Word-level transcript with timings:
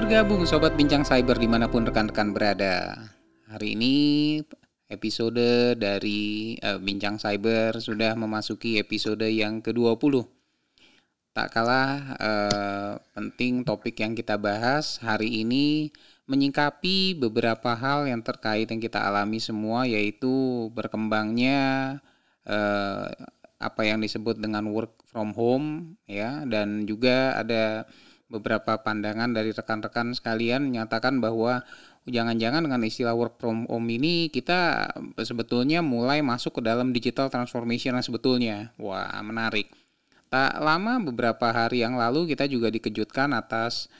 Bergabung 0.00 0.48
Sobat 0.48 0.80
Bincang 0.80 1.04
Cyber 1.04 1.36
di 1.36 1.44
mana 1.44 1.68
pun 1.68 1.84
rekan-rekan 1.84 2.32
berada. 2.32 2.96
Hari 3.52 3.76
ini 3.76 3.96
episode 4.88 5.76
dari 5.76 6.56
uh, 6.64 6.80
Bincang 6.80 7.20
Cyber 7.20 7.76
sudah 7.84 8.16
memasuki 8.16 8.80
episode 8.80 9.28
yang 9.28 9.60
ke-20 9.60 10.24
Tak 11.36 11.52
kalah 11.52 12.16
uh, 12.16 12.92
penting 13.12 13.60
topik 13.60 14.00
yang 14.00 14.16
kita 14.16 14.40
bahas 14.40 14.96
hari 15.04 15.44
ini 15.44 15.92
menyingkapi 16.24 17.20
beberapa 17.20 17.76
hal 17.76 18.08
yang 18.08 18.24
terkait 18.24 18.72
yang 18.72 18.80
kita 18.80 19.04
alami 19.04 19.36
semua 19.36 19.84
yaitu 19.84 20.72
berkembangnya 20.72 22.00
uh, 22.48 23.04
apa 23.60 23.82
yang 23.84 24.00
disebut 24.00 24.40
dengan 24.40 24.64
work 24.72 25.04
from 25.04 25.36
home 25.36 26.00
ya. 26.08 26.40
Dan 26.48 26.88
juga 26.88 27.36
ada 27.36 27.84
beberapa 28.30 28.78
pandangan 28.78 29.34
dari 29.34 29.50
rekan-rekan 29.50 30.14
sekalian 30.14 30.70
menyatakan 30.70 31.18
bahwa 31.18 31.66
jangan-jangan 32.06 32.64
dengan 32.64 32.80
istilah 32.86 33.12
work 33.12 33.36
from 33.42 33.66
home 33.66 33.90
ini 33.90 34.30
kita 34.30 34.88
sebetulnya 35.20 35.82
mulai 35.82 36.22
masuk 36.22 36.62
ke 36.62 36.62
dalam 36.64 36.94
digital 36.94 37.28
transformation 37.28 37.98
yang 37.98 38.06
sebetulnya. 38.06 38.56
Wah, 38.78 39.10
menarik. 39.20 39.68
Tak 40.30 40.62
lama 40.62 41.02
beberapa 41.02 41.50
hari 41.50 41.82
yang 41.82 41.98
lalu 41.98 42.30
kita 42.30 42.46
juga 42.46 42.70
dikejutkan 42.70 43.34
atas 43.34 43.90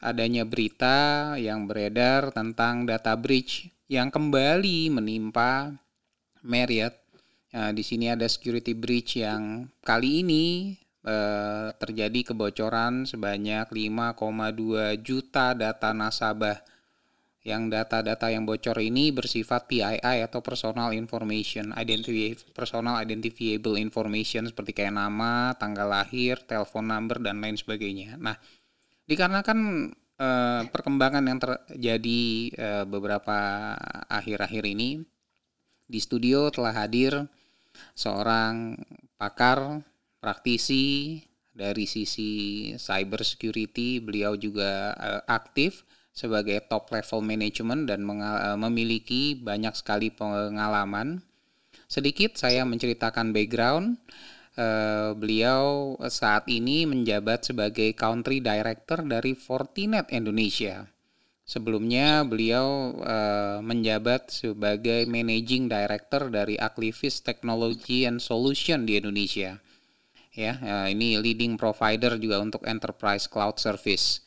adanya 0.00 0.46
berita 0.46 1.34
yang 1.36 1.66
beredar 1.66 2.30
tentang 2.32 2.86
data 2.86 3.18
breach 3.18 3.68
yang 3.90 4.08
kembali 4.08 4.88
menimpa 4.94 5.74
Marriott. 6.46 6.96
Nah, 7.50 7.74
di 7.74 7.82
sini 7.82 8.06
ada 8.06 8.30
security 8.30 8.72
breach 8.78 9.18
yang 9.18 9.66
kali 9.82 10.22
ini 10.22 10.78
eh, 11.04 11.68
terjadi 11.76 12.32
kebocoran 12.32 13.08
sebanyak 13.08 13.68
5,2 13.72 15.00
juta 15.00 15.56
data 15.56 15.90
nasabah. 15.96 16.60
Yang 17.40 17.72
data-data 17.72 18.28
yang 18.28 18.44
bocor 18.44 18.76
ini 18.84 19.16
bersifat 19.16 19.64
PII 19.64 20.20
atau 20.20 20.44
personal 20.44 20.92
information, 20.92 21.72
identify, 21.72 22.36
personal 22.52 23.00
identifiable 23.00 23.80
information 23.80 24.44
seperti 24.44 24.76
kayak 24.76 24.92
nama, 24.92 25.56
tanggal 25.56 25.88
lahir, 25.88 26.36
telepon 26.44 26.84
number 26.84 27.16
dan 27.16 27.40
lain 27.40 27.56
sebagainya. 27.56 28.20
Nah, 28.20 28.36
dikarenakan 29.08 29.88
eh, 30.20 30.62
perkembangan 30.68 31.24
yang 31.24 31.40
terjadi 31.40 32.22
eh, 32.52 32.84
beberapa 32.84 33.72
akhir-akhir 34.12 34.64
ini 34.68 35.00
di 35.90 35.98
studio 35.98 36.52
telah 36.52 36.76
hadir 36.76 37.24
seorang 37.96 38.76
pakar 39.16 39.80
praktisi 40.20 41.16
dari 41.50 41.88
sisi 41.88 42.30
cyber 42.76 43.26
security 43.26 43.98
beliau 43.98 44.38
juga 44.38 44.94
uh, 44.94 45.22
aktif 45.26 45.82
sebagai 46.14 46.62
top 46.68 46.92
level 46.92 47.20
management 47.24 47.88
dan 47.88 48.04
uh, 48.06 48.54
memiliki 48.60 49.34
banyak 49.40 49.72
sekali 49.74 50.12
pengalaman. 50.12 51.24
Sedikit 51.90 52.38
saya 52.38 52.62
menceritakan 52.68 53.34
background. 53.34 53.98
Uh, 54.58 55.14
beliau 55.16 55.94
saat 56.10 56.44
ini 56.50 56.84
menjabat 56.84 57.48
sebagai 57.48 57.94
country 57.96 58.42
director 58.42 59.00
dari 59.06 59.32
Fortinet 59.32 60.10
Indonesia. 60.12 60.84
Sebelumnya 61.46 62.22
beliau 62.26 62.94
uh, 63.00 63.58
menjabat 63.62 64.30
sebagai 64.30 65.06
managing 65.06 65.66
director 65.66 66.30
dari 66.30 66.58
Aclivis 66.60 67.22
Technology 67.24 68.06
and 68.06 68.22
Solution 68.22 68.86
di 68.86 69.00
Indonesia 69.00 69.58
ya 70.30 70.56
ini 70.86 71.18
leading 71.18 71.58
provider 71.58 72.14
juga 72.18 72.38
untuk 72.42 72.62
enterprise 72.66 73.26
cloud 73.26 73.58
service. 73.58 74.22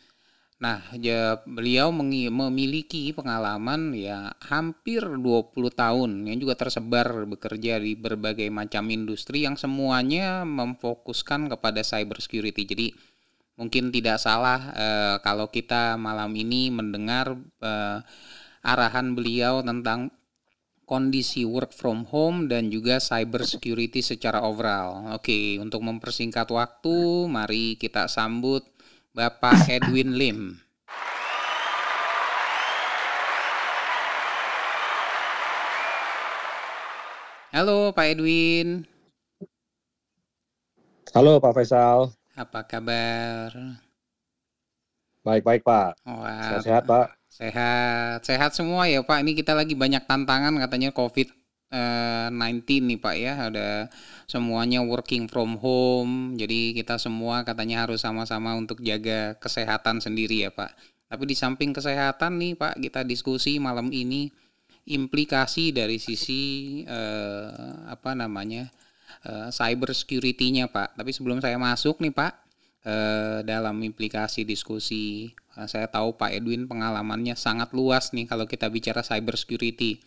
Nah, 0.63 0.79
ya, 0.95 1.43
beliau 1.43 1.91
memiliki 1.91 3.11
pengalaman 3.11 3.91
ya 3.91 4.31
hampir 4.47 5.03
20 5.03 5.51
tahun 5.75 6.23
yang 6.23 6.39
juga 6.39 6.55
tersebar 6.55 7.27
bekerja 7.27 7.83
di 7.83 7.99
berbagai 7.99 8.47
macam 8.47 8.87
industri 8.87 9.43
yang 9.43 9.59
semuanya 9.59 10.47
memfokuskan 10.47 11.51
kepada 11.51 11.83
cyber 11.83 12.23
security. 12.23 12.63
Jadi 12.63 12.87
mungkin 13.59 13.91
tidak 13.91 14.23
salah 14.23 14.71
eh, 14.71 15.15
kalau 15.19 15.51
kita 15.51 15.99
malam 15.99 16.31
ini 16.31 16.71
mendengar 16.71 17.35
eh, 17.59 17.99
arahan 18.63 19.19
beliau 19.19 19.59
tentang 19.67 20.15
kondisi 20.83 21.47
work 21.47 21.71
from 21.71 22.03
home 22.11 22.51
dan 22.51 22.67
juga 22.67 22.99
cyber 22.99 23.47
security 23.47 24.03
secara 24.03 24.43
overall. 24.43 25.15
Oke, 25.15 25.57
untuk 25.59 25.79
mempersingkat 25.83 26.47
waktu, 26.51 27.27
mari 27.31 27.79
kita 27.79 28.11
sambut 28.11 28.63
Bapak 29.15 29.67
Edwin 29.79 30.15
Lim. 30.19 30.39
Halo 37.53 37.93
Pak 37.93 38.17
Edwin. 38.17 38.81
Halo 41.13 41.37
Pak 41.37 41.53
Faisal. 41.53 42.09
Apa 42.33 42.65
kabar? 42.65 43.53
Baik-baik 45.21 45.61
Pak. 45.61 45.93
Sehat-sehat 46.01 46.89
Pak. 46.89 47.22
Sehat, 47.33 48.21
sehat 48.29 48.53
semua 48.53 48.85
ya 48.85 49.01
Pak. 49.01 49.25
Ini 49.25 49.33
kita 49.33 49.57
lagi 49.57 49.73
banyak 49.73 50.05
tantangan 50.05 50.53
katanya 50.61 50.93
COVID-19 50.93 52.61
nih 52.61 52.99
Pak 53.01 53.15
ya. 53.17 53.33
Ada 53.49 53.89
semuanya 54.29 54.85
working 54.85 55.25
from 55.25 55.57
home. 55.57 56.37
Jadi 56.37 56.77
kita 56.77 57.01
semua 57.01 57.41
katanya 57.41 57.89
harus 57.89 58.05
sama-sama 58.05 58.53
untuk 58.53 58.85
jaga 58.85 59.33
kesehatan 59.41 59.97
sendiri 59.97 60.45
ya 60.45 60.53
Pak. 60.53 60.77
Tapi 61.09 61.23
di 61.25 61.33
samping 61.33 61.73
kesehatan 61.73 62.37
nih 62.37 62.53
Pak, 62.53 62.77
kita 62.77 63.01
diskusi 63.01 63.57
malam 63.57 63.89
ini 63.89 64.29
implikasi 64.85 65.73
dari 65.73 65.97
sisi 65.97 66.85
eh, 66.85 67.49
apa 67.89 68.13
namanya 68.13 68.69
eh, 69.25 69.49
cyber 69.49 69.89
security-nya 69.97 70.69
Pak. 70.69 71.01
Tapi 71.01 71.09
sebelum 71.09 71.41
saya 71.41 71.57
masuk 71.57 71.97
nih 71.97 72.13
Pak, 72.13 72.33
eh, 72.85 73.39
dalam 73.41 73.81
implikasi 73.81 74.45
diskusi. 74.45 75.33
Eh, 75.59 75.69
saya 75.69 75.85
tahu 75.85 76.17
Pak 76.17 76.33
Edwin 76.33 76.65
pengalamannya 76.65 77.37
sangat 77.37 77.73
luas 77.77 78.09
nih 78.15 78.25
kalau 78.25 78.49
kita 78.49 78.69
bicara 78.73 79.05
cyber 79.05 79.37
security. 79.37 80.01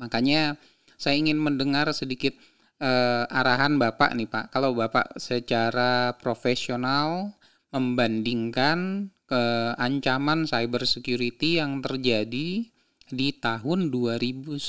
Makanya 0.00 0.56
saya 0.96 1.20
ingin 1.20 1.36
mendengar 1.36 1.92
sedikit 1.92 2.32
eh, 2.80 3.24
arahan 3.28 3.76
Bapak 3.76 4.16
nih 4.16 4.28
Pak. 4.28 4.44
Kalau 4.48 4.72
Bapak 4.72 5.20
secara 5.20 6.16
profesional 6.16 7.36
membandingkan 7.72 9.08
ke 9.28 9.44
ancaman 9.80 10.44
cyber 10.44 10.84
security 10.84 11.56
yang 11.60 11.80
terjadi 11.80 12.68
di 13.12 13.28
tahun 13.36 13.92
2019 13.92 14.60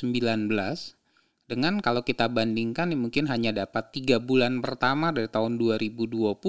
dengan 1.43 1.83
kalau 1.83 2.01
kita 2.03 2.31
bandingkan 2.31 2.95
mungkin 2.95 3.27
hanya 3.27 3.51
dapat 3.51 3.91
tiga 3.91 4.23
bulan 4.23 4.63
pertama 4.63 5.11
dari 5.11 5.27
tahun 5.27 5.59
2020 5.59 6.39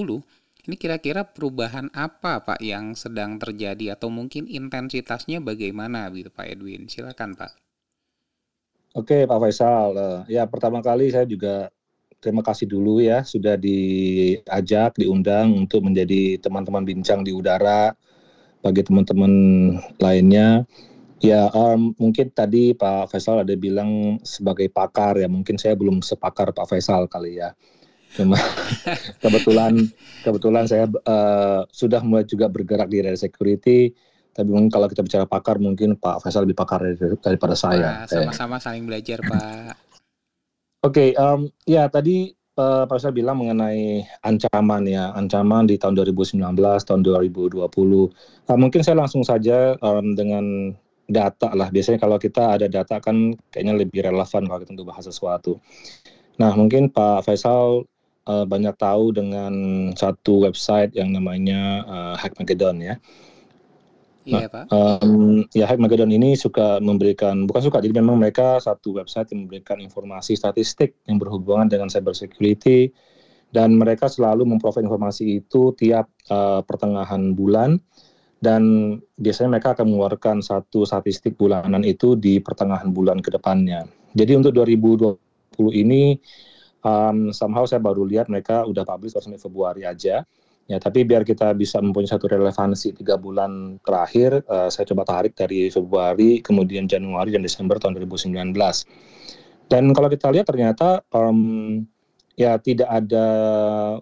ini 0.65 0.81
kira-kira 0.81 1.29
perubahan 1.29 1.93
apa 1.93 2.41
Pak 2.41 2.61
yang 2.65 2.97
sedang 2.97 3.37
terjadi 3.37 3.97
atau 3.97 4.09
mungkin 4.09 4.49
intensitasnya 4.49 5.45
bagaimana 5.45 6.09
gitu 6.17 6.33
Pak 6.33 6.49
Edwin? 6.49 6.89
Silakan 6.89 7.37
Pak. 7.37 7.53
Oke 8.95 9.27
Pak 9.27 9.39
Faisal, 9.43 9.91
eh, 9.99 10.39
ya 10.39 10.47
pertama 10.47 10.79
kali 10.79 11.11
saya 11.11 11.27
juga 11.27 11.69
terima 12.23 12.41
kasih 12.41 12.65
dulu 12.65 13.05
ya 13.05 13.21
sudah 13.21 13.61
diajak, 13.61 14.97
diundang 14.97 15.53
untuk 15.53 15.85
menjadi 15.85 16.41
teman-teman 16.41 16.87
bincang 16.87 17.21
di 17.21 17.37
udara 17.37 17.93
bagi 18.65 18.81
teman-teman 18.81 19.33
lainnya. 20.01 20.65
Ya 21.21 21.49
um, 21.53 21.93
mungkin 22.01 22.33
tadi 22.33 22.73
Pak 22.73 23.13
Faisal 23.13 23.45
ada 23.45 23.53
bilang 23.57 24.21
sebagai 24.25 24.69
pakar 24.73 25.21
ya, 25.21 25.29
mungkin 25.29 25.61
saya 25.61 25.77
belum 25.77 26.01
sepakar 26.01 26.53
Pak 26.57 26.69
Faisal 26.69 27.05
kali 27.09 27.41
ya. 27.41 27.53
Cuma 28.15 28.39
kebetulan 29.23 29.75
kebetulan 30.23 30.65
saya 30.71 30.87
uh, 30.87 31.67
sudah 31.69 32.01
mulai 32.07 32.25
juga 32.25 32.47
bergerak 32.47 32.87
di 32.89 33.03
area 33.03 33.19
security. 33.19 33.91
Tapi 34.35 34.51
mungkin 34.51 34.71
kalau 34.71 34.91
kita 34.91 35.07
bicara 35.07 35.27
pakar, 35.31 35.63
mungkin 35.63 35.95
Pak 35.95 36.27
Faisal 36.27 36.43
lebih 36.43 36.59
pakar 36.59 36.83
daripada 37.23 37.55
saya. 37.55 38.03
Sama-sama 38.11 38.59
saling 38.59 38.83
belajar, 38.83 39.23
Pak. 39.23 39.79
Oke, 40.83 40.91
okay, 40.91 41.09
um, 41.15 41.47
ya 41.63 41.87
tadi 41.87 42.35
uh, 42.59 42.83
Pak 42.83 42.99
Faisal 42.99 43.15
bilang 43.15 43.39
mengenai 43.39 44.03
ancaman 44.27 44.91
ya, 44.91 45.15
ancaman 45.15 45.71
di 45.71 45.79
tahun 45.79 45.95
2019, 46.03 46.43
tahun 46.59 47.01
2020. 47.07 47.63
Uh, 47.63 48.59
mungkin 48.59 48.81
saya 48.83 48.99
langsung 48.99 49.23
saja 49.23 49.79
um, 49.79 50.19
dengan 50.19 50.75
data 51.07 51.55
lah. 51.55 51.71
Biasanya 51.71 52.03
kalau 52.03 52.19
kita 52.19 52.59
ada 52.59 52.67
data 52.67 52.99
kan 52.99 53.39
kayaknya 53.55 53.87
lebih 53.87 54.03
relevan 54.03 54.51
kalau 54.51 54.59
kita 54.59 54.75
untuk 54.75 54.91
bahas 54.91 55.07
sesuatu. 55.07 55.63
Nah, 56.43 56.51
mungkin 56.59 56.91
Pak 56.91 57.23
Faisal 57.23 57.87
uh, 58.29 58.45
banyak 58.45 58.75
tahu 58.77 59.15
dengan 59.15 59.53
satu 59.95 60.45
website 60.45 60.97
yang 60.97 61.13
namanya 61.13 61.85
uh, 61.85 62.15
Hackmageddon 62.19 62.81
ya. 62.81 62.97
Iya 64.25 64.49
nah, 64.49 64.49
Pak. 64.49 64.65
Um, 64.73 65.45
ya 65.53 65.69
Hackmageddon 65.69 66.09
ini 66.09 66.33
suka 66.33 66.81
memberikan 66.81 67.45
bukan 67.45 67.63
suka 67.69 67.85
jadi 67.85 68.01
memang 68.01 68.17
mereka 68.17 68.57
satu 68.57 68.97
website 68.97 69.29
yang 69.37 69.45
memberikan 69.45 69.77
informasi 69.85 70.33
statistik 70.33 70.97
yang 71.05 71.21
berhubungan 71.21 71.69
dengan 71.69 71.93
cyber 71.93 72.17
security 72.17 72.89
dan 73.53 73.77
mereka 73.77 74.09
selalu 74.09 74.49
memprovide 74.49 74.89
informasi 74.89 75.45
itu 75.45 75.77
tiap 75.77 76.09
uh, 76.33 76.65
pertengahan 76.65 77.37
bulan 77.37 77.77
dan 78.41 78.97
biasanya 79.17 79.57
mereka 79.57 79.77
akan 79.77 79.93
mengeluarkan 79.93 80.37
satu 80.45 80.85
statistik 80.85 81.37
bulanan 81.37 81.81
itu 81.85 82.17
di 82.17 82.41
pertengahan 82.41 82.93
bulan 82.93 83.21
ke 83.21 83.33
depannya. 83.33 83.89
Jadi 84.13 84.33
untuk 84.37 84.53
2020 84.57 85.17
ini 85.73 86.17
um, 86.85 87.33
somehow 87.33 87.65
saya 87.65 87.81
baru 87.81 88.05
lihat 88.05 88.29
mereka 88.31 88.63
udah 88.69 88.85
publish 88.85 89.17
baru 89.17 89.41
Februari 89.41 89.83
aja. 89.89 90.23
Ya, 90.65 90.81
tapi 90.81 91.05
biar 91.05 91.29
kita 91.29 91.53
bisa 91.53 91.77
mempunyai 91.77 92.09
satu 92.09 92.25
relevansi 92.25 92.97
tiga 92.97 93.21
bulan 93.21 93.77
terakhir, 93.85 94.41
uh, 94.49 94.73
saya 94.73 94.89
coba 94.89 95.05
tarik 95.05 95.37
dari 95.37 95.69
Februari, 95.69 96.41
kemudian 96.41 96.89
Januari 96.89 97.37
dan 97.37 97.45
Desember 97.45 97.77
tahun 97.77 98.01
2019. 98.01 98.57
Dan 99.69 99.93
kalau 99.93 100.09
kita 100.09 100.33
lihat 100.33 100.49
ternyata 100.49 101.05
um, 101.13 101.85
ya 102.33 102.57
tidak 102.57 102.89
ada 102.89 103.27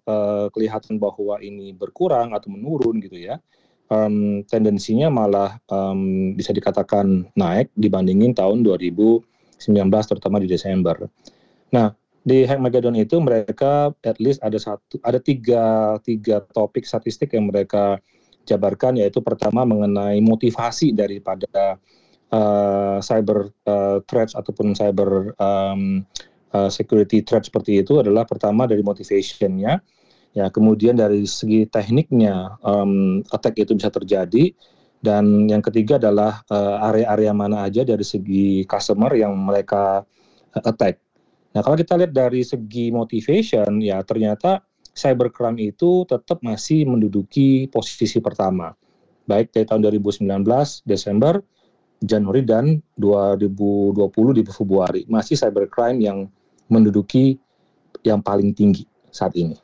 uh, 0.06 0.46
kelihatan 0.54 1.02
bahwa 1.02 1.42
ini 1.42 1.74
berkurang 1.74 2.30
atau 2.30 2.54
menurun 2.54 3.02
gitu 3.02 3.18
ya. 3.18 3.42
Um, 3.90 4.46
tendensinya 4.46 5.10
malah 5.10 5.58
um, 5.68 6.32
bisa 6.32 6.54
dikatakan 6.54 7.28
naik 7.36 7.74
dibandingin 7.76 8.32
tahun 8.32 8.62
2019 8.62 9.26
terutama 9.90 10.38
di 10.38 10.48
Desember. 10.48 11.10
Nah, 11.74 11.92
di 12.22 12.46
Hackmageddon 12.46 12.94
itu 12.94 13.18
mereka 13.18 13.90
at 14.06 14.18
least 14.22 14.38
ada 14.46 14.54
satu 14.54 14.98
ada 15.02 15.18
tiga 15.18 15.98
tiga 16.06 16.42
topik 16.54 16.86
statistik 16.86 17.34
yang 17.34 17.50
mereka 17.50 17.98
jabarkan 18.46 18.98
yaitu 18.98 19.18
pertama 19.22 19.66
mengenai 19.66 20.22
motivasi 20.22 20.94
daripada 20.94 21.78
uh, 22.30 22.98
cyber 23.02 23.50
uh, 23.66 23.98
threats 24.06 24.38
ataupun 24.38 24.74
cyber 24.74 25.34
um, 25.38 26.02
uh, 26.54 26.70
security 26.70 27.22
threat 27.22 27.46
seperti 27.46 27.82
itu 27.82 27.98
adalah 27.98 28.26
pertama 28.26 28.66
dari 28.70 28.82
motivationnya. 28.82 29.82
Ya 30.32 30.48
kemudian 30.48 30.96
dari 30.96 31.28
segi 31.28 31.68
tekniknya 31.68 32.56
um, 32.64 33.20
attack 33.34 33.60
itu 33.60 33.76
bisa 33.76 33.92
terjadi. 33.92 34.54
Dan 35.02 35.50
yang 35.50 35.66
ketiga 35.66 35.98
adalah 35.98 36.46
area-area 36.86 37.34
uh, 37.34 37.36
mana 37.36 37.66
aja 37.66 37.82
dari 37.82 38.06
segi 38.06 38.62
customer 38.70 39.10
yang 39.18 39.34
mereka 39.34 40.06
attack 40.54 41.01
Nah, 41.52 41.60
kalau 41.60 41.76
kita 41.76 42.00
lihat 42.00 42.12
dari 42.16 42.40
segi 42.40 42.88
motivation, 42.88 43.80
ya 43.84 44.00
ternyata 44.00 44.64
cybercrime 44.92 45.72
itu 45.72 46.04
tetap 46.08 46.40
masih 46.40 46.88
menduduki 46.88 47.68
posisi 47.68 48.20
pertama. 48.20 48.72
Baik 49.28 49.52
dari 49.52 49.64
tahun 49.68 49.84
2019 49.84 50.28
Desember, 50.88 51.40
Januari 52.02 52.42
dan 52.42 52.80
2020 52.98 54.38
di 54.38 54.42
Februari. 54.48 55.02
Masih 55.06 55.38
cybercrime 55.38 56.00
yang 56.00 56.18
menduduki 56.72 57.36
yang 58.02 58.24
paling 58.24 58.56
tinggi 58.56 58.88
saat 59.12 59.36
ini. 59.36 59.54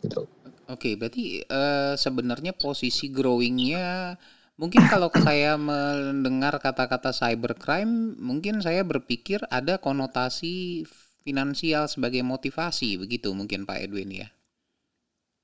Gitu. 0.00 0.24
Oke, 0.68 1.00
berarti 1.00 1.40
uh, 1.48 1.96
sebenarnya 1.96 2.52
posisi 2.52 3.08
growingnya 3.08 4.16
Mungkin 4.58 4.90
kalau 4.90 5.06
saya 5.14 5.54
mendengar 5.54 6.58
kata-kata 6.58 7.14
cybercrime, 7.14 8.18
mungkin 8.18 8.58
saya 8.58 8.82
berpikir 8.82 9.38
ada 9.54 9.78
konotasi 9.78 10.82
finansial 11.22 11.86
sebagai 11.86 12.26
motivasi, 12.26 12.98
begitu 12.98 13.30
mungkin 13.30 13.62
Pak 13.62 13.78
Edwin 13.86 14.26
ya? 14.26 14.28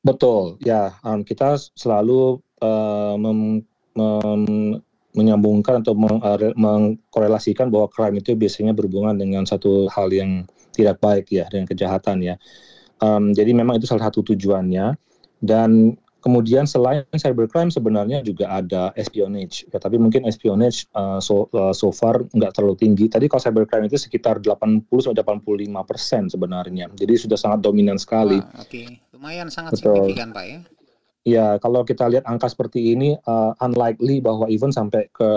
Betul, 0.03 0.59
ya 0.67 0.99
um, 1.07 1.23
kita 1.23 1.55
selalu 1.79 2.43
uh, 2.59 3.15
mem, 3.15 3.63
mem, 3.95 4.43
menyambungkan 5.15 5.87
atau 5.87 5.95
meng, 5.95 6.19
uh, 6.19 6.51
mengkorelasikan 6.59 7.71
bahwa 7.71 7.87
crime 7.87 8.19
itu 8.19 8.35
biasanya 8.35 8.75
berhubungan 8.75 9.15
dengan 9.15 9.47
satu 9.47 9.87
hal 9.95 10.11
yang 10.11 10.43
tidak 10.75 10.99
baik 10.99 11.31
ya, 11.31 11.47
dengan 11.55 11.71
kejahatan 11.71 12.19
ya. 12.19 12.35
Um, 12.99 13.31
jadi 13.31 13.55
memang 13.55 13.79
itu 13.79 13.87
salah 13.87 14.11
satu 14.11 14.27
tujuannya 14.27 14.99
dan 15.39 15.95
Kemudian 16.25 16.65
selain 16.65 17.05
cybercrime 17.13 17.69
sebenarnya 17.69 18.25
juga 18.25 18.49
ada 18.49 18.97
espionage. 18.97 19.69
Ya, 19.69 19.77
tapi 19.77 20.01
mungkin 20.01 20.25
espionage 20.25 20.89
uh, 20.97 21.21
so, 21.21 21.53
uh, 21.53 21.77
so 21.77 21.93
far 21.93 22.25
nggak 22.33 22.57
terlalu 22.57 22.81
tinggi. 22.81 23.13
Tadi 23.13 23.29
kalau 23.29 23.45
cybercrime 23.45 23.93
itu 23.93 24.01
sekitar 24.01 24.41
80 24.41 24.89
sampai 24.89 25.21
85 25.21 25.85
persen 25.85 26.23
sebenarnya. 26.33 26.89
Jadi 26.97 27.13
sudah 27.21 27.37
sangat 27.37 27.61
dominan 27.61 28.01
sekali. 28.01 28.41
Oke, 28.57 28.57
okay. 28.65 28.87
lumayan 29.13 29.53
sangat 29.53 29.77
Betul. 29.77 30.01
signifikan 30.01 30.33
pak 30.33 30.45
ya. 30.49 30.59
Ya, 31.25 31.47
kalau 31.61 31.85
kita 31.85 32.09
lihat 32.09 32.25
angka 32.25 32.49
seperti 32.49 32.97
ini, 32.97 33.21
uh, 33.29 33.53
unlikely 33.61 34.25
bahwa 34.25 34.49
even 34.49 34.73
sampai 34.73 35.13
ke 35.13 35.29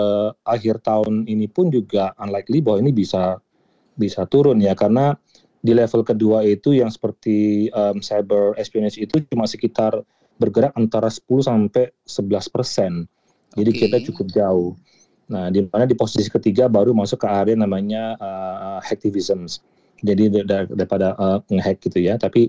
akhir 0.48 0.80
tahun 0.88 1.28
ini 1.28 1.52
pun 1.52 1.68
juga 1.68 2.16
unlikely 2.16 2.64
bahwa 2.64 2.80
ini 2.80 2.96
bisa 2.96 3.40
bisa 3.92 4.24
turun 4.24 4.56
ya, 4.64 4.72
karena 4.72 5.20
di 5.60 5.76
level 5.76 6.00
kedua 6.00 6.48
itu 6.48 6.72
yang 6.72 6.88
seperti 6.88 7.68
um, 7.76 8.00
cyber 8.00 8.56
espionage 8.56 8.96
itu 8.96 9.20
cuma 9.28 9.44
sekitar 9.44 10.00
bergerak 10.38 10.72
antara 10.78 11.10
10 11.10 11.44
sampai 11.44 11.90
11 12.06 12.54
persen. 12.54 12.92
Jadi 13.58 13.70
okay. 13.74 13.80
kita 13.86 13.96
cukup 14.10 14.26
jauh. 14.30 14.72
Nah, 15.28 15.52
di 15.52 15.60
mana 15.68 15.84
di 15.84 15.92
posisi 15.92 16.30
ketiga 16.32 16.66
baru 16.72 16.96
masuk 16.96 17.22
ke 17.22 17.28
area 17.28 17.54
namanya 17.58 18.16
uh, 18.16 18.78
hacktivism. 18.80 19.44
Jadi 20.00 20.30
daripada 20.46 21.12
uh, 21.18 21.38
ngehack 21.50 21.82
gitu 21.84 21.98
ya, 22.00 22.14
tapi 22.16 22.48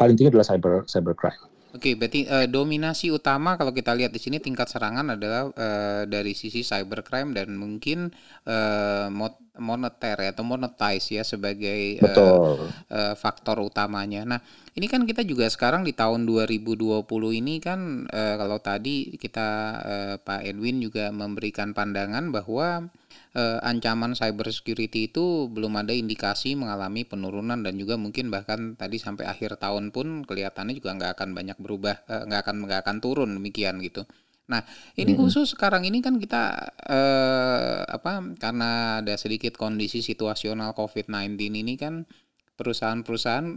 paling 0.00 0.16
tinggi 0.16 0.32
adalah 0.32 0.48
cyber 0.48 0.88
cybercrime. 0.88 1.47
Oke, 1.68 2.00
berarti 2.00 2.24
uh, 2.24 2.48
dominasi 2.48 3.12
utama 3.12 3.60
kalau 3.60 3.76
kita 3.76 3.92
lihat 3.92 4.08
di 4.08 4.16
sini 4.16 4.40
tingkat 4.40 4.72
serangan 4.72 5.12
adalah 5.12 5.52
uh, 5.52 6.08
dari 6.08 6.32
sisi 6.32 6.64
cybercrime 6.64 7.36
dan 7.36 7.60
mungkin 7.60 8.08
uh, 8.48 9.12
moneter 9.60 10.16
ya, 10.16 10.32
atau 10.32 10.48
monetize 10.48 11.12
ya 11.12 11.20
sebagai 11.20 12.00
Uh, 12.08 12.72
uh, 12.88 13.14
faktor 13.14 13.60
utamanya. 13.60 14.24
Nah, 14.24 14.40
ini 14.74 14.88
kan 14.88 15.04
kita 15.04 15.22
juga 15.28 15.44
sekarang 15.46 15.84
di 15.84 15.92
tahun 15.92 16.24
2020 16.24 17.04
ini 17.36 17.60
kan 17.60 18.08
uh, 18.08 18.34
kalau 18.40 18.58
tadi 18.64 19.14
kita 19.20 19.48
uh, 19.78 20.14
Pak 20.24 20.48
Edwin 20.48 20.80
juga 20.80 21.12
memberikan 21.12 21.76
pandangan 21.76 22.32
bahwa 22.32 22.88
uh, 23.34 23.58
ancaman 23.60 24.16
cyber 24.16 24.48
security 24.48 25.10
itu 25.10 25.50
belum 25.50 25.76
ada 25.80 25.92
indikasi 25.92 26.54
mengalami 26.56 27.04
penurunan 27.04 27.60
dan 27.60 27.74
juga 27.76 28.00
mungkin 28.00 28.32
bahkan 28.32 28.78
tadi 28.78 28.96
sampai 28.96 29.28
akhir 29.28 29.60
tahun 29.60 29.90
pun 29.92 30.24
kelihatannya 30.24 30.78
juga 30.78 30.96
nggak 30.96 31.12
akan 31.18 31.28
banyak 31.36 31.58
berubah 31.60 31.96
uh, 32.08 32.22
nggak 32.24 32.40
akan 32.46 32.56
nggak 32.64 32.80
akan 32.86 32.96
turun 33.02 33.30
demikian 33.36 33.82
gitu. 33.84 34.06
Nah 34.48 34.64
ini 34.96 35.12
hmm. 35.12 35.20
khusus 35.20 35.52
sekarang 35.52 35.84
ini 35.84 36.00
kan 36.00 36.16
kita 36.16 36.72
uh, 36.88 37.84
apa 37.84 38.24
karena 38.40 39.04
ada 39.04 39.14
sedikit 39.20 39.60
kondisi 39.60 40.00
situasional 40.00 40.72
COVID-19 40.72 41.36
ini 41.36 41.76
kan 41.76 42.08
perusahaan-perusahaan 42.56 43.48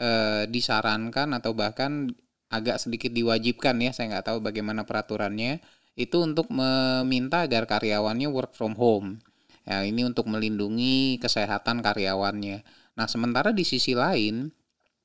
uh, 0.00 0.44
disarankan 0.48 1.36
atau 1.36 1.52
bahkan 1.52 2.08
agak 2.50 2.82
sedikit 2.82 3.14
diwajibkan 3.14 3.78
ya 3.78 3.94
saya 3.94 4.16
nggak 4.16 4.26
tahu 4.26 4.38
bagaimana 4.42 4.82
peraturannya 4.82 5.62
itu 5.98 6.16
untuk 6.22 6.48
meminta 6.52 7.46
agar 7.46 7.66
karyawannya 7.66 8.28
work 8.30 8.54
from 8.54 8.78
home. 8.78 9.22
Ya, 9.68 9.84
ini 9.86 10.02
untuk 10.02 10.26
melindungi 10.26 11.20
kesehatan 11.20 11.84
karyawannya. 11.84 12.64
Nah, 12.96 13.06
sementara 13.06 13.54
di 13.54 13.62
sisi 13.62 13.94
lain 13.94 14.50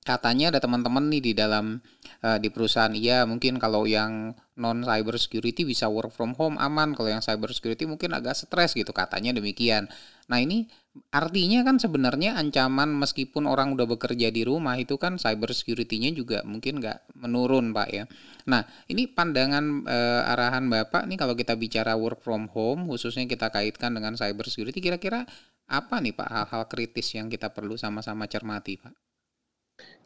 katanya 0.06 0.54
ada 0.54 0.62
teman-teman 0.62 1.10
nih 1.10 1.34
di 1.34 1.34
dalam 1.34 1.82
uh, 2.22 2.38
di 2.38 2.54
perusahaan 2.54 2.94
iya 2.94 3.26
mungkin 3.26 3.58
kalau 3.58 3.90
yang 3.90 4.38
non 4.54 4.86
cyber 4.86 5.18
security 5.18 5.66
bisa 5.66 5.90
work 5.90 6.14
from 6.14 6.38
home 6.38 6.62
aman 6.62 6.94
kalau 6.94 7.10
yang 7.10 7.26
cyber 7.26 7.50
security 7.50 7.90
mungkin 7.90 8.14
agak 8.14 8.38
stres 8.38 8.78
gitu 8.78 8.94
katanya 8.94 9.34
demikian 9.34 9.90
nah 10.30 10.38
ini 10.38 10.70
artinya 11.10 11.66
kan 11.66 11.82
sebenarnya 11.82 12.38
ancaman 12.38 12.94
meskipun 12.94 13.50
orang 13.50 13.74
udah 13.74 13.90
bekerja 13.90 14.30
di 14.30 14.46
rumah 14.46 14.78
itu 14.78 14.94
kan 15.02 15.18
cyber 15.18 15.58
security-nya 15.58 16.14
juga 16.14 16.46
mungkin 16.46 16.86
nggak 16.86 17.18
menurun 17.18 17.74
pak 17.74 17.90
ya 17.90 18.06
nah 18.46 18.62
ini 18.86 19.10
pandangan 19.10 19.90
uh, 19.90 20.32
arahan 20.32 20.70
bapak 20.70 21.10
nih 21.10 21.18
kalau 21.18 21.34
kita 21.34 21.58
bicara 21.58 21.98
work 21.98 22.22
from 22.22 22.46
home 22.54 22.86
khususnya 22.86 23.26
kita 23.26 23.50
kaitkan 23.50 23.94
dengan 23.94 24.14
cyber 24.14 24.46
security 24.46 24.80
kira-kira 24.80 25.26
apa 25.66 25.98
nih 25.98 26.14
pak 26.14 26.30
hal-hal 26.30 26.64
kritis 26.70 27.18
yang 27.18 27.26
kita 27.26 27.50
perlu 27.50 27.74
sama-sama 27.74 28.30
cermati 28.30 28.78
pak 28.78 28.94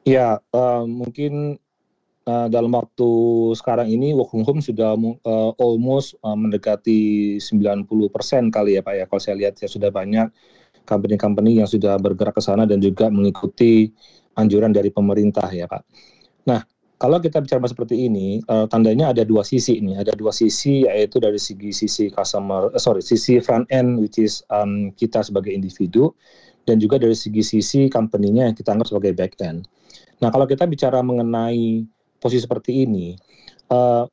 Ya, 0.07 0.39
uh, 0.55 0.87
mungkin 0.87 1.59
uh, 2.25 2.47
dalam 2.47 2.71
waktu 2.71 3.09
sekarang 3.59 3.91
ini 3.91 4.15
work 4.15 4.31
from 4.31 4.47
home 4.47 4.61
sudah 4.63 4.95
uh, 4.97 5.51
almost 5.59 6.15
uh, 6.23 6.33
mendekati 6.33 7.37
90% 7.37 8.49
kali 8.49 8.79
ya 8.79 8.81
Pak 8.81 8.93
ya. 8.95 9.03
Kalau 9.05 9.21
saya 9.21 9.35
lihat 9.37 9.59
ya 9.59 9.67
sudah 9.67 9.91
banyak 9.91 10.31
company-company 10.87 11.61
yang 11.61 11.69
sudah 11.69 11.99
bergerak 12.01 12.33
ke 12.33 12.41
sana 12.41 12.65
dan 12.65 12.81
juga 12.81 13.11
mengikuti 13.11 13.91
anjuran 14.33 14.71
dari 14.71 14.89
pemerintah 14.89 15.45
ya 15.51 15.67
Pak. 15.67 15.83
Nah, 16.47 16.63
kalau 16.99 17.23
kita 17.23 17.39
bicara 17.39 17.63
seperti 17.63 18.11
ini, 18.11 18.43
uh, 18.51 18.67
tandanya 18.67 19.15
ada 19.15 19.23
dua 19.23 19.47
sisi 19.47 19.79
ini. 19.79 19.95
Ada 19.95 20.19
dua 20.19 20.35
sisi 20.35 20.83
yaitu 20.83 21.23
dari 21.23 21.39
segi 21.39 21.71
sisi 21.71 22.11
customer, 22.11 22.75
uh, 22.75 22.81
sorry, 22.81 22.99
sisi 22.99 23.39
front 23.39 23.63
end 23.71 24.03
which 24.03 24.19
is 24.19 24.43
um, 24.51 24.91
kita 24.99 25.23
sebagai 25.23 25.55
individu 25.55 26.11
dan 26.67 26.75
juga 26.75 26.99
dari 26.99 27.15
segi 27.15 27.39
sisi 27.39 27.87
company-nya 27.87 28.51
yang 28.51 28.55
kita 28.55 28.75
anggap 28.75 28.91
sebagai 28.91 29.15
back 29.15 29.39
end. 29.39 29.63
Nah, 30.19 30.27
kalau 30.27 30.43
kita 30.43 30.67
bicara 30.67 30.99
mengenai 30.99 31.87
posisi 32.19 32.43
seperti 32.43 32.83
ini, 32.83 33.15
uh, 33.71 34.03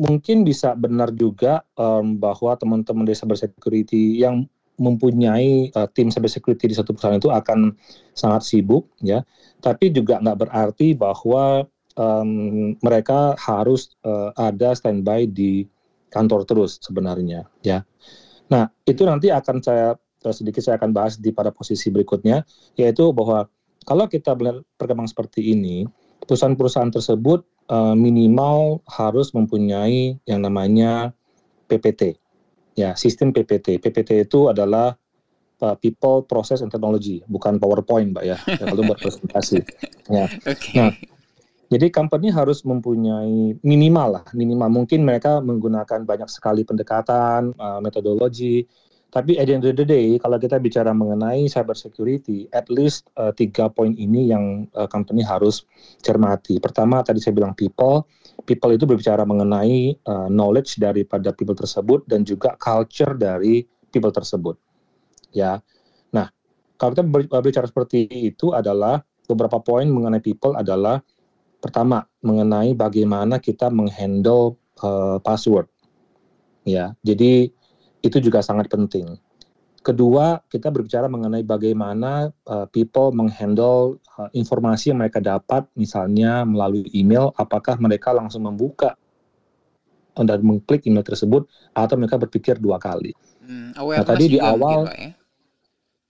mungkin 0.00 0.48
bisa 0.48 0.72
benar 0.72 1.12
juga 1.12 1.60
um, 1.76 2.16
bahwa 2.16 2.56
teman-teman 2.56 3.04
dari 3.04 3.20
cyber 3.20 3.36
security 3.36 4.24
yang 4.24 4.48
mempunyai 4.80 5.68
uh, 5.76 5.86
tim 5.92 6.08
cyber 6.08 6.32
security 6.32 6.72
di 6.72 6.74
satu 6.74 6.96
perusahaan 6.96 7.20
itu 7.20 7.28
akan 7.28 7.76
sangat 8.16 8.48
sibuk, 8.48 8.88
ya. 9.04 9.20
Tapi 9.60 9.92
juga 9.92 10.24
nggak 10.24 10.48
berarti 10.48 10.96
bahwa 10.96 11.68
um, 11.98 12.74
mereka 12.82 13.34
harus 13.38 13.94
uh, 14.06 14.30
ada 14.38 14.74
standby 14.74 15.26
di 15.26 15.66
kantor 16.10 16.46
terus 16.46 16.78
sebenarnya 16.82 17.46
ya. 17.66 17.82
Nah, 18.50 18.70
itu 18.86 19.02
nanti 19.02 19.34
akan 19.34 19.58
saya 19.64 19.98
sedikit 20.32 20.64
saya 20.64 20.80
akan 20.80 20.94
bahas 20.94 21.20
di 21.20 21.34
pada 21.34 21.52
posisi 21.52 21.92
berikutnya 21.92 22.46
yaitu 22.78 23.12
bahwa 23.12 23.50
kalau 23.84 24.08
kita 24.08 24.32
melihat 24.32 24.64
perkembangan 24.80 25.12
seperti 25.12 25.52
ini, 25.52 25.84
perusahaan-perusahaan 26.24 26.88
tersebut 26.88 27.44
uh, 27.68 27.92
minimal 27.92 28.80
harus 28.88 29.36
mempunyai 29.36 30.16
yang 30.24 30.40
namanya 30.40 31.12
PPT. 31.68 32.16
Ya, 32.74 32.96
sistem 32.98 33.30
PPT. 33.30 33.78
PPT 33.78 34.24
itu 34.26 34.50
adalah 34.50 34.96
uh, 35.62 35.76
People, 35.78 36.26
Process, 36.26 36.64
and 36.64 36.72
Technology, 36.72 37.22
bukan 37.28 37.60
PowerPoint, 37.60 38.16
Mbak 38.16 38.24
ya. 38.24 38.36
ya 38.40 38.64
kalau 38.64 38.82
buat 38.88 38.98
presentasi. 38.98 39.60
Ya. 40.08 40.26
Okay. 40.44 40.76
Nah, 40.80 40.90
jadi 41.72 41.88
company 41.88 42.28
harus 42.28 42.60
mempunyai 42.62 43.56
minimal 43.64 44.20
lah, 44.20 44.24
minimal 44.36 44.68
mungkin 44.68 45.00
mereka 45.04 45.40
menggunakan 45.40 46.04
banyak 46.04 46.28
sekali 46.28 46.60
pendekatan, 46.66 47.56
uh, 47.56 47.80
metodologi. 47.80 48.68
Tapi 49.14 49.38
at 49.38 49.46
the 49.46 49.54
end 49.54 49.62
of 49.62 49.78
the 49.78 49.86
day, 49.86 50.18
kalau 50.18 50.42
kita 50.42 50.58
bicara 50.58 50.90
mengenai 50.90 51.46
cyber 51.46 51.78
security, 51.78 52.50
at 52.50 52.66
least 52.66 53.06
uh, 53.14 53.30
tiga 53.30 53.70
poin 53.70 53.94
ini 53.94 54.26
yang 54.26 54.66
uh, 54.74 54.90
company 54.90 55.22
harus 55.22 55.62
cermati. 56.02 56.58
Pertama, 56.58 56.98
tadi 57.06 57.22
saya 57.22 57.30
bilang 57.38 57.54
people. 57.54 58.10
People 58.42 58.74
itu 58.74 58.84
berbicara 58.84 59.22
mengenai 59.22 59.94
uh, 60.10 60.26
knowledge 60.26 60.82
daripada 60.82 61.30
people 61.30 61.54
tersebut 61.54 62.02
dan 62.10 62.26
juga 62.26 62.58
culture 62.58 63.14
dari 63.14 63.62
people 63.94 64.10
tersebut. 64.10 64.58
Ya, 65.30 65.62
nah 66.10 66.28
kalau 66.74 66.98
kita 66.98 67.06
berbicara 67.06 67.70
seperti 67.70 68.10
itu 68.10 68.50
adalah 68.50 69.06
beberapa 69.30 69.62
poin 69.62 69.86
mengenai 69.86 70.20
people 70.20 70.58
adalah 70.58 71.00
Pertama, 71.64 72.04
mengenai 72.20 72.76
bagaimana 72.76 73.40
kita 73.40 73.72
menghandle 73.72 74.60
uh, 74.84 75.16
password. 75.24 75.64
Ya, 76.68 76.92
jadi 77.00 77.48
itu 78.04 78.16
juga 78.20 78.44
sangat 78.44 78.68
penting. 78.68 79.16
Kedua, 79.80 80.44
kita 80.52 80.68
berbicara 80.68 81.08
mengenai 81.08 81.40
bagaimana 81.40 82.28
uh, 82.44 82.68
people 82.68 83.16
menghandle 83.16 83.96
uh, 84.20 84.28
informasi 84.36 84.92
yang 84.92 85.00
mereka 85.00 85.24
dapat, 85.24 85.64
misalnya 85.72 86.44
melalui 86.44 86.84
email, 86.92 87.32
apakah 87.40 87.80
mereka 87.80 88.12
langsung 88.12 88.44
membuka 88.44 89.00
dan 90.12 90.44
mengklik 90.44 90.84
email 90.84 91.04
tersebut, 91.04 91.48
atau 91.72 91.96
mereka 91.96 92.20
berpikir 92.20 92.60
dua 92.60 92.76
kali. 92.76 93.16
Hmm, 93.40 93.72
nah, 93.72 94.04
tadi 94.04 94.36
di 94.36 94.38
awal, 94.40 94.88
ya? 94.92 95.16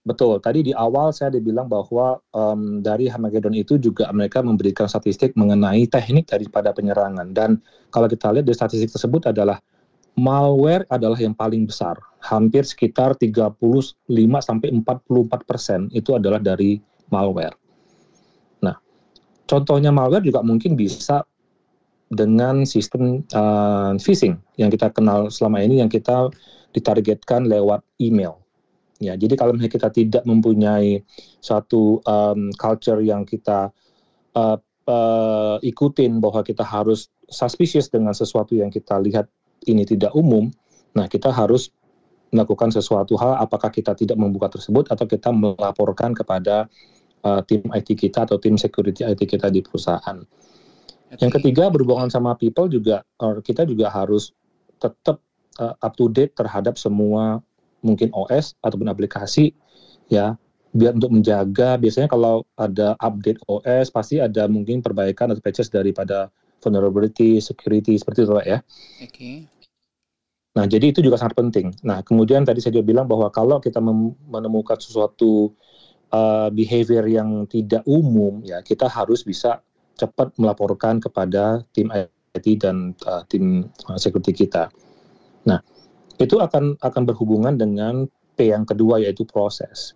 Betul, 0.05 0.37
tadi 0.37 0.61
di 0.61 0.69
awal 0.69 1.09
saya 1.09 1.33
dibilang 1.33 1.65
bahwa 1.65 2.21
um, 2.29 2.77
dari 2.85 3.09
Hamagedon 3.09 3.57
itu 3.57 3.81
juga 3.81 4.05
mereka 4.13 4.45
memberikan 4.45 4.85
statistik 4.85 5.33
mengenai 5.33 5.89
teknik 5.89 6.29
daripada 6.29 6.69
penyerangan. 6.69 7.33
Dan 7.33 7.57
kalau 7.89 8.05
kita 8.05 8.29
lihat 8.29 8.45
dari 8.45 8.53
statistik 8.53 8.93
tersebut 8.93 9.33
adalah 9.33 9.57
malware 10.13 10.85
adalah 10.93 11.17
yang 11.17 11.33
paling 11.33 11.65
besar. 11.65 11.97
Hampir 12.21 12.69
sekitar 12.69 13.17
35 13.17 13.57
sampai 14.45 14.69
44 14.77 15.49
persen 15.49 15.89
itu 15.89 16.13
adalah 16.13 16.37
dari 16.37 16.77
malware. 17.09 17.57
Nah, 18.61 18.77
contohnya 19.49 19.89
malware 19.89 20.21
juga 20.21 20.45
mungkin 20.45 20.77
bisa 20.77 21.25
dengan 22.13 22.61
sistem 22.69 23.25
uh, 23.33 23.97
phishing 23.97 24.37
yang 24.61 24.69
kita 24.69 24.93
kenal 24.93 25.33
selama 25.33 25.65
ini 25.65 25.81
yang 25.81 25.89
kita 25.89 26.29
ditargetkan 26.77 27.49
lewat 27.49 27.81
email 27.97 28.44
Ya, 29.03 29.19
jadi 29.19 29.35
kalau 29.35 29.51
misalnya 29.51 29.75
kita 29.75 29.89
tidak 29.91 30.23
mempunyai 30.23 31.03
satu 31.43 31.99
um, 32.07 32.47
culture 32.55 33.03
yang 33.03 33.27
kita 33.27 33.67
uh, 34.31 34.57
uh, 34.87 35.57
ikutin 35.59 36.23
bahwa 36.23 36.39
kita 36.47 36.63
harus 36.63 37.11
suspicious 37.27 37.91
dengan 37.91 38.15
sesuatu 38.15 38.55
yang 38.55 38.71
kita 38.71 38.95
lihat 39.03 39.27
ini 39.67 39.83
tidak 39.83 40.15
umum, 40.15 40.47
nah 40.95 41.11
kita 41.11 41.27
harus 41.27 41.75
melakukan 42.31 42.71
sesuatu 42.71 43.19
hal 43.19 43.35
apakah 43.39 43.67
kita 43.67 43.91
tidak 43.95 44.15
membuka 44.15 44.55
tersebut 44.55 44.87
atau 44.87 45.03
kita 45.07 45.27
melaporkan 45.31 46.15
kepada 46.15 46.71
uh, 47.27 47.43
tim 47.43 47.67
IT 47.75 47.99
kita 47.99 48.23
atau 48.23 48.39
tim 48.39 48.55
security 48.55 49.03
IT 49.03 49.27
kita 49.27 49.51
di 49.51 49.59
perusahaan. 49.59 50.23
Yang 51.19 51.31
ketiga 51.39 51.67
berhubungan 51.71 52.11
sama 52.11 52.35
people 52.35 52.67
juga 52.67 53.03
kita 53.43 53.63
juga 53.63 53.87
harus 53.91 54.35
tetap 54.79 55.19
uh, 55.59 55.75
up 55.79 55.93
to 55.95 56.11
date 56.11 56.35
terhadap 56.35 56.75
semua 56.75 57.39
mungkin 57.85 58.09
OS 58.11 58.57
ataupun 58.65 58.89
aplikasi 58.89 59.53
ya 60.09 60.33
biar 60.75 60.97
untuk 60.97 61.13
menjaga 61.13 61.79
biasanya 61.79 62.11
kalau 62.11 62.43
ada 62.59 62.99
update 62.99 63.39
OS 63.47 63.93
pasti 63.93 64.19
ada 64.19 64.49
mungkin 64.51 64.83
perbaikan 64.83 65.31
atau 65.31 65.39
patches 65.39 65.71
daripada 65.71 66.27
vulnerability 66.59 67.39
security 67.39 67.95
seperti 67.95 68.25
itu 68.25 68.33
Pak 68.33 68.47
ya. 68.49 68.59
Oke. 68.99 69.07
Okay. 69.13 69.37
Nah, 70.55 70.63
jadi 70.63 70.95
itu 70.95 71.03
juga 71.03 71.19
sangat 71.19 71.35
penting. 71.35 71.75
Nah, 71.83 71.99
kemudian 71.99 72.47
tadi 72.47 72.63
saya 72.63 72.79
juga 72.79 72.87
bilang 72.87 73.11
bahwa 73.11 73.27
kalau 73.27 73.59
kita 73.59 73.83
menemukan 73.83 74.79
sesuatu 74.79 75.51
uh, 76.15 76.47
behavior 76.47 77.03
yang 77.11 77.43
tidak 77.51 77.83
umum, 77.83 78.39
ya 78.39 78.63
kita 78.63 78.87
harus 78.87 79.27
bisa 79.27 79.59
cepat 79.99 80.31
melaporkan 80.39 81.03
kepada 81.03 81.59
tim 81.75 81.91
IT 81.91 82.47
dan 82.63 82.95
uh, 83.03 83.27
tim 83.27 83.67
uh, 83.91 83.99
security 83.99 84.47
kita. 84.47 84.71
Nah, 85.43 85.59
itu 86.19 86.39
akan 86.39 86.79
akan 86.79 87.03
berhubungan 87.03 87.59
dengan 87.59 88.07
P 88.35 88.51
yang 88.51 88.67
kedua 88.67 88.99
yaitu 88.99 89.23
proses. 89.27 89.95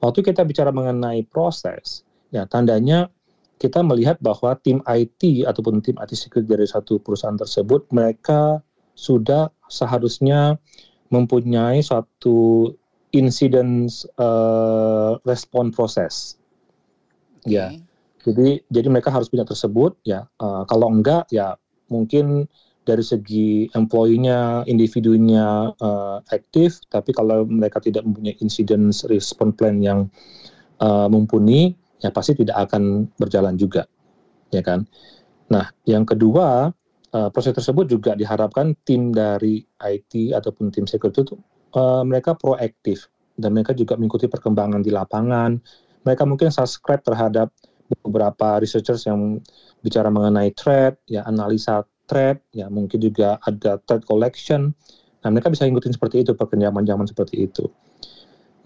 Waktu 0.00 0.20
kita 0.24 0.44
bicara 0.44 0.72
mengenai 0.72 1.24
proses, 1.28 2.04
ya 2.28 2.44
tandanya 2.44 3.08
kita 3.56 3.80
melihat 3.80 4.20
bahwa 4.20 4.52
tim 4.60 4.84
IT 4.84 5.48
ataupun 5.48 5.80
tim 5.80 5.96
IT 5.96 6.12
security 6.12 6.48
dari 6.52 6.68
satu 6.68 7.00
perusahaan 7.00 7.40
tersebut 7.40 7.88
mereka 7.88 8.60
sudah 8.96 9.48
seharusnya 9.72 10.60
mempunyai 11.08 11.80
suatu 11.80 12.72
incident 13.16 13.88
uh, 14.20 15.16
respon 15.24 15.72
proses. 15.72 16.36
Okay. 17.44 17.56
Ya. 17.56 17.66
Jadi 18.26 18.60
jadi 18.68 18.88
mereka 18.90 19.14
harus 19.14 19.30
punya 19.30 19.46
tersebut 19.46 19.96
ya. 20.02 20.26
Uh, 20.36 20.66
kalau 20.68 20.90
enggak 20.92 21.30
ya 21.32 21.56
mungkin 21.86 22.50
dari 22.86 23.02
segi 23.02 23.66
employee-nya, 23.74 24.64
individunya 24.70 25.74
uh, 25.74 26.22
aktif, 26.30 26.78
tapi 26.86 27.10
kalau 27.10 27.42
mereka 27.44 27.82
tidak 27.82 28.06
mempunyai 28.06 28.38
incident 28.38 28.94
response 29.10 29.54
plan 29.58 29.82
yang 29.82 30.06
uh, 30.78 31.10
mumpuni, 31.10 31.74
ya 31.98 32.14
pasti 32.14 32.38
tidak 32.38 32.70
akan 32.70 33.10
berjalan 33.18 33.58
juga, 33.58 33.90
ya 34.54 34.62
kan? 34.62 34.86
Nah, 35.50 35.66
yang 35.82 36.06
kedua, 36.06 36.70
uh, 37.10 37.28
proses 37.34 37.58
tersebut 37.58 37.90
juga 37.90 38.14
diharapkan 38.14 38.78
tim 38.86 39.10
dari 39.10 39.66
IT 39.82 40.30
ataupun 40.30 40.70
tim 40.70 40.86
security 40.86 41.26
itu 41.26 41.34
uh, 41.74 42.06
mereka 42.06 42.38
proaktif 42.38 43.10
dan 43.34 43.52
mereka 43.52 43.74
juga 43.74 43.98
mengikuti 43.98 44.30
perkembangan 44.30 44.80
di 44.80 44.94
lapangan. 44.94 45.58
Mereka 46.06 46.22
mungkin 46.22 46.54
subscribe 46.54 47.02
terhadap 47.02 47.50
beberapa 48.02 48.62
researchers 48.62 49.06
yang 49.06 49.42
bicara 49.82 50.10
mengenai 50.10 50.50
threat, 50.54 50.98
ya 51.06 51.22
analisa 51.26 51.86
thread, 52.06 52.40
ya 52.54 52.70
mungkin 52.70 53.02
juga 53.02 53.36
ada 53.42 53.78
thread 53.84 54.06
collection. 54.06 54.72
Nah, 55.22 55.28
mereka 55.34 55.50
bisa 55.50 55.66
ngikutin 55.66 55.94
seperti 55.98 56.22
itu 56.22 56.32
perkembangan 56.38 56.86
zaman 56.86 57.06
seperti 57.10 57.50
itu. 57.50 57.66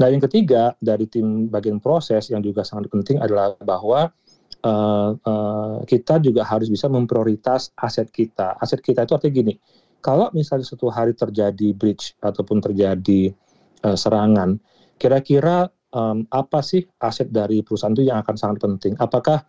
Nah, 0.01 0.09
yang 0.09 0.21
ketiga 0.21 0.73
dari 0.81 1.05
tim 1.09 1.49
bagian 1.49 1.81
proses 1.81 2.33
yang 2.33 2.41
juga 2.41 2.65
sangat 2.65 2.89
penting 2.89 3.21
adalah 3.21 3.53
bahwa 3.61 4.09
uh, 4.65 5.11
uh, 5.13 5.77
kita 5.85 6.21
juga 6.25 6.45
harus 6.45 6.73
bisa 6.73 6.89
memprioritas 6.89 7.73
aset 7.77 8.09
kita. 8.09 8.57
Aset 8.61 8.81
kita 8.81 9.05
itu 9.05 9.13
artinya 9.13 9.35
gini, 9.45 9.55
kalau 10.01 10.33
misalnya 10.33 10.65
suatu 10.65 10.89
hari 10.89 11.13
terjadi 11.13 11.77
breach 11.77 12.17
ataupun 12.25 12.65
terjadi 12.65 13.33
uh, 13.85 13.97
serangan, 13.97 14.57
kira-kira 14.97 15.69
um, 15.93 16.25
apa 16.33 16.65
sih 16.65 16.85
aset 17.01 17.29
dari 17.29 17.61
perusahaan 17.61 17.93
itu 17.93 18.09
yang 18.09 18.25
akan 18.25 18.37
sangat 18.41 18.65
penting? 18.65 18.97
Apakah 18.97 19.45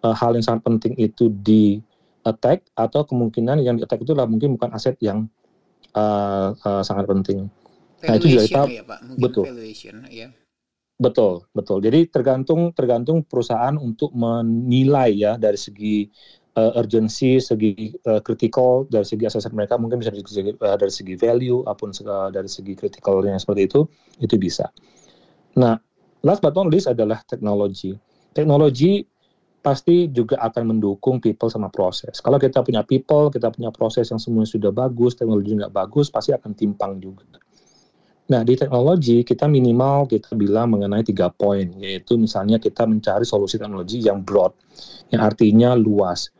uh, 0.00 0.16
hal 0.16 0.32
yang 0.32 0.44
sangat 0.44 0.64
penting 0.64 0.96
itu 0.96 1.28
di 1.28 1.80
attack 2.24 2.68
atau 2.76 3.04
kemungkinan 3.08 3.64
yang 3.64 3.80
di 3.80 3.82
attack 3.84 4.04
itu 4.04 4.12
adalah 4.12 4.28
mungkin 4.28 4.56
bukan 4.56 4.70
aset 4.76 4.96
yang 5.00 5.28
uh, 5.96 6.52
uh, 6.52 6.82
sangat 6.84 7.08
penting. 7.08 7.48
Valuation 8.00 8.08
nah 8.08 8.14
itu 8.16 8.26
juga 8.32 8.42
kita 8.48 8.62
ya, 8.68 8.84
Pak. 8.84 9.00
betul. 9.20 9.44
Valuation, 9.48 9.96
ya. 10.08 10.28
Betul, 11.00 11.48
betul. 11.56 11.80
Jadi 11.80 12.12
tergantung 12.12 12.76
tergantung 12.76 13.24
perusahaan 13.24 13.72
untuk 13.80 14.12
menilai 14.12 15.16
ya 15.16 15.32
dari 15.40 15.56
segi 15.56 16.04
uh, 16.60 16.76
urgency, 16.76 17.40
segi 17.40 17.96
uh, 18.04 18.20
critical, 18.20 18.84
dari 18.84 19.08
segi 19.08 19.24
aset 19.24 19.48
mereka 19.56 19.80
mungkin 19.80 20.04
bisa 20.04 20.12
dari 20.12 20.24
segi, 20.28 20.52
uh, 20.60 20.76
dari 20.76 20.92
segi 20.92 21.14
value 21.16 21.64
ataupun 21.64 21.90
uh, 22.04 22.28
dari 22.28 22.52
segi 22.52 22.76
critical-nya 22.76 23.40
seperti 23.40 23.62
itu, 23.64 23.80
itu 24.20 24.36
bisa. 24.36 24.68
Nah, 25.56 25.80
last 26.20 26.44
but 26.44 26.52
not 26.52 26.68
least 26.68 26.84
adalah 26.84 27.24
teknologi. 27.24 27.96
Teknologi 28.36 29.02
pasti 29.60 30.08
juga 30.08 30.40
akan 30.40 30.76
mendukung 30.76 31.20
people 31.20 31.52
sama 31.52 31.68
proses. 31.68 32.18
Kalau 32.24 32.40
kita 32.40 32.64
punya 32.64 32.80
people, 32.80 33.28
kita 33.28 33.52
punya 33.52 33.68
proses 33.68 34.08
yang 34.08 34.16
semuanya 34.16 34.48
sudah 34.48 34.72
bagus, 34.72 35.16
teknologi 35.16 35.52
nggak 35.52 35.72
bagus, 35.72 36.08
pasti 36.08 36.32
akan 36.32 36.56
timpang 36.56 36.96
juga. 36.96 37.28
Nah, 38.30 38.46
di 38.46 38.54
teknologi 38.54 39.26
kita 39.26 39.50
minimal 39.50 40.06
kita 40.06 40.38
bilang 40.38 40.72
mengenai 40.72 41.02
tiga 41.02 41.28
poin, 41.28 41.66
yaitu 41.82 42.14
misalnya 42.14 42.62
kita 42.62 42.86
mencari 42.86 43.26
solusi 43.26 43.58
teknologi 43.58 44.00
yang 44.00 44.22
broad, 44.22 44.54
yang 45.10 45.26
artinya 45.26 45.74
luas, 45.74 46.30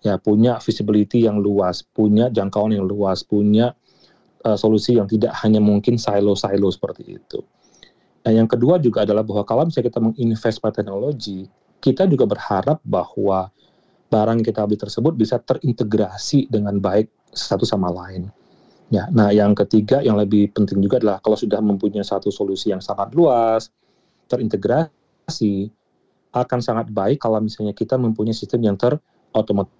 ya 0.00 0.16
punya 0.16 0.62
visibility 0.62 1.26
yang 1.26 1.42
luas, 1.42 1.82
punya 1.82 2.30
jangkauan 2.30 2.72
yang 2.72 2.86
luas, 2.86 3.26
punya 3.26 3.74
uh, 4.46 4.56
solusi 4.56 4.96
yang 4.96 5.10
tidak 5.10 5.34
hanya 5.42 5.58
mungkin 5.58 5.98
silo-silo 5.98 6.70
seperti 6.72 7.18
itu. 7.18 7.42
Nah, 8.24 8.30
yang 8.30 8.46
kedua 8.46 8.78
juga 8.78 9.02
adalah 9.02 9.26
bahwa 9.26 9.42
kalau 9.42 9.66
misalnya 9.68 9.90
kita 9.90 10.00
menginvest 10.00 10.62
pada 10.62 10.80
teknologi, 10.80 11.50
kita 11.80 12.04
juga 12.06 12.28
berharap 12.28 12.78
bahwa 12.84 13.48
barang 14.10 14.40
kita 14.44 14.66
beli 14.68 14.78
tersebut 14.78 15.16
bisa 15.16 15.40
terintegrasi 15.40 16.50
dengan 16.50 16.76
baik 16.78 17.08
satu 17.32 17.64
sama 17.64 17.88
lain. 17.88 18.28
Ya, 18.90 19.06
nah 19.14 19.30
yang 19.30 19.54
ketiga 19.54 20.02
yang 20.02 20.18
lebih 20.18 20.50
penting 20.50 20.82
juga 20.82 20.98
adalah 20.98 21.22
kalau 21.22 21.38
sudah 21.38 21.62
mempunyai 21.62 22.02
satu 22.02 22.28
solusi 22.34 22.74
yang 22.74 22.82
sangat 22.82 23.14
luas, 23.14 23.70
terintegrasi, 24.26 25.70
akan 26.34 26.58
sangat 26.58 26.90
baik 26.90 27.22
kalau 27.22 27.38
misalnya 27.38 27.70
kita 27.70 27.94
mempunyai 27.94 28.34
sistem 28.34 28.66
yang 28.66 28.74
terotomatis 28.74 29.70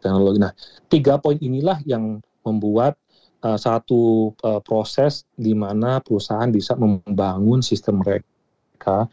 teknologi. 0.00 0.38
Nah, 0.40 0.52
tiga 0.88 1.20
poin 1.20 1.36
inilah 1.40 1.80
yang 1.84 2.20
membuat 2.44 2.96
uh, 3.44 3.56
satu 3.56 4.32
uh, 4.40 4.60
proses 4.64 5.28
di 5.36 5.52
mana 5.52 6.00
perusahaan 6.00 6.48
bisa 6.48 6.76
membangun 6.76 7.60
sistem 7.60 8.00
mereka, 8.00 9.08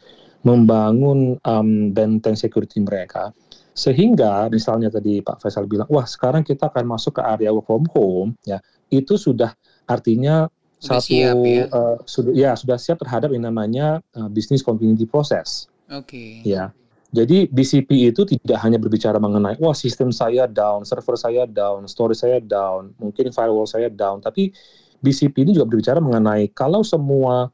membangun 0.48 1.36
um, 1.44 1.92
benteng 1.92 2.32
security 2.32 2.80
mereka 2.80 3.36
sehingga 3.78 4.50
misalnya 4.50 4.90
tadi 4.90 5.22
Pak 5.22 5.38
Faisal 5.38 5.70
bilang, 5.70 5.86
wah 5.86 6.02
sekarang 6.02 6.42
kita 6.42 6.66
akan 6.66 6.98
masuk 6.98 7.14
ke 7.14 7.22
area 7.22 7.54
work 7.54 7.70
from 7.70 7.86
home, 7.94 8.34
ya 8.42 8.58
itu 8.90 9.14
sudah 9.14 9.54
artinya 9.86 10.50
sudah 10.82 10.98
satu 10.98 11.06
siap, 11.14 11.36
ya? 11.46 11.64
Uh, 11.70 11.96
sudah 12.02 12.32
ya 12.34 12.50
sudah 12.58 12.74
siap 12.74 12.98
terhadap 12.98 13.30
yang 13.30 13.46
namanya 13.46 14.02
uh, 14.18 14.26
business 14.26 14.66
continuity 14.66 15.06
process. 15.06 15.70
Oke. 15.94 16.42
Okay. 16.42 16.58
Ya. 16.58 16.74
Jadi 17.08 17.48
BCP 17.48 18.12
itu 18.12 18.26
tidak 18.26 18.58
hanya 18.66 18.76
berbicara 18.76 19.16
mengenai 19.16 19.56
wah 19.62 19.72
sistem 19.72 20.10
saya 20.10 20.44
down, 20.44 20.82
server 20.82 21.14
saya 21.14 21.46
down, 21.48 21.86
storage 21.86 22.20
saya 22.20 22.42
down, 22.42 22.92
mungkin 22.98 23.30
firewall 23.30 23.64
saya 23.64 23.88
down, 23.88 24.20
tapi 24.20 24.52
BCP 25.00 25.46
ini 25.46 25.50
juga 25.54 25.70
berbicara 25.70 26.02
mengenai 26.02 26.50
kalau 26.52 26.82
semua 26.82 27.48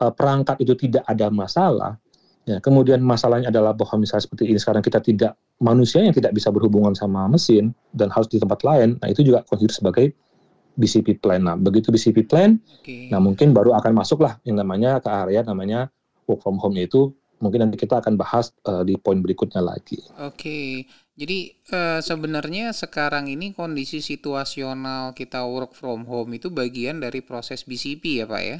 uh, 0.00 0.12
perangkat 0.16 0.58
itu 0.64 0.74
tidak 0.74 1.04
ada 1.06 1.30
masalah, 1.30 2.00
Ya, 2.50 2.58
kemudian 2.58 2.98
masalahnya 2.98 3.54
adalah 3.54 3.70
bahwa 3.78 4.02
misalnya 4.02 4.26
seperti 4.26 4.50
ini 4.50 4.58
sekarang 4.58 4.82
kita 4.82 4.98
tidak 4.98 5.38
manusia 5.62 6.02
yang 6.02 6.10
tidak 6.10 6.34
bisa 6.34 6.50
berhubungan 6.50 6.98
sama 6.98 7.30
mesin 7.30 7.70
dan 7.94 8.10
harus 8.10 8.26
di 8.26 8.42
tempat 8.42 8.66
lain. 8.66 8.98
Nah, 8.98 9.06
itu 9.06 9.22
juga 9.22 9.46
konsider 9.46 9.70
sebagai 9.70 10.10
BCP 10.74 11.22
plan. 11.22 11.46
Nah, 11.46 11.54
begitu 11.54 11.94
BCP 11.94 12.26
plan, 12.26 12.58
okay. 12.82 13.06
nah 13.06 13.22
mungkin 13.22 13.54
baru 13.54 13.78
akan 13.78 13.94
masuklah 13.94 14.42
yang 14.42 14.58
namanya 14.58 14.98
ke 14.98 15.06
area 15.06 15.46
namanya 15.46 15.92
work 16.26 16.42
from 16.42 16.58
home 16.58 16.74
itu 16.74 17.14
mungkin 17.40 17.66
nanti 17.66 17.80
kita 17.80 18.04
akan 18.04 18.20
bahas 18.20 18.52
uh, 18.68 18.84
di 18.84 19.00
poin 19.00 19.18
berikutnya 19.24 19.64
lagi. 19.64 20.00
Oke. 20.20 20.36
Okay. 20.36 20.68
Jadi 21.20 21.52
uh, 21.76 22.00
sebenarnya 22.00 22.72
sekarang 22.72 23.28
ini 23.28 23.52
kondisi 23.52 24.00
situasional 24.00 25.12
kita 25.12 25.44
work 25.44 25.76
from 25.76 26.08
home 26.08 26.32
itu 26.32 26.48
bagian 26.48 26.96
dari 26.96 27.20
proses 27.20 27.68
BCP 27.68 28.24
ya, 28.24 28.26
Pak 28.28 28.42
ya? 28.44 28.58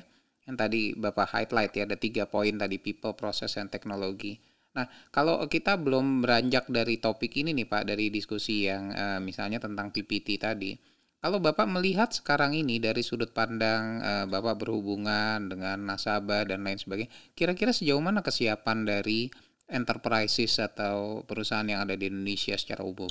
Yang 0.50 0.58
tadi 0.58 0.98
Bapak 0.98 1.30
highlight 1.30 1.72
ya 1.78 1.86
ada 1.86 1.94
tiga 1.94 2.26
poin 2.26 2.58
tadi 2.58 2.82
people, 2.82 3.14
process, 3.14 3.54
dan 3.54 3.70
teknologi. 3.70 4.42
Nah, 4.74 4.86
kalau 5.14 5.38
kita 5.46 5.78
belum 5.78 6.26
beranjak 6.26 6.66
dari 6.66 6.98
topik 6.98 7.38
ini 7.38 7.54
nih 7.54 7.70
Pak, 7.70 7.86
dari 7.86 8.10
diskusi 8.10 8.66
yang 8.66 8.90
uh, 8.90 9.18
misalnya 9.22 9.62
tentang 9.62 9.94
PPT 9.94 10.42
tadi, 10.42 10.74
kalau 11.22 11.38
Bapak 11.38 11.70
melihat 11.70 12.10
sekarang 12.10 12.54
ini 12.54 12.82
dari 12.82 13.02
sudut 13.02 13.30
pandang 13.30 14.02
uh, 14.02 14.26
Bapak 14.26 14.62
berhubungan 14.62 15.46
dengan 15.46 15.78
nasabah 15.86 16.46
dan 16.46 16.66
lain 16.66 16.78
sebagainya, 16.78 17.10
kira-kira 17.38 17.70
sejauh 17.70 18.02
mana 18.02 18.22
kesiapan 18.22 18.86
dari 18.86 19.30
enterprises 19.70 20.58
atau 20.58 21.22
perusahaan 21.26 21.66
yang 21.66 21.86
ada 21.86 21.94
di 21.94 22.10
Indonesia 22.10 22.58
secara 22.58 22.82
umum? 22.82 23.10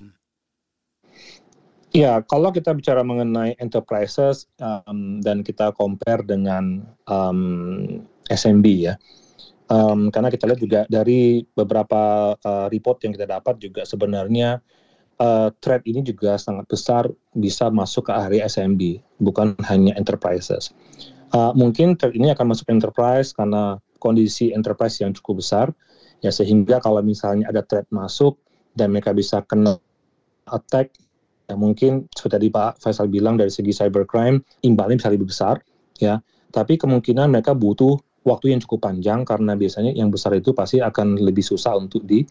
Ya, 1.89 2.21
kalau 2.21 2.53
kita 2.53 2.77
bicara 2.77 3.01
mengenai 3.01 3.57
enterprises 3.57 4.45
um, 4.61 5.25
dan 5.25 5.41
kita 5.41 5.73
compare 5.73 6.21
dengan 6.21 6.85
um, 7.09 8.05
SMB 8.29 8.65
ya, 8.77 8.93
um, 9.73 10.13
karena 10.13 10.29
kita 10.29 10.45
lihat 10.45 10.61
juga 10.61 10.81
dari 10.85 11.41
beberapa 11.57 12.33
uh, 12.37 12.69
report 12.69 13.01
yang 13.01 13.17
kita 13.17 13.25
dapat 13.25 13.57
juga 13.57 13.89
sebenarnya 13.89 14.61
uh, 15.17 15.49
ini 15.89 16.05
juga 16.05 16.37
sangat 16.37 16.69
besar 16.69 17.09
bisa 17.33 17.73
masuk 17.73 18.05
ke 18.09 18.13
area 18.13 18.45
SMB, 18.45 19.01
bukan 19.17 19.57
hanya 19.65 19.97
enterprises. 19.97 20.69
Uh, 21.33 21.53
mungkin 21.57 21.97
trend 21.97 22.13
ini 22.13 22.29
akan 22.29 22.53
masuk 22.53 22.69
enterprise 22.69 23.33
karena 23.33 23.81
kondisi 23.97 24.53
enterprise 24.53 25.01
yang 25.01 25.09
cukup 25.17 25.41
besar, 25.41 25.67
ya 26.21 26.29
sehingga 26.29 26.77
kalau 26.81 27.01
misalnya 27.01 27.49
ada 27.49 27.65
threat 27.65 27.89
masuk 27.89 28.37
dan 28.73 28.93
mereka 28.93 29.09
bisa 29.09 29.41
kena 29.41 29.81
attack 30.49 30.93
Ya, 31.49 31.57
mungkin 31.57 32.05
seperti 32.13 32.33
tadi 32.37 32.47
Pak 32.53 32.77
Faisal 32.77 33.09
bilang 33.09 33.33
dari 33.33 33.49
segi 33.49 33.73
cybercrime 33.73 34.37
imbalnya 34.61 35.01
bisa 35.01 35.09
lebih 35.09 35.33
besar 35.33 35.57
ya. 35.97 36.21
Tapi 36.53 36.77
kemungkinan 36.77 37.33
mereka 37.33 37.57
butuh 37.57 37.97
waktu 38.21 38.53
yang 38.53 38.61
cukup 38.61 38.85
panjang 38.85 39.25
karena 39.25 39.57
biasanya 39.57 39.97
yang 39.97 40.13
besar 40.13 40.37
itu 40.37 40.53
pasti 40.53 40.77
akan 40.77 41.17
lebih 41.17 41.41
susah 41.41 41.73
untuk 41.73 42.05
di 42.05 42.21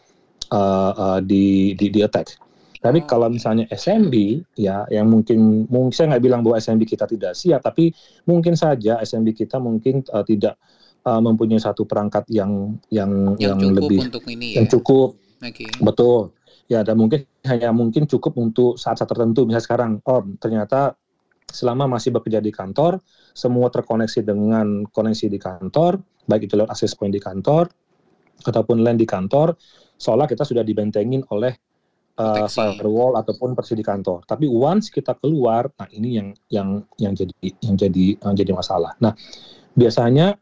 uh, 0.55 0.93
uh, 0.95 1.19
di, 1.19 1.75
di 1.75 1.91
di 1.91 2.01
attack. 2.07 2.39
Tapi 2.79 3.03
oh. 3.03 3.07
kalau 3.11 3.27
misalnya 3.27 3.67
SMB 3.75 4.15
ya 4.55 4.87
yang 4.87 5.11
mungkin 5.11 5.67
mungkin 5.67 5.91
saya 5.91 6.15
nggak 6.15 6.23
bilang 6.23 6.47
bahwa 6.47 6.63
SMB 6.63 6.83
kita 6.87 7.11
tidak 7.11 7.35
siap, 7.35 7.59
tapi 7.67 7.91
mungkin 8.31 8.55
saja 8.55 9.03
SMB 9.03 9.35
kita 9.35 9.59
mungkin 9.59 10.07
uh, 10.15 10.23
tidak 10.23 10.55
uh, 11.03 11.19
mempunyai 11.19 11.59
satu 11.59 11.83
perangkat 11.83 12.23
yang 12.31 12.79
yang 12.95 13.35
yang, 13.43 13.59
yang 13.59 13.75
lebih 13.75 14.07
untuk 14.07 14.23
ini 14.31 14.55
yang 14.55 14.71
ya? 14.71 14.79
cukup. 14.79 15.19
Okay. 15.43 15.71
Betul 15.83 16.38
ya 16.69 16.85
dan 16.85 17.01
mungkin 17.01 17.25
hanya 17.49 17.73
mungkin 17.73 18.05
cukup 18.05 18.37
untuk 18.37 18.77
saat-saat 18.77 19.09
tertentu 19.09 19.49
misalnya 19.49 19.65
sekarang 19.65 19.91
oh 20.05 20.21
ternyata 20.37 20.95
selama 21.49 21.89
masih 21.89 22.13
bekerja 22.13 22.45
di 22.45 22.53
kantor 22.53 23.01
semua 23.33 23.73
terkoneksi 23.73 24.21
dengan 24.21 24.85
koneksi 24.85 25.27
di 25.33 25.41
kantor 25.41 25.97
baik 26.29 26.45
itu 26.45 26.61
lewat 26.61 26.77
access 26.77 26.93
point 26.93 27.11
di 27.11 27.19
kantor 27.19 27.73
ataupun 28.45 28.85
LAN 28.85 29.01
di 29.01 29.09
kantor 29.09 29.57
seolah 29.97 30.29
kita 30.29 30.45
sudah 30.45 30.61
dibentengin 30.61 31.25
oleh 31.33 31.57
uh, 32.19 32.47
firewall 32.51 33.17
ataupun 33.17 33.55
persi 33.55 33.79
di 33.79 33.85
kantor. 33.87 34.27
Tapi 34.27 34.51
once 34.51 34.91
kita 34.91 35.15
keluar 35.19 35.71
nah 35.79 35.89
ini 35.91 36.19
yang 36.19 36.29
yang 36.51 36.69
yang 36.99 37.13
jadi 37.15 37.35
yang 37.63 37.75
jadi 37.79 38.07
yang 38.19 38.35
jadi 38.35 38.53
masalah. 38.53 38.93
Nah 38.99 39.15
biasanya 39.79 40.35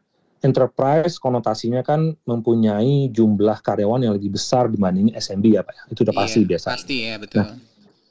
enterprise 0.45 1.17
konotasinya 1.17 1.81
kan 1.81 2.13
mempunyai 2.25 3.09
jumlah 3.09 3.57
karyawan 3.65 4.05
yang 4.05 4.13
lebih 4.13 4.37
besar 4.37 4.69
dibanding 4.69 5.13
SMB 5.17 5.45
ya 5.49 5.61
Pak. 5.65 5.73
Ya. 5.73 5.83
Itu 5.93 5.99
udah 6.05 6.13
iya, 6.13 6.21
pasti 6.21 6.39
biasa. 6.45 6.67
Pasti 6.77 6.95
ya, 7.09 7.15
betul. 7.17 7.39
Nah, 7.41 7.55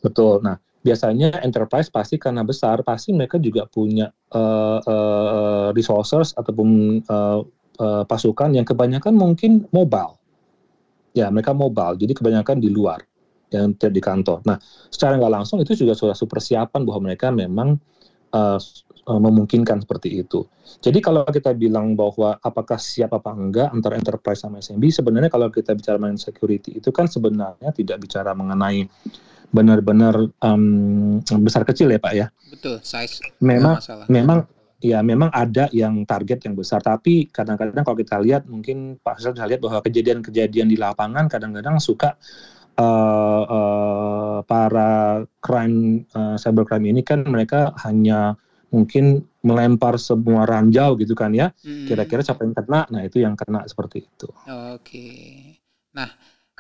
betul. 0.03 0.35
Nah, 0.43 0.57
biasanya 0.83 1.29
enterprise 1.43 1.89
pasti 1.91 2.19
karena 2.19 2.43
besar, 2.43 2.83
pasti 2.83 3.15
mereka 3.15 3.39
juga 3.39 3.67
punya 3.71 4.11
uh, 4.35 4.81
uh, 4.83 5.69
resources 5.75 6.35
ataupun 6.35 7.01
uh, 7.07 7.41
uh, 7.79 8.05
pasukan 8.07 8.55
yang 8.55 8.67
kebanyakan 8.67 9.15
mungkin 9.15 9.67
mobile. 9.71 10.19
Ya, 11.15 11.31
mereka 11.33 11.55
mobile. 11.55 11.97
Jadi 11.97 12.13
kebanyakan 12.13 12.59
di 12.61 12.69
luar 12.69 13.01
yang 13.55 13.73
tidak 13.79 13.95
di 13.95 14.03
kantor. 14.03 14.39
Nah, 14.43 14.59
secara 14.91 15.15
nggak 15.17 15.33
langsung 15.33 15.63
itu 15.63 15.79
juga 15.79 15.95
sudah 15.95 16.19
persiapan 16.19 16.83
bahwa 16.83 17.01
mereka 17.07 17.31
memang 17.31 17.79
uh, 18.35 18.59
uh, 19.07 19.21
memungkinkan 19.23 19.87
seperti 19.87 20.21
itu. 20.21 20.45
Jadi 20.83 20.99
kalau 20.99 21.23
kita 21.27 21.55
bilang 21.55 21.95
bahwa 21.95 22.37
apakah 22.43 22.77
siap 22.77 23.15
apa 23.15 23.33
enggak 23.33 23.71
antara 23.71 23.95
enterprise 23.97 24.43
sama 24.43 24.59
SMB, 24.59 24.83
sebenarnya 24.91 25.31
kalau 25.31 25.49
kita 25.49 25.73
bicara 25.73 25.97
mengenai 25.97 26.21
security 26.21 26.83
itu 26.83 26.91
kan 26.91 27.07
sebenarnya 27.07 27.71
tidak 27.73 28.03
bicara 28.03 28.35
mengenai 28.35 28.87
benar-benar 29.55 30.27
um, 30.43 31.23
besar 31.41 31.63
kecil 31.63 31.95
ya 31.95 32.03
Pak 32.03 32.15
ya. 32.15 32.27
Betul, 32.51 32.83
size. 32.83 33.23
Memang 33.39 33.79
memang 34.11 34.45
ya 34.83 35.01
memang 35.01 35.33
ada 35.33 35.71
yang 35.73 36.05
target 36.05 36.45
yang 36.45 36.53
besar 36.53 36.85
tapi 36.85 37.33
kadang-kadang 37.33 37.81
kalau 37.81 37.97
kita 37.97 38.21
lihat 38.21 38.45
mungkin 38.45 39.01
Pak 39.01 39.17
Hasil 39.17 39.33
bisa 39.33 39.49
lihat 39.49 39.61
bahwa 39.65 39.81
kejadian-kejadian 39.81 40.69
di 40.69 40.77
lapangan 40.77 41.33
kadang-kadang 41.33 41.81
suka 41.81 42.21
uh, 42.77 43.43
uh, 43.49 44.39
para 44.45 45.25
crime 45.41 46.05
uh, 46.13 46.37
cybercrime 46.37 46.93
ini 46.93 47.01
kan 47.01 47.25
mereka 47.25 47.73
hanya 47.89 48.37
mungkin 48.71 49.23
melempar 49.47 49.97
semua 49.97 50.43
ranjau 50.43 50.99
gitu 50.99 51.15
kan 51.15 51.31
ya. 51.31 51.55
Hmm. 51.63 51.87
Kira-kira 51.87 52.23
siapa 52.23 52.43
yang 52.43 52.55
kena? 52.55 52.87
Nah, 52.91 53.03
itu 53.07 53.23
yang 53.23 53.39
kena 53.39 53.63
seperti 53.67 54.07
itu. 54.07 54.29
Oke. 54.75 55.09
Nah, 55.95 56.11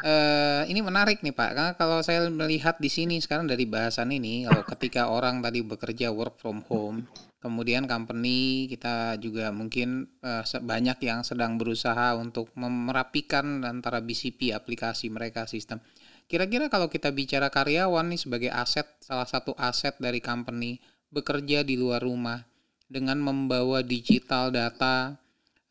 eh, 0.07 0.63
ini 0.71 0.81
menarik 0.81 1.21
nih 1.21 1.35
Pak. 1.35 1.51
Karena 1.53 1.73
kalau 1.75 1.99
saya 2.07 2.31
melihat 2.31 2.79
di 2.79 2.87
sini 2.87 3.19
sekarang 3.19 3.51
dari 3.51 3.67
bahasan 3.67 4.15
ini, 4.15 4.47
kalau 4.47 4.63
ketika 4.63 5.11
orang 5.11 5.43
tadi 5.43 5.67
bekerja 5.67 6.15
work 6.15 6.39
from 6.39 6.63
home, 6.71 7.11
kemudian 7.43 7.91
company 7.91 8.71
kita 8.71 9.19
juga 9.19 9.51
mungkin 9.51 10.07
eh, 10.23 10.43
banyak 10.47 10.99
yang 11.03 11.27
sedang 11.27 11.59
berusaha 11.59 12.15
untuk 12.15 12.55
merapikan 12.55 13.67
antara 13.67 13.99
BCP 13.99 14.55
aplikasi 14.55 15.11
mereka 15.11 15.51
sistem. 15.51 15.83
Kira-kira 16.27 16.67
kalau 16.67 16.91
kita 16.91 17.15
bicara 17.15 17.55
karyawan 17.55 18.11
nih 18.11 18.19
sebagai 18.19 18.51
aset, 18.51 18.87
salah 18.99 19.31
satu 19.31 19.55
aset 19.55 19.95
dari 20.03 20.19
company 20.19 20.83
bekerja 21.17 21.65
di 21.65 21.81
luar 21.81 22.05
rumah 22.05 22.45
dengan 22.85 23.17
membawa 23.25 23.81
digital 23.81 24.53
data 24.53 25.17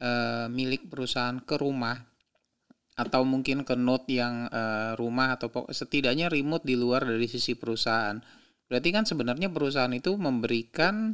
e, 0.01 0.11
milik 0.49 0.89
perusahaan 0.89 1.37
ke 1.37 1.55
rumah 1.61 1.95
atau 2.97 3.21
mungkin 3.21 3.61
ke 3.61 3.77
node 3.77 4.09
yang 4.09 4.49
e, 4.49 4.61
rumah 4.97 5.37
atau 5.37 5.69
setidaknya 5.69 6.33
remote 6.33 6.65
di 6.65 6.73
luar 6.73 7.05
dari 7.05 7.29
sisi 7.29 7.53
perusahaan. 7.53 8.17
Berarti 8.65 8.89
kan 8.89 9.05
sebenarnya 9.05 9.53
perusahaan 9.53 9.93
itu 9.93 10.17
memberikan 10.17 11.13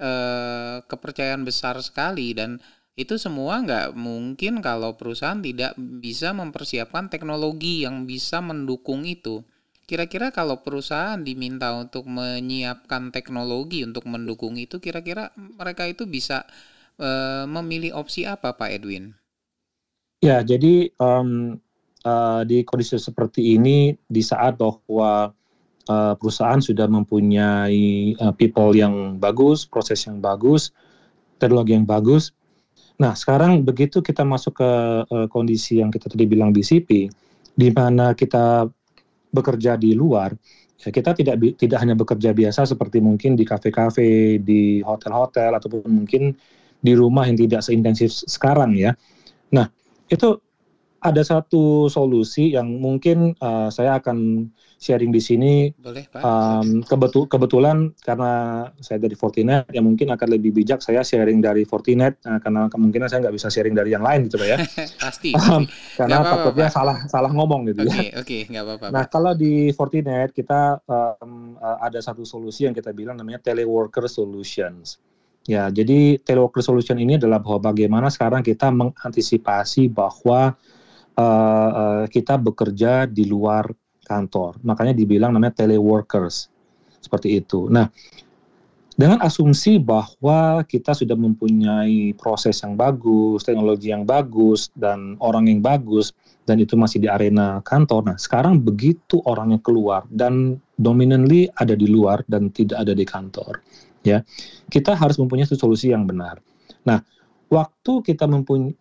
eh, 0.00 0.76
kepercayaan 0.82 1.46
besar 1.46 1.78
sekali 1.84 2.34
dan 2.34 2.58
itu 2.98 3.16
semua 3.16 3.62
nggak 3.62 3.94
mungkin 3.94 4.58
kalau 4.60 4.98
perusahaan 4.98 5.38
tidak 5.38 5.78
bisa 5.78 6.34
mempersiapkan 6.34 7.06
teknologi 7.08 7.86
yang 7.86 8.04
bisa 8.04 8.42
mendukung 8.42 9.06
itu. 9.06 9.46
Kira-kira 9.90 10.30
kalau 10.30 10.62
perusahaan 10.62 11.18
diminta 11.18 11.74
untuk 11.74 12.06
menyiapkan 12.06 13.10
teknologi 13.10 13.82
untuk 13.82 14.06
mendukung 14.06 14.54
itu, 14.54 14.78
kira-kira 14.78 15.34
mereka 15.34 15.82
itu 15.90 16.06
bisa 16.06 16.46
uh, 17.02 17.42
memilih 17.50 17.98
opsi 17.98 18.22
apa, 18.22 18.54
Pak 18.54 18.70
Edwin? 18.70 19.18
Ya, 20.22 20.46
jadi 20.46 20.94
um, 21.02 21.58
uh, 22.06 22.46
di 22.46 22.62
kondisi 22.62 23.02
seperti 23.02 23.58
ini, 23.58 23.98
di 24.06 24.22
saat 24.22 24.62
bahwa 24.62 25.34
uh, 25.90 26.14
perusahaan 26.14 26.62
sudah 26.62 26.86
mempunyai 26.86 28.14
uh, 28.22 28.30
people 28.30 28.70
yang 28.70 29.18
bagus, 29.18 29.66
proses 29.66 30.06
yang 30.06 30.22
bagus, 30.22 30.70
teknologi 31.42 31.74
yang 31.74 31.82
bagus. 31.82 32.30
Nah, 33.02 33.18
sekarang 33.18 33.66
begitu 33.66 33.98
kita 34.06 34.22
masuk 34.22 34.62
ke 34.62 34.70
uh, 35.02 35.26
kondisi 35.26 35.82
yang 35.82 35.90
kita 35.90 36.06
tadi 36.06 36.30
bilang 36.30 36.54
BCP, 36.54 37.10
di 37.58 37.68
mana 37.74 38.14
kita 38.14 38.70
bekerja 39.30 39.78
di 39.78 39.94
luar, 39.94 40.34
ya 40.78 40.90
kita 40.90 41.14
tidak 41.14 41.38
tidak 41.56 41.78
hanya 41.80 41.94
bekerja 41.94 42.34
biasa 42.34 42.66
seperti 42.66 42.98
mungkin 42.98 43.38
di 43.38 43.46
kafe-kafe, 43.46 44.42
di 44.42 44.82
hotel-hotel 44.82 45.56
ataupun 45.56 45.86
mungkin 45.86 46.34
di 46.80 46.92
rumah 46.96 47.28
yang 47.28 47.38
tidak 47.38 47.60
seintensif 47.62 48.10
sekarang 48.26 48.74
ya. 48.74 48.96
Nah, 49.52 49.68
itu 50.08 50.40
ada 51.00 51.22
satu 51.24 51.88
solusi 51.88 52.52
yang 52.52 52.76
mungkin 52.76 53.32
uh, 53.40 53.72
saya 53.72 53.96
akan 53.96 54.48
sharing 54.80 55.12
di 55.12 55.20
sini. 55.20 55.52
Boleh, 55.76 56.04
Pak. 56.08 56.20
Um, 56.20 56.84
kebetul 56.84 57.24
kebetulan 57.28 57.92
karena 58.04 58.64
saya 58.80 59.00
dari 59.00 59.16
Fortinet, 59.16 59.68
ya 59.72 59.80
mungkin 59.80 60.12
akan 60.12 60.28
lebih 60.28 60.56
bijak 60.56 60.84
saya 60.84 61.00
sharing 61.00 61.40
dari 61.40 61.64
Fortinet 61.64 62.20
uh, 62.28 62.36
karena 62.40 62.68
kemungkinan 62.68 63.08
saya 63.08 63.28
nggak 63.28 63.36
bisa 63.36 63.48
sharing 63.48 63.72
dari 63.72 63.96
yang 63.96 64.04
lain 64.04 64.28
gitu 64.28 64.40
ya. 64.44 64.60
pasti. 65.04 65.32
Um, 65.36 65.64
karena 65.96 66.20
apa, 66.20 66.28
takutnya 66.36 66.68
Pak. 66.68 66.76
salah 66.76 66.96
salah 67.08 67.32
ngomong 67.32 67.72
gitu 67.72 67.84
okay, 67.84 67.88
ya. 67.88 68.00
Oke, 68.20 68.24
okay, 68.24 68.40
nggak 68.52 68.64
apa-apa. 68.68 68.86
Nah, 68.92 69.04
kalau 69.08 69.32
di 69.32 69.72
Fortinet 69.72 70.36
kita 70.36 70.84
um, 70.84 71.56
uh, 71.56 71.80
ada 71.80 72.00
satu 72.00 72.28
solusi 72.28 72.68
yang 72.68 72.76
kita 72.76 72.92
bilang 72.92 73.16
namanya 73.16 73.40
teleworker 73.40 74.04
solutions. 74.04 75.00
Ya, 75.48 75.72
jadi 75.72 76.20
teleworker 76.20 76.60
solution 76.60 77.00
ini 77.00 77.16
adalah 77.16 77.40
bahwa 77.40 77.72
bagaimana 77.72 78.12
sekarang 78.12 78.44
kita 78.44 78.68
mengantisipasi 78.68 79.88
bahwa 79.88 80.52
uh, 81.20 82.04
kita 82.08 82.40
bekerja 82.40 83.04
di 83.04 83.28
luar 83.28 83.68
kantor. 84.08 84.56
Makanya 84.64 84.96
dibilang 84.96 85.36
namanya 85.36 85.60
teleworkers. 85.60 86.48
Seperti 87.00 87.40
itu. 87.40 87.68
Nah, 87.72 87.88
dengan 89.00 89.24
asumsi 89.24 89.80
bahwa 89.80 90.60
kita 90.68 90.92
sudah 90.92 91.16
mempunyai 91.16 92.12
proses 92.20 92.60
yang 92.60 92.76
bagus, 92.76 93.40
teknologi 93.40 93.88
yang 93.88 94.04
bagus, 94.04 94.68
dan 94.76 95.16
orang 95.24 95.48
yang 95.48 95.64
bagus, 95.64 96.12
dan 96.44 96.60
itu 96.60 96.76
masih 96.76 97.00
di 97.00 97.08
arena 97.08 97.64
kantor. 97.64 98.12
Nah, 98.12 98.16
sekarang 98.20 98.60
begitu 98.60 99.24
orangnya 99.24 99.56
keluar 99.64 100.04
dan 100.12 100.60
dominantly 100.76 101.48
ada 101.56 101.72
di 101.72 101.88
luar 101.88 102.20
dan 102.28 102.52
tidak 102.52 102.84
ada 102.84 102.92
di 102.92 103.08
kantor, 103.08 103.64
ya, 104.04 104.20
kita 104.68 104.92
harus 104.92 105.16
mempunyai 105.16 105.48
solusi 105.48 105.88
yang 105.88 106.04
benar. 106.04 106.44
Nah, 106.84 107.00
waktu 107.48 108.04
kita 108.04 108.28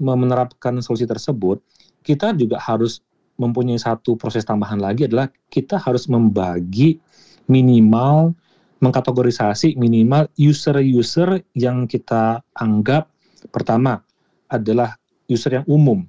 menerapkan 0.03 0.83
solusi 0.83 1.07
tersebut, 1.07 1.63
kita 2.09 2.33
juga 2.33 2.57
harus 2.57 3.05
mempunyai 3.37 3.77
satu 3.77 4.17
proses 4.17 4.41
tambahan 4.41 4.81
lagi 4.81 5.05
adalah 5.05 5.29
kita 5.53 5.77
harus 5.77 6.09
membagi 6.09 6.97
minimal 7.45 8.33
mengkategorisasi 8.81 9.77
minimal 9.77 10.25
user-user 10.39 11.45
yang 11.53 11.85
kita 11.85 12.41
anggap 12.57 13.11
pertama 13.53 14.01
adalah 14.49 14.97
user 15.29 15.61
yang 15.61 15.65
umum. 15.69 16.03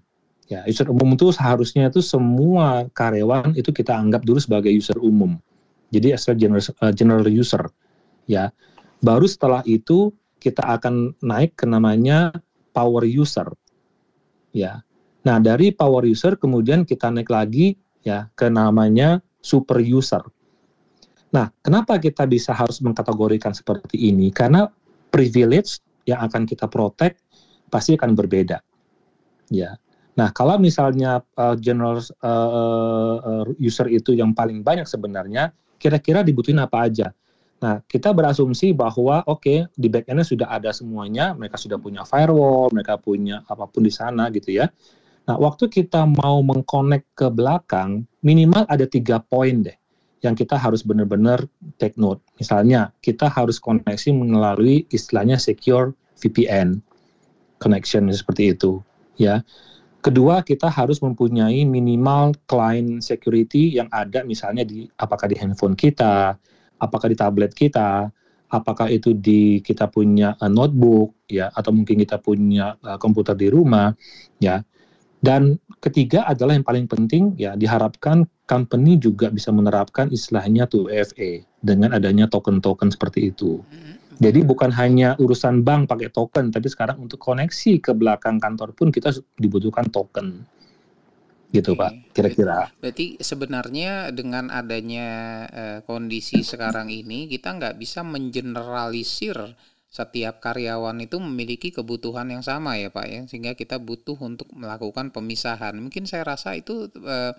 Ya, 0.51 0.67
user 0.67 0.91
umum 0.91 1.15
itu 1.15 1.31
seharusnya 1.31 1.93
itu 1.93 2.03
semua 2.03 2.89
karyawan 2.91 3.55
itu 3.55 3.71
kita 3.71 3.95
anggap 3.95 4.27
dulu 4.27 4.41
sebagai 4.43 4.73
user 4.73 4.99
umum. 4.99 5.39
Jadi 5.91 6.15
as 6.15 6.27
general, 6.27 6.63
uh, 6.83 6.95
general 6.95 7.27
user. 7.27 7.71
Ya. 8.27 8.55
Baru 9.03 9.27
setelah 9.27 9.63
itu 9.67 10.15
kita 10.39 10.63
akan 10.63 11.19
naik 11.23 11.59
ke 11.59 11.67
namanya 11.67 12.35
power 12.71 13.03
user. 13.07 13.51
Ya. 14.55 14.83
Nah, 15.21 15.37
dari 15.39 15.73
power 15.73 16.09
user 16.09 16.41
kemudian 16.41 16.89
kita 16.89 17.13
naik 17.13 17.29
lagi 17.29 17.77
ya 18.01 18.29
ke 18.33 18.49
namanya 18.49 19.21
super 19.41 19.81
user. 19.81 20.25
Nah, 21.31 21.53
kenapa 21.63 22.01
kita 22.01 22.27
bisa 22.27 22.51
harus 22.57 22.83
mengkategorikan 22.83 23.55
seperti 23.55 24.11
ini? 24.11 24.33
Karena 24.35 24.67
privilege 25.13 25.79
yang 26.09 26.25
akan 26.27 26.49
kita 26.49 26.67
protect 26.67 27.23
pasti 27.71 27.95
akan 27.95 28.19
berbeda. 28.19 28.59
Ya. 29.53 29.79
Nah, 30.19 30.35
kalau 30.35 30.59
misalnya 30.59 31.23
uh, 31.39 31.55
general 31.55 32.03
uh, 32.21 33.47
user 33.63 33.87
itu 33.89 34.17
yang 34.17 34.35
paling 34.35 34.67
banyak 34.67 34.85
sebenarnya, 34.85 35.55
kira-kira 35.79 36.27
dibutuhin 36.27 36.59
apa 36.59 36.91
aja? 36.91 37.15
Nah, 37.61 37.85
kita 37.85 38.11
berasumsi 38.17 38.73
bahwa 38.73 39.21
oke 39.29 39.45
okay, 39.45 39.59
di 39.77 39.93
backendnya 39.93 40.25
sudah 40.25 40.49
ada 40.49 40.73
semuanya, 40.73 41.37
mereka 41.37 41.61
sudah 41.61 41.77
punya 41.77 42.03
firewall, 42.09 42.73
mereka 42.73 42.97
punya 42.97 43.45
apa 43.47 43.69
pun 43.69 43.85
di 43.85 43.93
sana 43.93 44.33
gitu 44.33 44.51
ya. 44.51 44.67
Nah, 45.31 45.39
waktu 45.39 45.71
kita 45.71 46.11
mau 46.11 46.43
mengkonek 46.43 47.07
ke 47.15 47.31
belakang, 47.31 48.03
minimal 48.27 48.67
ada 48.67 48.83
tiga 48.83 49.23
poin 49.23 49.63
deh 49.63 49.79
yang 50.27 50.35
kita 50.35 50.59
harus 50.59 50.83
benar-benar 50.83 51.47
take 51.79 51.95
note. 51.95 52.19
Misalnya, 52.43 52.91
kita 52.99 53.31
harus 53.31 53.63
koneksi 53.63 54.11
melalui 54.11 54.91
istilahnya 54.91 55.39
secure 55.39 55.95
VPN 56.19 56.83
connection 57.63 58.11
seperti 58.11 58.59
itu, 58.59 58.83
ya. 59.23 59.47
Kedua, 60.03 60.43
kita 60.43 60.67
harus 60.67 60.99
mempunyai 60.99 61.63
minimal 61.63 62.35
client 62.51 62.99
security 62.99 63.79
yang 63.79 63.87
ada 63.95 64.27
misalnya 64.27 64.67
di 64.67 64.91
apakah 64.99 65.31
di 65.31 65.39
handphone 65.39 65.79
kita, 65.79 66.35
apakah 66.83 67.07
di 67.07 67.15
tablet 67.15 67.55
kita, 67.55 68.11
apakah 68.51 68.91
itu 68.91 69.15
di 69.15 69.63
kita 69.63 69.87
punya 69.87 70.35
uh, 70.43 70.51
notebook 70.51 71.15
ya 71.31 71.55
atau 71.55 71.71
mungkin 71.71 72.03
kita 72.03 72.19
punya 72.19 72.75
uh, 72.83 72.99
komputer 72.99 73.39
di 73.39 73.47
rumah 73.47 73.95
ya 74.43 74.59
dan 75.21 75.61
ketiga 75.85 76.25
adalah 76.25 76.57
yang 76.57 76.65
paling 76.65 76.89
penting 76.89 77.37
ya 77.37 77.53
diharapkan 77.53 78.25
company 78.49 78.97
juga 78.97 79.29
bisa 79.29 79.53
menerapkan 79.53 80.09
istilahnya 80.09 80.65
tuh 80.65 80.89
EFA 80.89 81.45
dengan 81.61 81.93
adanya 81.93 82.27
token-token 82.27 82.89
seperti 82.89 83.31
itu. 83.31 83.61
Mm-hmm. 83.61 83.95
Jadi 84.21 84.41
bukan 84.45 84.69
hanya 84.77 85.17
urusan 85.17 85.65
bank 85.65 85.89
pakai 85.89 86.13
token, 86.13 86.53
tapi 86.53 86.69
sekarang 86.69 87.01
untuk 87.01 87.17
koneksi 87.25 87.81
ke 87.81 87.97
belakang 87.97 88.37
kantor 88.37 88.77
pun 88.77 88.93
kita 88.93 89.17
dibutuhkan 89.41 89.89
token. 89.89 90.45
Gitu 91.51 91.73
Oke. 91.73 91.81
Pak, 91.81 91.93
kira-kira. 92.13 92.69
Berarti 92.79 93.17
sebenarnya 93.17 94.13
dengan 94.13 94.53
adanya 94.53 95.09
uh, 95.49 95.79
kondisi 95.89 96.45
sekarang 96.45 96.93
ini 96.93 97.33
kita 97.33 97.57
nggak 97.57 97.81
bisa 97.81 98.05
mengeneralisir 98.05 99.57
setiap 99.91 100.39
karyawan 100.39 101.03
itu 101.03 101.19
memiliki 101.19 101.75
kebutuhan 101.75 102.31
yang 102.31 102.47
sama 102.47 102.79
ya 102.79 102.95
Pak 102.95 103.07
ya 103.11 103.27
sehingga 103.27 103.59
kita 103.59 103.83
butuh 103.83 104.15
untuk 104.23 104.47
melakukan 104.55 105.11
pemisahan. 105.11 105.75
Mungkin 105.83 106.07
saya 106.07 106.23
rasa 106.23 106.55
itu 106.55 106.87
eh, 106.95 107.35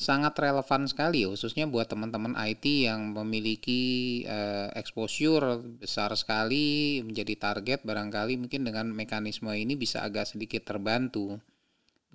sangat 0.00 0.32
relevan 0.40 0.88
sekali 0.88 1.28
khususnya 1.28 1.68
buat 1.68 1.92
teman-teman 1.92 2.32
IT 2.40 2.88
yang 2.88 3.12
memiliki 3.12 4.24
eh, 4.24 4.72
exposure 4.80 5.60
besar 5.60 6.16
sekali 6.16 7.04
menjadi 7.04 7.36
target 7.36 7.84
barangkali 7.84 8.40
mungkin 8.40 8.64
dengan 8.64 8.96
mekanisme 8.96 9.52
ini 9.52 9.76
bisa 9.76 10.00
agak 10.00 10.24
sedikit 10.24 10.64
terbantu. 10.64 11.36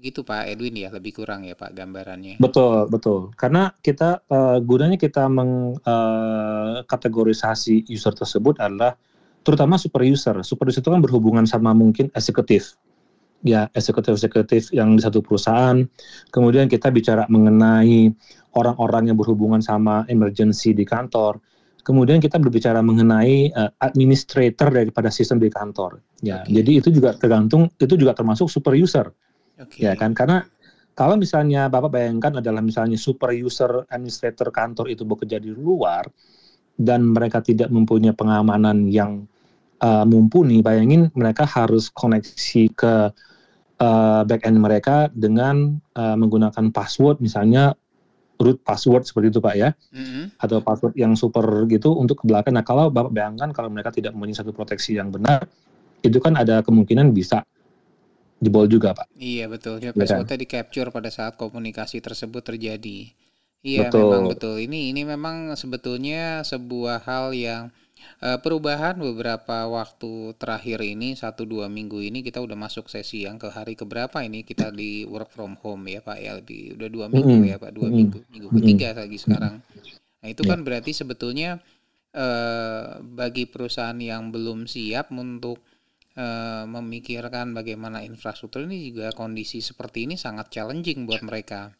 Begitu 0.02 0.26
Pak 0.26 0.50
Edwin 0.50 0.82
ya 0.82 0.89
lebih 0.89 1.13
kurang 1.13 1.45
ya 1.45 1.54
Pak 1.54 1.78
gambarannya. 1.78 2.41
Betul 2.41 2.89
betul. 2.89 3.30
Karena 3.38 3.69
kita 3.86 4.26
uh, 4.34 4.58
gunanya 4.65 4.98
kita 4.98 5.30
mengkategorisasi 5.30 7.86
uh, 7.86 7.93
user 7.93 8.17
tersebut 8.17 8.58
adalah 8.58 8.98
terutama 9.46 9.78
super 9.78 10.02
user. 10.02 10.42
Super 10.42 10.74
user 10.74 10.82
itu 10.82 10.90
kan 10.90 11.06
berhubungan 11.06 11.46
sama 11.46 11.72
mungkin 11.78 12.10
eksekutif. 12.18 12.74
Ya, 13.46 13.70
eksekutif-eksekutif 13.78 14.74
yang 14.74 14.98
di 14.98 15.02
satu 15.06 15.22
perusahaan. 15.22 15.86
Kemudian 16.34 16.66
kita 16.66 16.90
bicara 16.90 17.30
mengenai 17.30 18.10
orang-orang 18.58 19.14
yang 19.14 19.18
berhubungan 19.22 19.62
sama 19.62 20.02
emergency 20.10 20.74
di 20.74 20.82
kantor. 20.82 21.38
Kemudian 21.86 22.18
kita 22.18 22.42
berbicara 22.42 22.82
mengenai 22.82 23.54
uh, 23.54 23.70
administrator 23.86 24.74
daripada 24.74 25.14
sistem 25.14 25.38
di 25.38 25.54
kantor. 25.54 26.02
Ya, 26.26 26.42
okay. 26.42 26.58
jadi 26.58 26.72
itu 26.82 26.90
juga 26.90 27.14
tergantung 27.14 27.70
itu 27.78 27.94
juga 27.94 28.18
termasuk 28.18 28.50
super 28.50 28.74
user. 28.74 29.14
Okay. 29.62 29.86
Ya 29.86 29.94
kan 29.94 30.18
karena 30.18 30.50
kalau 30.98 31.14
misalnya 31.14 31.70
Bapak 31.70 31.94
bayangkan 31.94 32.42
adalah 32.42 32.66
misalnya 32.66 32.98
super 32.98 33.30
user 33.30 33.86
administrator 33.94 34.50
kantor 34.50 34.90
itu 34.90 35.06
bekerja 35.06 35.38
di 35.38 35.54
luar 35.54 36.10
dan 36.76 37.06
mereka 37.14 37.46
tidak 37.46 37.70
mempunyai 37.70 38.16
pengamanan 38.16 38.90
yang 38.90 39.30
uh, 39.82 40.06
mumpuni, 40.08 40.62
bayangin 40.62 41.12
mereka 41.18 41.44
harus 41.44 41.92
koneksi 41.92 42.64
ke 42.76 42.94
uh, 43.82 44.22
back 44.24 44.46
end 44.48 44.60
mereka 44.60 45.10
dengan 45.12 45.80
uh, 45.96 46.16
menggunakan 46.16 46.72
password 46.72 47.20
misalnya 47.20 47.76
root 48.36 48.60
password 48.68 49.08
seperti 49.08 49.32
itu 49.32 49.40
Pak 49.40 49.56
ya, 49.56 49.70
mm-hmm. 49.72 50.40
atau 50.44 50.60
password 50.60 50.94
yang 51.00 51.16
super 51.16 51.44
gitu 51.72 51.96
untuk 51.96 52.24
ke 52.24 52.26
belakang. 52.28 52.56
Nah 52.56 52.68
kalau 52.68 52.92
Bapak 52.92 53.12
bayangkan 53.16 53.50
kalau 53.56 53.72
mereka 53.72 53.96
tidak 53.96 54.12
mempunyai 54.12 54.36
satu 54.36 54.52
proteksi 54.52 55.00
yang 55.00 55.08
benar, 55.08 55.48
itu 56.04 56.20
kan 56.20 56.36
ada 56.36 56.60
kemungkinan 56.60 57.16
bisa 57.16 57.48
jebol 58.44 58.68
juga 58.68 58.92
Pak. 58.92 59.08
Iya 59.16 59.48
betul, 59.48 59.80
ya, 59.80 59.96
passwordnya 59.96 60.36
di 60.36 60.48
capture 60.48 60.92
pada 60.92 61.08
saat 61.08 61.40
komunikasi 61.40 62.04
tersebut 62.04 62.44
terjadi. 62.44 63.16
Iya 63.66 63.90
betul. 63.90 64.04
memang 64.06 64.24
betul. 64.30 64.56
Ini 64.62 64.94
ini 64.94 65.02
memang 65.08 65.56
sebetulnya 65.58 66.46
sebuah 66.46 67.02
hal 67.08 67.34
yang 67.34 67.74
Uh, 68.24 68.39
perubahan 68.39 68.96
beberapa 68.96 69.68
waktu 69.68 70.34
terakhir 70.39 70.80
ini 70.82 71.20
satu 71.20 71.44
dua 71.44 71.68
minggu 71.68 72.00
ini 72.00 72.24
kita 72.24 72.39
udah 72.39 72.56
masuk 72.56 72.88
sesi 72.88 73.28
yang 73.28 73.36
ke 73.36 73.52
hari 73.52 73.76
keberapa 73.76 74.24
ini 74.24 74.48
kita 74.48 74.72
di 74.72 75.04
work 75.04 75.36
from 75.36 75.60
home 75.60 75.86
ya 75.91 76.00
Pak 76.00 76.18
ya? 76.18 76.32
Lebih 76.39 76.80
udah 76.80 76.89
dua 76.89 77.06
minggu 77.12 77.44
ya 77.44 77.60
Pak? 77.60 77.72
Dua 77.76 77.91
minggu 77.91 78.24
minggu 78.32 78.50
ketiga 78.56 78.96
lagi 78.96 79.20
sekarang. 79.20 79.60
Nah 80.24 80.28
itu 80.32 80.41
kan 80.48 80.63
berarti 80.63 80.96
sebetulnya 80.96 81.60
uh, 82.15 83.04
bagi 83.04 83.46
perusahaan 83.46 84.00
yang 84.00 84.32
belum 84.32 84.65
siap 84.65 85.12
untuk 85.12 85.60
uh, 86.15 86.63
memikirkan 86.65 87.52
bagaimana 87.52 88.02
infrastruktur 88.02 88.63
ini 88.63 88.89
juga 88.89 89.12
kondisi 89.12 89.60
seperti 89.60 90.08
ini 90.08 90.15
sangat 90.15 90.50
challenging 90.56 91.04
buat 91.04 91.22
mereka. 91.22 91.76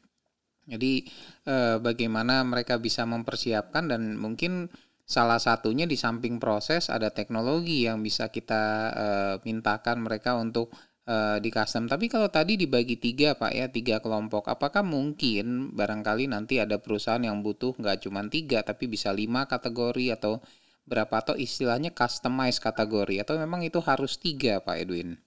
Jadi 0.65 1.05
uh, 1.45 1.77
bagaimana 1.77 2.41
mereka 2.41 2.81
bisa 2.81 3.05
mempersiapkan 3.05 3.85
dan 3.85 4.17
mungkin 4.17 4.65
Salah 5.05 5.37
satunya 5.37 5.85
di 5.85 5.93
samping 5.93 6.41
proses 6.41 6.89
ada 6.89 7.13
teknologi 7.13 7.85
yang 7.85 8.01
bisa 8.01 8.33
kita 8.33 8.63
uh, 8.89 9.35
mintakan 9.45 10.01
mereka 10.01 10.33
untuk 10.33 10.73
uh, 11.05 11.37
di 11.37 11.53
custom. 11.53 11.85
Tapi 11.85 12.09
kalau 12.09 12.29
tadi 12.33 12.57
dibagi 12.57 12.97
tiga 12.97 13.37
pak 13.37 13.53
ya 13.53 13.69
tiga 13.69 14.01
kelompok, 14.01 14.49
apakah 14.49 14.81
mungkin 14.81 15.77
barangkali 15.77 16.25
nanti 16.25 16.57
ada 16.57 16.81
perusahaan 16.81 17.21
yang 17.21 17.45
butuh 17.45 17.77
nggak 17.77 18.01
cuma 18.01 18.25
tiga 18.25 18.65
tapi 18.65 18.89
bisa 18.89 19.13
lima 19.13 19.45
kategori 19.45 20.17
atau 20.17 20.41
berapa 20.89 21.21
atau 21.21 21.37
istilahnya 21.37 21.93
customize 21.93 22.61
kategori 22.61 23.21
atau 23.21 23.37
memang 23.41 23.61
itu 23.65 23.77
harus 23.85 24.17
tiga 24.17 24.57
pak 24.61 24.85
Edwin? 24.85 25.21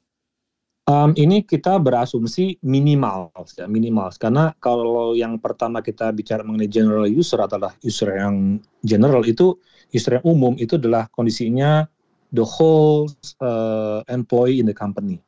Um, 0.89 1.13
ini 1.21 1.45
kita 1.45 1.77
berasumsi 1.77 2.57
minimal, 2.65 3.29
ya, 3.61 3.69
minimal. 3.69 4.09
Karena 4.17 4.57
kalau 4.57 5.13
yang 5.13 5.37
pertama 5.37 5.85
kita 5.85 6.09
bicara 6.17 6.41
mengenai 6.41 6.65
general 6.65 7.05
user 7.05 7.45
adalah 7.45 7.77
user 7.85 8.17
yang 8.17 8.57
general 8.81 9.21
itu 9.29 9.53
user 9.93 10.17
yang 10.17 10.25
umum 10.25 10.57
itu 10.57 10.81
adalah 10.81 11.05
kondisinya 11.13 11.85
the 12.33 12.41
whole 12.41 13.05
uh, 13.45 14.01
employee 14.09 14.65
in 14.65 14.67
the 14.69 14.73
company. 14.73 15.21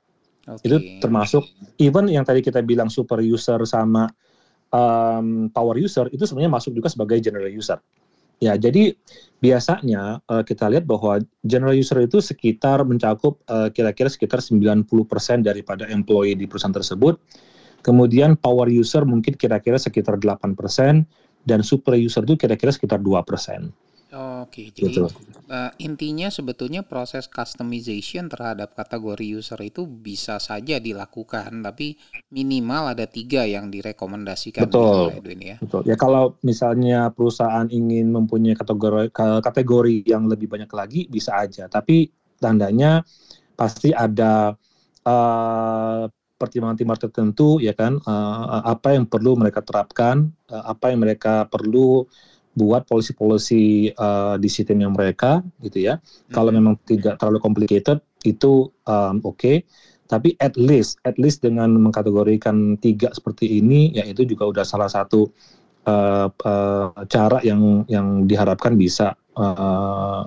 Okay. 0.49 0.65
Itu 0.65 0.77
termasuk 1.05 1.45
even 1.77 2.09
yang 2.09 2.25
tadi 2.25 2.41
kita 2.41 2.65
bilang 2.65 2.89
super 2.89 3.21
user 3.21 3.61
sama 3.69 4.09
um, 4.73 5.53
power 5.53 5.77
user 5.77 6.09
itu 6.09 6.25
sebenarnya 6.25 6.57
masuk 6.57 6.73
juga 6.73 6.89
sebagai 6.89 7.21
general 7.21 7.53
user. 7.53 7.77
Ya, 8.41 8.57
jadi 8.57 8.97
biasanya 9.45 10.25
uh, 10.25 10.41
kita 10.41 10.73
lihat 10.73 10.89
bahwa 10.89 11.21
general 11.45 11.77
user 11.77 12.01
itu 12.01 12.25
sekitar 12.25 12.81
mencakup 12.89 13.37
uh, 13.45 13.69
kira-kira 13.69 14.09
sekitar 14.09 14.41
90% 14.41 14.89
daripada 15.45 15.85
employee 15.93 16.37
di 16.37 16.49
perusahaan 16.49 16.73
tersebut. 16.73 17.21
Kemudian 17.85 18.41
power 18.41 18.69
user 18.73 19.05
mungkin 19.05 19.37
kira-kira 19.37 19.77
sekitar 19.77 20.17
8% 20.17 20.57
dan 21.45 21.61
super 21.61 21.97
user 21.97 22.25
itu 22.25 22.37
kira-kira 22.37 22.73
sekitar 22.73 23.01
2%. 23.01 23.90
Oke, 24.11 24.75
jadi 24.75 24.91
gitu. 24.91 25.07
uh, 25.55 25.71
intinya 25.79 26.27
sebetulnya 26.35 26.83
proses 26.83 27.31
customization 27.31 28.27
terhadap 28.27 28.75
kategori 28.75 29.23
user 29.23 29.61
itu 29.63 29.87
bisa 29.87 30.43
saja 30.43 30.83
dilakukan, 30.83 31.63
tapi 31.63 31.95
minimal 32.35 32.91
ada 32.91 33.07
tiga 33.07 33.47
yang 33.47 33.71
direkomendasikan. 33.71 34.67
Betul, 34.67 35.15
gitu, 35.15 35.19
Edwin, 35.23 35.41
ya. 35.41 35.57
Betul. 35.63 35.81
Ya 35.87 35.95
kalau 35.95 36.35
misalnya 36.43 37.15
perusahaan 37.15 37.71
ingin 37.71 38.11
mempunyai 38.11 38.59
kategori 38.59 39.15
kategori 39.47 40.03
yang 40.03 40.27
lebih 40.27 40.51
banyak 40.51 40.71
lagi 40.75 41.07
bisa 41.07 41.39
aja, 41.47 41.71
tapi 41.71 42.11
tandanya 42.43 43.07
pasti 43.55 43.95
ada 43.95 44.59
uh, 45.07 46.11
pertimbangan-pertimbangan 46.35 47.05
tertentu, 47.07 47.63
ya 47.63 47.79
kan? 47.79 48.03
Uh, 48.03 48.65
apa 48.65 48.97
yang 48.97 49.07
perlu 49.07 49.39
mereka 49.39 49.63
terapkan, 49.63 50.35
uh, 50.51 50.73
apa 50.73 50.91
yang 50.91 51.05
mereka 51.05 51.47
perlu 51.47 52.11
buat 52.51 52.83
polisi-polisi 52.87 53.95
uh, 53.95 54.35
di 54.37 54.49
sistemnya 54.51 54.91
mereka 54.91 55.41
gitu 55.63 55.87
ya. 55.87 55.99
Hmm. 55.99 56.33
Kalau 56.35 56.51
memang 56.51 56.75
tidak 56.83 57.17
terlalu 57.23 57.39
complicated 57.39 58.03
itu 58.27 58.69
um, 58.87 59.23
oke. 59.23 59.39
Okay. 59.39 59.57
Tapi 60.11 60.35
at 60.43 60.59
least, 60.59 60.99
at 61.07 61.15
least 61.23 61.39
dengan 61.39 61.71
mengkategorikan 61.79 62.83
tiga 62.83 63.15
seperti 63.15 63.63
ini, 63.63 63.95
ya 63.95 64.03
itu 64.03 64.27
juga 64.27 64.51
udah 64.51 64.67
salah 64.67 64.91
satu 64.91 65.31
uh, 65.87 66.27
uh, 66.27 66.91
cara 67.07 67.39
yang 67.47 67.87
yang 67.87 68.27
diharapkan 68.27 68.75
bisa 68.75 69.15
uh, 69.39 70.27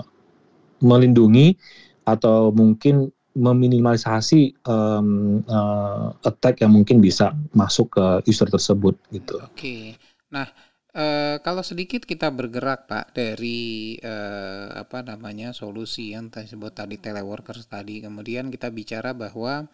melindungi 0.80 1.60
atau 2.08 2.56
mungkin 2.56 3.12
meminimalisasi 3.34 4.62
um, 4.70 5.42
uh, 5.50 6.14
attack 6.24 6.62
yang 6.62 6.72
mungkin 6.72 7.02
bisa 7.02 7.34
masuk 7.52 7.98
ke 7.98 8.06
user 8.30 8.48
tersebut 8.48 8.94
gitu. 9.10 9.42
Oke. 9.42 9.52
Okay. 9.58 9.84
Nah, 10.30 10.48
Uh, 10.94 11.42
kalau 11.42 11.66
sedikit 11.66 12.06
kita 12.06 12.30
bergerak 12.30 12.86
Pak 12.86 13.18
dari 13.18 13.98
uh, 13.98 14.78
apa 14.78 15.02
namanya 15.02 15.50
solusi 15.50 16.14
yang 16.14 16.30
tersebut 16.30 16.70
tadi 16.70 17.02
teleworkers 17.02 17.66
tadi, 17.66 17.98
kemudian 17.98 18.54
kita 18.54 18.70
bicara 18.70 19.10
bahwa 19.18 19.66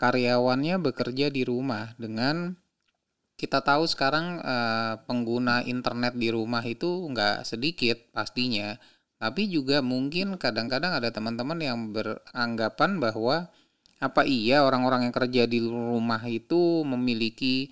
karyawannya 0.00 0.80
bekerja 0.80 1.28
di 1.28 1.44
rumah 1.44 1.92
dengan 2.00 2.56
kita 3.36 3.60
tahu 3.60 3.84
sekarang 3.84 4.40
uh, 4.40 5.04
pengguna 5.04 5.68
internet 5.68 6.16
di 6.16 6.32
rumah 6.32 6.64
itu 6.64 7.12
nggak 7.12 7.44
sedikit 7.44 8.00
pastinya, 8.16 8.80
tapi 9.20 9.52
juga 9.52 9.84
mungkin 9.84 10.40
kadang-kadang 10.40 10.96
ada 10.96 11.12
teman-teman 11.12 11.60
yang 11.60 11.92
beranggapan 11.92 13.04
bahwa 13.04 13.52
apa 14.00 14.24
iya 14.24 14.64
orang-orang 14.64 15.12
yang 15.12 15.12
kerja 15.12 15.44
di 15.44 15.60
rumah 15.60 16.24
itu 16.24 16.88
memiliki 16.88 17.68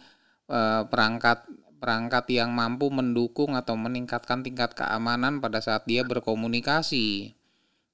perangkat 0.92 1.48
perangkat 1.82 2.30
yang 2.30 2.54
mampu 2.54 2.86
mendukung 2.94 3.58
atau 3.58 3.74
meningkatkan 3.74 4.46
tingkat 4.46 4.78
keamanan 4.78 5.42
pada 5.42 5.58
saat 5.58 5.82
dia 5.90 6.06
berkomunikasi. 6.06 7.34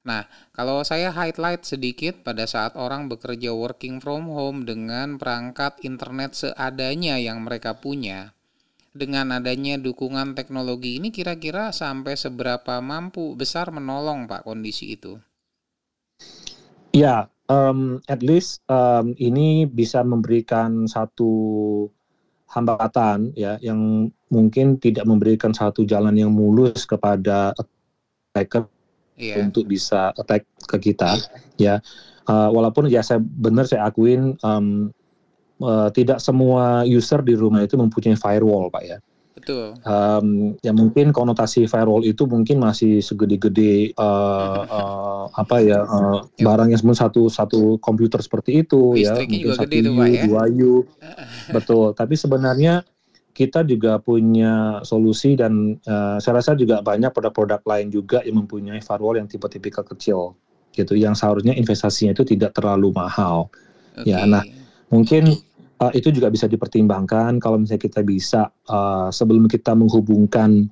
Nah, 0.05 0.29
kalau 0.53 0.85
saya 0.85 1.09
highlight 1.09 1.65
sedikit 1.65 2.21
pada 2.21 2.45
saat 2.45 2.77
orang 2.77 3.09
bekerja 3.09 3.57
working 3.57 4.05
from 4.05 4.29
home 4.29 4.69
dengan 4.69 5.17
perangkat 5.17 5.81
internet 5.85 6.37
seadanya 6.37 7.17
yang 7.17 7.45
mereka 7.45 7.81
punya, 7.81 8.37
dengan 8.93 9.37
adanya 9.37 9.77
dukungan 9.77 10.33
teknologi 10.33 10.97
ini 10.97 11.13
kira-kira 11.13 11.73
sampai 11.77 12.17
seberapa 12.17 12.81
mampu 12.81 13.37
besar 13.37 13.69
menolong 13.69 14.27
Pak 14.27 14.49
kondisi 14.49 14.97
itu? 14.97 15.21
Ya, 16.97 17.29
um, 17.53 18.01
at 18.09 18.25
least 18.25 18.65
um, 18.67 19.13
ini 19.21 19.69
bisa 19.69 20.01
memberikan 20.01 20.89
satu 20.89 21.31
hambatan 22.49 23.33
ya 23.37 23.61
yang 23.61 24.09
mungkin 24.33 24.81
tidak 24.81 25.05
memberikan 25.05 25.53
satu 25.53 25.85
jalan 25.85 26.17
yang 26.17 26.33
mulus 26.33 26.89
kepada 26.89 27.53
attacker 28.33 28.65
yeah. 29.21 29.41
untuk 29.41 29.69
bisa 29.69 30.13
attack 30.17 30.49
ke 30.65 30.93
kita 30.93 31.17
ya. 31.61 31.81
Uh, 32.29 32.53
walaupun 32.53 32.93
ya 32.93 33.01
saya 33.01 33.25
benar 33.25 33.65
saya 33.65 33.89
akuin 33.89 34.37
um, 34.45 34.93
uh, 35.65 35.89
tidak 35.89 36.21
semua 36.21 36.85
user 36.85 37.25
di 37.25 37.33
rumah 37.33 37.65
itu 37.65 37.81
mempunyai 37.81 38.21
firewall 38.21 38.69
pak 38.69 38.85
ya 38.85 38.99
Betul. 39.39 39.79
Um, 39.87 40.59
ya 40.67 40.75
mungkin 40.75 41.15
konotasi 41.15 41.71
firewall 41.71 42.03
itu 42.03 42.27
mungkin 42.27 42.59
masih 42.59 42.99
segede-gede 42.99 43.95
uh, 43.95 44.67
uh, 44.67 45.25
apa 45.31 45.63
ya 45.63 45.87
uh, 45.87 46.27
barang 46.43 46.75
yang 46.75 46.83
satu 46.83 47.31
satu 47.31 47.79
komputer 47.79 48.19
seperti 48.19 48.67
itu 48.67 48.99
ya 48.99 49.15
mungkin 49.15 49.55
satu 49.55 49.71
U, 49.71 50.03
ya? 50.11 50.27
dua 50.27 50.43
U, 50.51 50.83
betul. 51.55 51.95
Tapi 51.95 52.19
sebenarnya 52.19 52.83
kita 53.31 53.63
juga 53.63 54.03
punya 54.03 54.83
solusi 54.83 55.39
dan 55.39 55.79
uh, 55.87 56.19
saya 56.19 56.43
rasa 56.43 56.59
juga 56.59 56.83
banyak 56.83 57.15
produk-produk 57.15 57.63
lain 57.63 57.87
juga 57.95 58.19
yang 58.27 58.43
mempunyai 58.43 58.83
firewall 58.83 59.23
yang 59.23 59.31
tipe-tipe 59.31 59.71
kecil 59.71 60.35
gitu 60.75 60.99
yang 60.99 61.15
seharusnya 61.15 61.55
investasinya 61.55 62.15
itu 62.15 62.27
tidak 62.27 62.55
terlalu 62.59 62.91
mahal. 62.91 63.47
Okay. 63.95 64.15
Ya, 64.15 64.27
nah 64.27 64.43
mungkin 64.91 65.39
uh, 65.81 65.93
itu 65.95 66.11
juga 66.11 66.29
bisa 66.29 66.51
dipertimbangkan 66.51 67.39
kalau 67.39 67.59
misalnya 67.59 67.83
kita 67.83 68.01
bisa 68.03 68.51
uh, 68.69 69.09
sebelum 69.09 69.47
kita 69.47 69.75
menghubungkan 69.75 70.69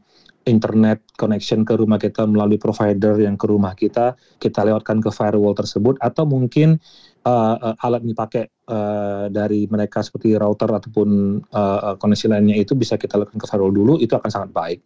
internet 0.47 1.03
connection 1.19 1.66
ke 1.66 1.75
rumah 1.75 1.99
kita 1.99 2.23
melalui 2.23 2.57
provider 2.57 3.19
yang 3.19 3.35
ke 3.35 3.51
rumah 3.51 3.75
kita, 3.75 4.14
kita 4.38 4.62
lewatkan 4.62 5.03
ke 5.03 5.11
firewall 5.11 5.59
tersebut 5.59 5.99
atau 5.99 6.23
mungkin 6.23 6.79
uh, 7.27 7.75
uh, 7.75 7.75
alat 7.83 8.07
yang 8.07 8.14
dipakai 8.14 8.47
uh, 8.71 9.27
dari 9.27 9.66
mereka 9.66 10.07
seperti 10.07 10.38
router 10.38 10.71
ataupun 10.71 11.42
uh, 11.51 11.99
koneksi 11.99 12.31
lainnya 12.31 12.62
itu 12.62 12.79
bisa 12.79 12.95
kita 12.95 13.19
lakukan 13.19 13.42
ke 13.42 13.47
firewall 13.51 13.75
dulu, 13.75 13.99
itu 13.99 14.14
akan 14.14 14.31
sangat 14.31 14.51
baik. 14.55 14.79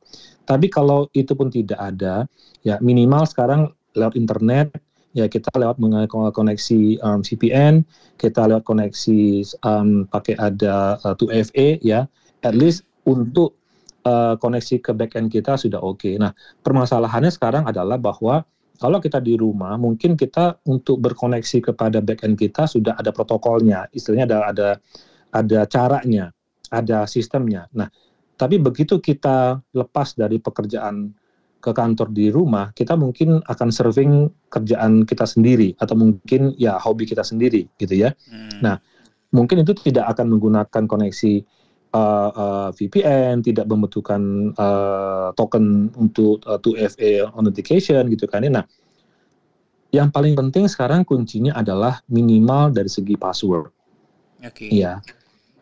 Tapi 0.49 0.67
kalau 0.73 1.13
itu 1.13 1.37
pun 1.37 1.53
tidak 1.53 1.77
ada, 1.77 2.25
ya 2.65 2.81
minimal 2.81 3.29
sekarang 3.29 3.69
lewat 3.93 4.17
internet 4.17 4.73
ya 5.13 5.27
kita 5.27 5.51
lewat 5.55 5.79
koneksi 6.35 6.81
um, 7.03 7.21
CPN, 7.25 7.83
kita 8.19 8.47
lewat 8.47 8.63
koneksi 8.63 9.21
um, 9.67 10.07
pakai 10.07 10.39
ada 10.39 10.99
uh, 11.03 11.15
2FA 11.19 11.83
ya, 11.83 12.07
at 12.47 12.55
least 12.55 12.87
untuk 13.07 13.59
uh, 14.07 14.39
koneksi 14.39 14.81
ke 14.81 14.91
backend 14.95 15.29
kita 15.33 15.59
sudah 15.59 15.83
oke. 15.83 16.01
Okay. 16.01 16.15
Nah, 16.17 16.31
permasalahannya 16.63 17.33
sekarang 17.33 17.67
adalah 17.67 17.99
bahwa 17.99 18.47
kalau 18.81 18.97
kita 18.97 19.21
di 19.21 19.37
rumah, 19.37 19.77
mungkin 19.77 20.17
kita 20.17 20.57
untuk 20.65 21.05
berkoneksi 21.05 21.73
kepada 21.73 22.01
backend 22.01 22.41
kita 22.41 22.65
sudah 22.65 22.97
ada 22.97 23.13
protokolnya, 23.13 23.85
istilahnya 23.93 24.25
ada 24.31 24.39
ada 24.49 24.69
ada 25.31 25.61
caranya, 25.69 26.33
ada 26.73 27.05
sistemnya. 27.05 27.69
Nah, 27.77 27.93
tapi 28.41 28.57
begitu 28.57 28.97
kita 28.97 29.61
lepas 29.77 30.17
dari 30.17 30.41
pekerjaan 30.41 31.13
ke 31.61 31.71
kantor 31.77 32.09
di 32.11 32.33
rumah, 32.33 32.73
kita 32.73 32.97
mungkin 32.97 33.45
akan 33.45 33.69
serving 33.69 34.33
kerjaan 34.49 35.05
kita 35.05 35.29
sendiri 35.29 35.77
atau 35.77 35.93
mungkin 35.93 36.57
ya 36.57 36.81
hobi 36.81 37.05
kita 37.05 37.21
sendiri 37.21 37.69
gitu 37.77 37.95
ya. 37.95 38.17
Hmm. 38.27 38.65
Nah, 38.65 38.77
mungkin 39.31 39.63
itu 39.63 39.77
tidak 39.77 40.17
akan 40.17 40.33
menggunakan 40.37 40.83
koneksi 40.89 41.45
uh, 41.93 42.31
uh, 42.33 42.69
VPN, 42.73 43.45
tidak 43.45 43.69
membutuhkan 43.69 44.53
uh, 44.57 45.37
token 45.37 45.93
untuk 46.01 46.41
uh, 46.49 46.59
2FA 46.59 47.29
authentication 47.31 48.09
gitu 48.09 48.25
kan. 48.25 48.43
Nah, 48.49 48.65
yang 49.91 50.09
paling 50.09 50.39
penting 50.39 50.71
sekarang 50.71 51.03
kuncinya 51.05 51.55
adalah 51.59 52.01
minimal 52.09 52.73
dari 52.73 52.89
segi 52.89 53.19
password. 53.19 53.69
Oke. 54.41 54.67
Okay. 54.67 54.81
Iya. 54.81 55.05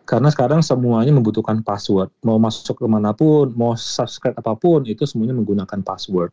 Karena 0.08 0.32
sekarang 0.32 0.64
semuanya 0.64 1.12
membutuhkan 1.12 1.60
password. 1.60 2.08
Mau 2.24 2.40
masuk 2.40 2.80
ke 2.80 2.86
mana 2.88 3.12
pun, 3.12 3.52
mau 3.52 3.76
subscribe 3.76 4.32
apa 4.40 4.56
pun, 4.56 4.88
itu 4.88 5.04
semuanya 5.04 5.36
menggunakan 5.36 5.84
password. 5.84 6.32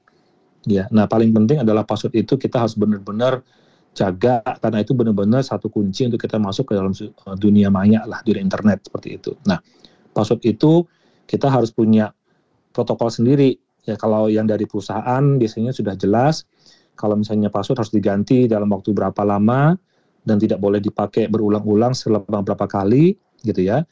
Ya, 0.64 0.88
nah 0.96 1.12
paling 1.12 1.36
penting 1.36 1.60
adalah 1.60 1.84
password 1.84 2.16
itu 2.16 2.40
kita 2.40 2.64
harus 2.64 2.80
benar-benar 2.80 3.44
jaga 3.92 4.40
karena 4.64 4.80
itu 4.80 4.96
benar-benar 4.96 5.44
satu 5.44 5.68
kunci 5.68 6.08
untuk 6.08 6.24
kita 6.24 6.40
masuk 6.40 6.72
ke 6.72 6.74
dalam 6.76 6.96
dunia 7.36 7.68
maya 7.68 8.08
lah 8.08 8.24
dunia 8.24 8.40
internet 8.40 8.88
seperti 8.88 9.20
itu. 9.20 9.36
Nah, 9.44 9.60
password 10.16 10.42
itu 10.48 10.88
kita 11.28 11.52
harus 11.52 11.70
punya 11.76 12.16
protokol 12.72 13.12
sendiri. 13.12 13.60
Ya 13.84 14.00
kalau 14.00 14.32
yang 14.32 14.48
dari 14.48 14.64
perusahaan 14.64 15.36
biasanya 15.36 15.76
sudah 15.76 16.00
jelas. 16.00 16.48
Kalau 16.96 17.20
misalnya 17.20 17.52
password 17.52 17.84
harus 17.84 17.92
diganti 17.92 18.48
dalam 18.48 18.72
waktu 18.72 18.96
berapa 18.96 19.20
lama 19.28 19.76
dan 20.24 20.40
tidak 20.40 20.64
boleh 20.64 20.80
dipakai 20.80 21.28
berulang-ulang 21.28 21.92
selama 21.92 22.40
berapa 22.40 22.66
kali 22.72 23.20
gitu 23.46 23.62
ya. 23.62 23.86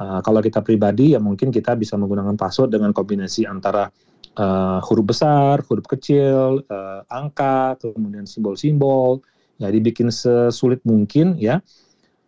Uh, 0.00 0.22
kalau 0.24 0.40
kita 0.40 0.64
pribadi 0.64 1.12
ya 1.12 1.20
mungkin 1.20 1.52
kita 1.52 1.76
bisa 1.76 1.98
menggunakan 1.98 2.32
password 2.38 2.72
dengan 2.72 2.94
kombinasi 2.96 3.44
antara 3.44 3.92
uh, 4.38 4.80
huruf 4.86 5.12
besar, 5.12 5.60
huruf 5.66 5.84
kecil, 5.84 6.64
uh, 6.64 7.04
angka, 7.10 7.76
kemudian 7.82 8.24
simbol-simbol. 8.24 9.20
Ya 9.60 9.68
dibikin 9.68 10.08
sesulit 10.08 10.80
mungkin 10.88 11.36
ya. 11.36 11.60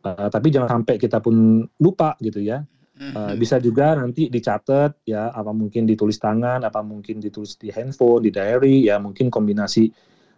Uh, 0.05 0.29
tapi 0.29 0.53
jangan 0.53 0.83
sampai 0.83 1.01
kita 1.01 1.23
pun 1.23 1.65
lupa 1.81 2.19
gitu 2.21 2.43
ya. 2.45 2.61
Uh, 3.03 3.35
bisa 3.35 3.59
juga 3.59 3.99
nanti 3.99 4.31
dicatat 4.31 5.03
ya 5.03 5.35
apa 5.35 5.51
mungkin 5.51 5.91
ditulis 5.91 6.23
tangan 6.23 6.63
apa 6.63 6.87
mungkin 6.87 7.19
ditulis 7.19 7.59
di 7.59 7.67
handphone 7.75 8.23
di 8.23 8.31
diary 8.31 8.87
ya 8.87 9.03
mungkin 9.03 9.27
kombinasi 9.27 9.91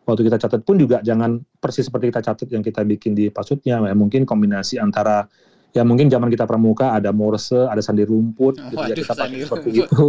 waktu 0.09 0.23
kita 0.29 0.41
catat 0.41 0.63
pun 0.65 0.81
juga 0.81 1.05
jangan 1.05 1.45
persis 1.61 1.93
seperti 1.93 2.09
kita 2.09 2.23
catat 2.25 2.49
yang 2.49 2.65
kita 2.65 2.81
bikin 2.89 3.13
di 3.13 3.29
passwordnya 3.29 3.85
ya 3.85 3.93
mungkin 3.93 4.25
kombinasi 4.25 4.81
antara 4.81 5.29
ya 5.75 5.83
mungkin 5.83 6.07
zaman 6.07 6.31
kita 6.31 6.47
pramuka 6.47 6.95
ada 6.95 7.11
morse, 7.11 7.67
ada 7.67 7.83
sandi 7.83 8.07
rumput, 8.07 8.63
oh, 8.63 8.71
gitu 8.71 8.85
ya 8.87 8.95
kita 8.95 9.13
pakai 9.19 9.43
seperti 9.43 9.71
itu. 9.83 10.05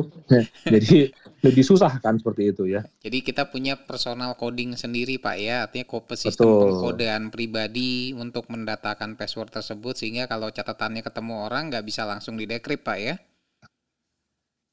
Jadi 0.78 0.98
lebih 1.42 1.64
susah 1.66 1.98
kan 1.98 2.22
seperti 2.22 2.54
itu 2.54 2.70
ya. 2.70 2.86
Jadi 3.02 3.26
kita 3.26 3.50
punya 3.50 3.74
personal 3.74 4.38
coding 4.38 4.78
sendiri 4.78 5.18
Pak 5.18 5.38
ya, 5.42 5.66
artinya 5.66 5.90
kode 5.90 6.14
sistem 6.14 6.46
Betul. 6.46 6.62
pengkodean 6.70 7.24
pribadi 7.34 8.14
untuk 8.14 8.46
mendatakan 8.54 9.18
password 9.18 9.50
tersebut 9.50 9.98
sehingga 9.98 10.30
kalau 10.30 10.54
catatannya 10.54 11.02
ketemu 11.02 11.34
orang 11.50 11.74
nggak 11.74 11.86
bisa 11.86 12.06
langsung 12.06 12.38
di 12.38 12.46
decrypt 12.46 12.86
Pak 12.86 13.00
ya. 13.02 13.18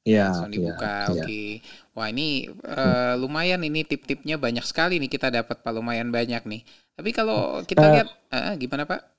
Iya. 0.03 0.29
Langsung 0.29 0.51
iya, 0.51 0.55
dibuka. 0.59 0.93
Ya, 0.93 1.09
Oke. 1.09 1.21
Okay. 1.25 1.49
Wah 1.93 2.07
ini 2.09 2.49
uh, 2.49 3.13
lumayan 3.17 3.61
ini 3.65 3.81
tip-tipnya 3.85 4.35
banyak 4.37 4.65
sekali 4.65 4.97
nih 5.01 5.09
kita 5.09 5.33
dapat 5.33 5.61
Pak 5.65 5.73
lumayan 5.73 6.13
banyak 6.13 6.43
nih. 6.45 6.61
Tapi 6.93 7.09
kalau 7.09 7.65
kita 7.65 7.81
uh, 7.81 7.91
lihat 7.97 8.07
uh, 8.29 8.53
gimana 8.59 8.85
Pak? 8.85 9.12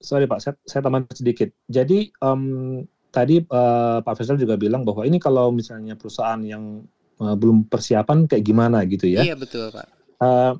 Sorry 0.00 0.24
Pak, 0.24 0.40
saya, 0.40 0.54
saya 0.64 0.80
tambah 0.80 1.06
sedikit. 1.12 1.52
Jadi 1.68 2.08
um, 2.24 2.82
tadi 3.12 3.44
uh, 3.44 4.00
Pak 4.00 4.16
Faisal 4.16 4.40
juga 4.40 4.56
bilang 4.56 4.82
bahwa 4.82 5.04
ini 5.04 5.20
kalau 5.20 5.52
misalnya 5.52 5.94
perusahaan 5.94 6.40
yang 6.40 6.82
uh, 7.20 7.36
belum 7.36 7.68
persiapan 7.68 8.24
kayak 8.24 8.42
gimana 8.42 8.82
gitu 8.88 9.06
ya? 9.06 9.22
Iya 9.22 9.36
betul 9.36 9.68
Pak. 9.70 9.86
Uh, 10.20 10.56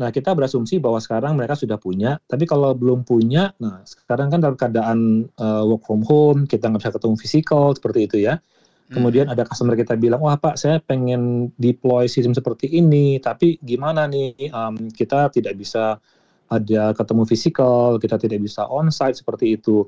nah 0.00 0.08
kita 0.10 0.32
berasumsi 0.32 0.80
bahwa 0.80 0.98
sekarang 0.98 1.36
mereka 1.36 1.54
sudah 1.54 1.76
punya, 1.76 2.18
tapi 2.26 2.48
kalau 2.48 2.72
belum 2.74 3.06
punya, 3.06 3.52
nah 3.60 3.84
sekarang 3.86 4.32
kan 4.32 4.40
dalam 4.42 4.56
keadaan 4.58 5.28
uh, 5.38 5.62
work 5.64 5.86
from 5.86 6.02
home, 6.02 6.48
kita 6.48 6.66
nggak 6.66 6.82
bisa 6.82 6.94
ketemu 6.96 7.16
fisikal 7.20 7.64
seperti 7.76 8.10
itu 8.10 8.18
ya. 8.26 8.42
Kemudian 8.90 9.30
hmm. 9.30 9.34
ada 9.38 9.46
customer 9.46 9.78
kita 9.78 9.94
bilang, 9.94 10.18
wah 10.18 10.34
Pak, 10.34 10.58
saya 10.58 10.82
pengen 10.82 11.54
deploy 11.54 12.10
sistem 12.10 12.34
seperti 12.34 12.66
ini, 12.74 13.22
tapi 13.22 13.54
gimana 13.62 14.10
nih 14.10 14.50
um, 14.50 14.90
kita 14.90 15.30
tidak 15.30 15.54
bisa 15.54 16.02
ada 16.50 16.90
ketemu 16.92 17.22
fisikal, 17.24 17.96
kita 18.02 18.18
tidak 18.18 18.42
bisa 18.42 18.66
onsite 18.66 19.22
seperti 19.22 19.54
itu. 19.54 19.86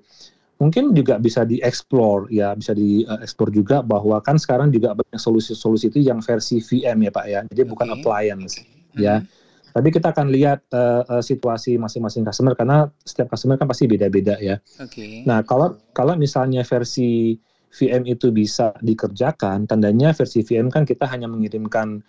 Mungkin 0.62 0.94
juga 0.94 1.18
bisa 1.18 1.42
dieksplor 1.42 2.31
ya, 2.31 2.55
bisa 2.55 2.70
dieksplor 2.70 3.51
juga 3.51 3.83
bahwa 3.83 4.22
kan 4.22 4.38
sekarang 4.38 4.70
juga 4.70 4.94
banyak 4.94 5.18
solusi-solusi 5.18 5.90
itu 5.90 5.98
yang 6.07 6.22
versi 6.22 6.62
VM 6.62 7.03
ya 7.03 7.11
Pak 7.11 7.27
ya, 7.27 7.40
jadi 7.51 7.62
okay. 7.66 7.70
bukan 7.75 7.88
appliance 7.98 8.62
okay. 8.62 9.03
ya. 9.03 9.18
Hmm. 9.18 9.27
Tapi 9.72 9.88
kita 9.88 10.12
akan 10.12 10.29
lihat 10.29 10.61
uh, 10.77 11.03
uh, 11.09 11.22
situasi 11.25 11.81
masing-masing 11.81 12.29
customer 12.29 12.53
karena 12.53 12.92
setiap 13.09 13.33
customer 13.33 13.57
kan 13.57 13.66
pasti 13.66 13.88
beda-beda 13.88 14.37
ya. 14.38 14.61
Okay. 14.79 15.25
Nah 15.25 15.40
kalau 15.42 15.81
kalau 15.96 16.14
misalnya 16.14 16.61
versi 16.62 17.40
VM 17.72 18.05
itu 18.05 18.29
bisa 18.29 18.77
dikerjakan, 18.85 19.64
tandanya 19.64 20.12
versi 20.12 20.44
VM 20.44 20.68
kan 20.68 20.85
kita 20.85 21.09
hanya 21.09 21.25
mengirimkan 21.25 22.05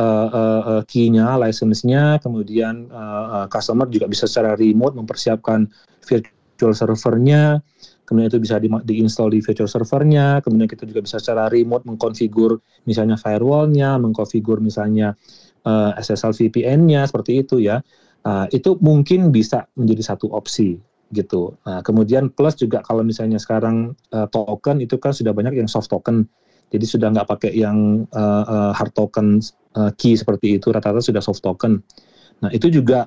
uh, 0.00 0.28
uh, 0.30 0.82
key-nya, 0.84 1.36
license-nya, 1.40 2.20
kemudian 2.20 2.88
uh, 2.92 3.44
uh, 3.44 3.46
customer 3.48 3.88
juga 3.88 4.06
bisa 4.08 4.28
secara 4.28 4.54
remote 4.56 4.96
mempersiapkan 4.96 5.68
virtual 6.04 6.72
servernya, 6.72 7.60
kemudian 8.06 8.28
itu 8.30 8.40
bisa 8.40 8.56
di, 8.62 8.68
di 8.86 8.94
virtual 9.42 9.68
servernya, 9.68 10.40
kemudian 10.40 10.70
kita 10.70 10.86
juga 10.86 11.04
bisa 11.04 11.18
secara 11.18 11.50
remote 11.50 11.84
mengkonfigur 11.84 12.62
misalnya 12.86 13.18
firewall-nya, 13.18 13.98
mengkonfigur 13.98 14.62
misalnya 14.62 15.18
uh, 15.66 15.92
SSL 15.98 16.32
VPN-nya 16.32 17.10
seperti 17.10 17.42
itu 17.42 17.58
ya. 17.60 17.82
Uh, 18.26 18.50
itu 18.50 18.74
mungkin 18.82 19.30
bisa 19.30 19.70
menjadi 19.78 20.14
satu 20.14 20.26
opsi 20.34 20.82
gitu. 21.14 21.54
Nah, 21.62 21.78
kemudian 21.86 22.34
plus 22.34 22.58
juga 22.58 22.82
kalau 22.82 23.06
misalnya 23.06 23.38
sekarang 23.38 23.94
uh, 24.10 24.26
token 24.26 24.82
itu 24.82 24.98
kan 24.98 25.14
sudah 25.14 25.30
banyak 25.30 25.62
yang 25.62 25.70
soft 25.70 25.90
token. 25.90 26.26
Jadi 26.66 26.84
sudah 26.84 27.14
nggak 27.14 27.28
pakai 27.30 27.52
yang 27.54 28.08
uh, 28.10 28.44
uh, 28.44 28.72
hard 28.74 28.92
token 28.92 29.38
uh, 29.78 29.94
key 29.94 30.18
seperti 30.18 30.58
itu, 30.58 30.74
rata-rata 30.74 31.04
sudah 31.04 31.22
soft 31.22 31.42
token. 31.42 31.78
Nah 32.42 32.50
itu 32.50 32.68
juga 32.68 33.06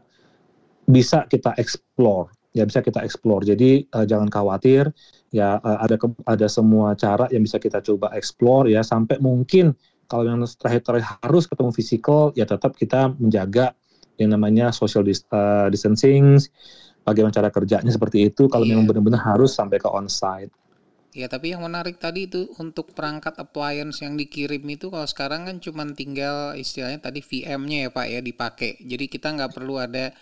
bisa 0.88 1.28
kita 1.28 1.54
explore, 1.60 2.32
ya 2.56 2.64
bisa 2.64 2.80
kita 2.80 3.04
explore. 3.04 3.44
Jadi 3.44 3.84
uh, 3.94 4.08
jangan 4.08 4.32
khawatir, 4.32 4.90
ya 5.36 5.60
uh, 5.60 5.80
ada 5.84 6.00
ada 6.26 6.48
semua 6.48 6.96
cara 6.96 7.28
yang 7.30 7.44
bisa 7.44 7.60
kita 7.60 7.84
coba 7.84 8.16
explore 8.16 8.72
ya 8.72 8.82
sampai 8.82 9.20
mungkin 9.22 9.76
kalau 10.10 10.26
yang 10.26 10.42
terakhir-terakhir 10.42 11.22
harus 11.22 11.46
ketemu 11.46 11.70
fisikal, 11.70 12.34
ya 12.34 12.50
tetap 12.50 12.74
kita 12.74 13.14
menjaga 13.22 13.78
yang 14.18 14.34
namanya 14.34 14.74
social 14.74 15.06
distancing, 15.70 16.42
bagaimana 17.06 17.32
cara 17.32 17.54
kerjanya 17.54 17.94
seperti 17.94 18.34
itu. 18.34 18.50
Kalau 18.50 18.66
yeah. 18.66 18.74
memang 18.74 18.90
benar-benar 18.90 19.22
harus 19.22 19.54
sampai 19.54 19.78
ke 19.78 19.86
onsite. 19.86 20.50
Ya 21.10 21.26
tapi 21.26 21.50
yang 21.50 21.66
menarik 21.66 21.98
tadi 21.98 22.30
itu 22.30 22.54
untuk 22.62 22.94
perangkat 22.94 23.34
appliance 23.42 24.06
yang 24.06 24.14
dikirim 24.14 24.62
itu 24.70 24.94
kalau 24.94 25.10
sekarang 25.10 25.50
kan 25.50 25.58
cuma 25.58 25.82
tinggal 25.98 26.54
istilahnya 26.54 27.02
tadi 27.02 27.26
VM-nya 27.26 27.88
ya 27.88 27.90
Pak 27.90 28.06
ya 28.06 28.20
dipakai. 28.22 28.78
Jadi 28.86 29.10
kita 29.10 29.34
nggak 29.34 29.58
perlu 29.58 29.82
ada 29.82 30.14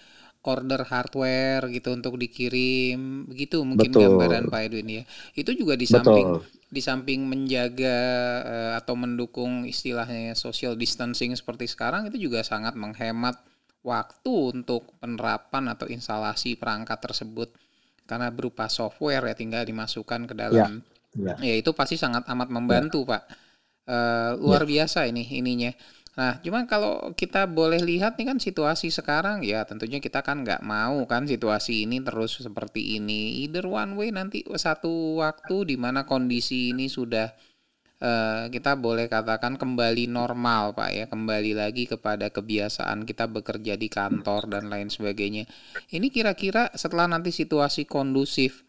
order 0.48 0.88
hardware 0.88 1.68
gitu 1.68 1.92
untuk 1.92 2.16
dikirim 2.16 3.28
begitu 3.28 3.60
mungkin 3.68 3.92
Betul. 3.92 4.16
gambaran 4.16 4.48
Pak 4.48 4.62
Edwin 4.64 4.88
ya. 4.88 5.04
Itu 5.36 5.52
juga 5.52 5.76
di 5.76 5.84
samping 5.84 6.40
Betul. 6.40 6.72
di 6.72 6.82
samping 6.84 7.20
menjaga 7.28 8.00
uh, 8.48 8.72
atau 8.80 8.96
mendukung 8.96 9.68
istilahnya 9.68 10.40
social 10.40 10.80
distancing 10.80 11.36
seperti 11.36 11.68
sekarang 11.68 12.08
itu 12.08 12.32
juga 12.32 12.48
sangat 12.48 12.80
menghemat 12.80 13.36
waktu 13.84 14.34
untuk 14.56 14.96
penerapan 15.00 15.72
atau 15.72 15.88
instalasi 15.88 16.56
perangkat 16.56 17.00
tersebut 17.00 17.52
karena 18.08 18.32
berupa 18.32 18.72
software 18.72 19.28
ya 19.28 19.36
tinggal 19.36 19.68
dimasukkan 19.68 20.26
ke 20.26 20.34
dalam 20.34 20.82
ya, 21.14 21.36
ya. 21.38 21.54
ya 21.54 21.56
itu 21.60 21.76
pasti 21.76 22.00
sangat 22.00 22.24
amat 22.32 22.50
membantu 22.50 23.04
ya. 23.04 23.10
pak 23.14 23.24
uh, 23.92 24.32
luar 24.40 24.64
ya. 24.64 24.82
biasa 24.82 25.06
ini 25.12 25.28
ininya 25.38 25.76
nah 26.18 26.42
cuma 26.42 26.66
kalau 26.66 27.14
kita 27.14 27.46
boleh 27.46 27.78
lihat 27.78 28.18
nih 28.18 28.34
kan 28.34 28.42
situasi 28.42 28.90
sekarang 28.90 29.46
ya 29.46 29.62
tentunya 29.70 30.02
kita 30.02 30.26
kan 30.26 30.42
nggak 30.42 30.66
mau 30.66 31.06
kan 31.06 31.30
situasi 31.30 31.86
ini 31.86 32.02
terus 32.02 32.42
seperti 32.42 32.98
ini 32.98 33.46
either 33.46 33.70
one 33.70 33.94
way 33.94 34.10
nanti 34.10 34.42
satu 34.50 35.22
waktu 35.22 35.70
di 35.70 35.76
mana 35.78 36.10
kondisi 36.10 36.74
ini 36.74 36.90
sudah 36.90 37.30
uh, 38.02 38.50
kita 38.50 38.78
boleh 38.78 39.10
katakan 39.10 39.58
kembali 39.58 40.10
normal 40.10 40.74
Pak 40.78 40.90
ya, 40.94 41.06
kembali 41.10 41.58
lagi 41.58 41.90
kepada 41.90 42.30
kebiasaan 42.30 43.06
kita 43.06 43.30
bekerja 43.30 43.78
di 43.78 43.90
kantor 43.90 44.50
dan 44.50 44.70
lain 44.70 44.90
sebagainya. 44.90 45.46
Ini 45.90 46.08
kira-kira 46.14 46.70
setelah 46.74 47.10
nanti 47.10 47.34
situasi 47.34 47.90
kondusif, 47.90 48.66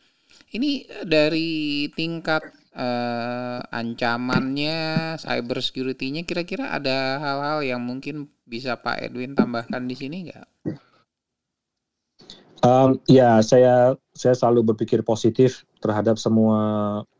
ini 0.52 0.84
dari 1.04 1.88
tingkat 1.92 2.44
uh, 2.72 3.60
ancamannya, 3.68 5.16
cyber 5.20 5.58
security-nya 5.60 6.24
kira-kira 6.24 6.72
ada 6.72 7.20
hal-hal 7.20 7.60
yang 7.64 7.82
mungkin 7.84 8.32
bisa 8.48 8.80
Pak 8.80 9.12
Edwin 9.12 9.36
tambahkan 9.36 9.84
di 9.84 9.96
sini 9.96 10.16
nggak? 10.30 10.48
Um, 12.58 12.98
ya, 13.06 13.38
saya 13.38 13.94
saya 14.18 14.34
selalu 14.34 14.74
berpikir 14.74 15.06
positif 15.06 15.62
terhadap 15.78 16.18
semua 16.18 16.58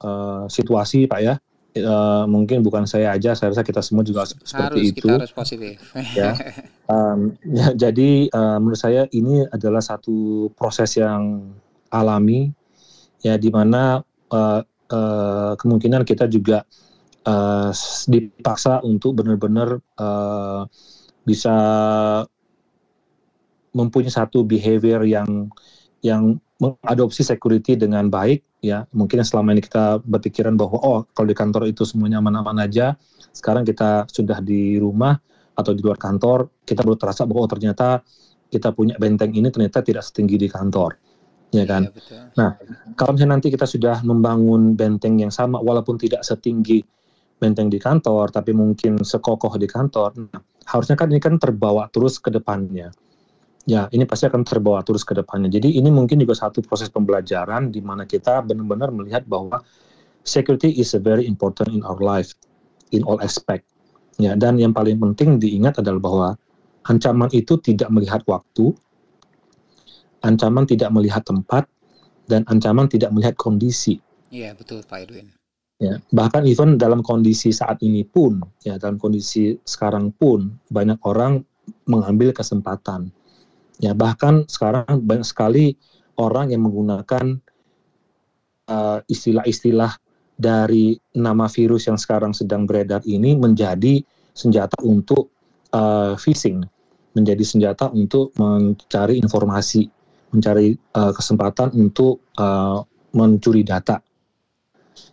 uh, 0.02 0.50
situasi, 0.50 1.06
Pak 1.06 1.20
ya. 1.22 1.38
Uh, 1.76 2.24
mungkin 2.24 2.64
bukan 2.64 2.88
saya 2.88 3.12
aja, 3.12 3.36
saya 3.36 3.52
rasa 3.52 3.62
kita 3.62 3.84
semua 3.84 4.00
juga 4.00 4.24
seperti 4.24 4.56
harus, 4.56 4.88
itu. 4.88 5.04
Kita 5.04 5.14
harus 5.20 5.32
positif. 5.34 5.76
ya. 6.16 6.32
Um, 6.88 7.36
ya, 7.44 7.76
jadi 7.76 8.32
uh, 8.32 8.56
menurut 8.56 8.80
saya 8.80 9.04
ini 9.12 9.44
adalah 9.52 9.84
satu 9.84 10.48
proses 10.56 10.96
yang 10.96 11.52
alami, 11.92 12.48
ya, 13.20 13.36
di 13.36 13.52
mana 13.52 14.00
uh, 14.32 14.64
uh, 14.88 15.52
kemungkinan 15.60 16.08
kita 16.08 16.24
juga 16.32 16.64
uh, 17.28 17.70
dipaksa 18.08 18.80
untuk 18.88 19.20
benar-benar 19.20 19.84
uh, 20.00 20.64
bisa 21.28 21.56
mempunyai 23.76 24.08
satu 24.08 24.48
behavior 24.48 25.04
yang 25.04 25.52
yang 26.00 26.40
mengadopsi 26.58 27.22
security 27.22 27.78
dengan 27.78 28.10
baik 28.10 28.42
ya. 28.62 28.84
Mungkin 28.90 29.22
selama 29.22 29.54
ini 29.54 29.62
kita 29.62 30.02
berpikiran 30.02 30.58
bahwa 30.58 30.78
oh 30.82 30.98
kalau 31.14 31.26
di 31.30 31.36
kantor 31.38 31.70
itu 31.70 31.86
semuanya 31.86 32.18
aman-aman 32.18 32.66
aja 32.66 32.98
sekarang 33.30 33.62
kita 33.62 34.10
sudah 34.10 34.42
di 34.42 34.76
rumah 34.78 35.14
atau 35.54 35.74
di 35.74 35.82
luar 35.82 35.98
kantor 35.98 36.50
kita 36.62 36.82
baru 36.86 36.98
terasa 36.98 37.26
bahwa 37.26 37.46
oh, 37.46 37.50
ternyata 37.50 38.02
kita 38.48 38.74
punya 38.74 38.98
benteng 38.98 39.34
ini 39.34 39.50
ternyata 39.50 39.82
tidak 39.82 40.06
setinggi 40.06 40.38
di 40.38 40.48
kantor 40.50 40.98
ya 41.54 41.64
kan? 41.64 41.88
Ya, 41.88 42.28
nah 42.36 42.50
kalau 42.98 43.16
misalnya 43.16 43.40
nanti 43.40 43.48
kita 43.48 43.64
sudah 43.64 44.04
membangun 44.04 44.76
benteng 44.76 45.16
yang 45.18 45.32
sama 45.32 45.62
walaupun 45.62 45.96
tidak 45.96 46.22
setinggi 46.26 46.84
benteng 47.38 47.70
di 47.70 47.78
kantor 47.78 48.34
tapi 48.34 48.50
mungkin 48.50 49.00
sekokoh 49.00 49.54
di 49.56 49.70
kantor 49.70 50.10
nah, 50.18 50.42
harusnya 50.66 50.98
kan 50.98 51.08
ini 51.08 51.22
kan 51.22 51.38
terbawa 51.38 51.86
terus 51.88 52.18
ke 52.18 52.34
depannya 52.34 52.90
ya 53.68 53.84
ini 53.92 54.08
pasti 54.08 54.24
akan 54.24 54.48
terbawa 54.48 54.80
terus 54.80 55.04
ke 55.04 55.12
depannya. 55.12 55.52
Jadi 55.52 55.76
ini 55.76 55.92
mungkin 55.92 56.16
juga 56.16 56.32
satu 56.32 56.64
proses 56.64 56.88
pembelajaran 56.88 57.68
di 57.68 57.84
mana 57.84 58.08
kita 58.08 58.40
benar-benar 58.40 58.88
melihat 58.88 59.28
bahwa 59.28 59.60
security 60.24 60.72
is 60.80 60.96
a 60.96 61.00
very 61.00 61.28
important 61.28 61.68
in 61.68 61.84
our 61.84 62.00
life 62.00 62.32
in 62.96 63.04
all 63.04 63.20
aspect. 63.20 63.68
Ya, 64.16 64.34
dan 64.34 64.56
yang 64.56 64.72
paling 64.72 64.98
penting 64.98 65.36
diingat 65.38 65.78
adalah 65.78 66.00
bahwa 66.00 66.28
ancaman 66.88 67.28
itu 67.36 67.60
tidak 67.60 67.92
melihat 67.92 68.24
waktu, 68.26 68.72
ancaman 70.24 70.66
tidak 70.66 70.90
melihat 70.90 71.22
tempat, 71.22 71.68
dan 72.26 72.42
ancaman 72.50 72.90
tidak 72.90 73.14
melihat 73.14 73.38
kondisi. 73.38 74.02
Iya, 74.32 74.58
betul 74.58 74.82
Pak 74.82 75.06
Edwin. 75.06 75.30
Ya, 75.78 76.02
bahkan 76.10 76.42
even 76.42 76.74
dalam 76.74 77.06
kondisi 77.06 77.54
saat 77.54 77.78
ini 77.86 78.02
pun, 78.02 78.42
ya 78.66 78.74
dalam 78.82 78.98
kondisi 78.98 79.54
sekarang 79.62 80.10
pun 80.18 80.58
banyak 80.74 80.98
orang 81.06 81.46
mengambil 81.86 82.34
kesempatan 82.34 83.14
Ya, 83.78 83.94
bahkan 83.94 84.42
sekarang 84.50 85.06
banyak 85.06 85.26
sekali 85.26 85.78
orang 86.18 86.50
yang 86.50 86.66
menggunakan 86.66 87.38
uh, 88.66 88.98
istilah-istilah 89.06 89.94
dari 90.38 90.98
nama 91.18 91.50
virus 91.50 91.90
yang 91.90 91.98
sekarang 91.98 92.34
sedang 92.34 92.66
beredar 92.66 93.02
ini 93.06 93.34
menjadi 93.34 94.02
senjata 94.34 94.78
untuk 94.86 95.30
uh, 95.74 96.14
phishing, 96.14 96.62
menjadi 97.14 97.42
senjata 97.42 97.90
untuk 97.90 98.30
mencari 98.38 99.18
informasi, 99.18 99.90
mencari 100.30 100.78
uh, 100.94 101.10
kesempatan 101.10 101.74
untuk 101.74 102.22
uh, 102.38 102.82
mencuri 103.14 103.66
data. 103.66 103.98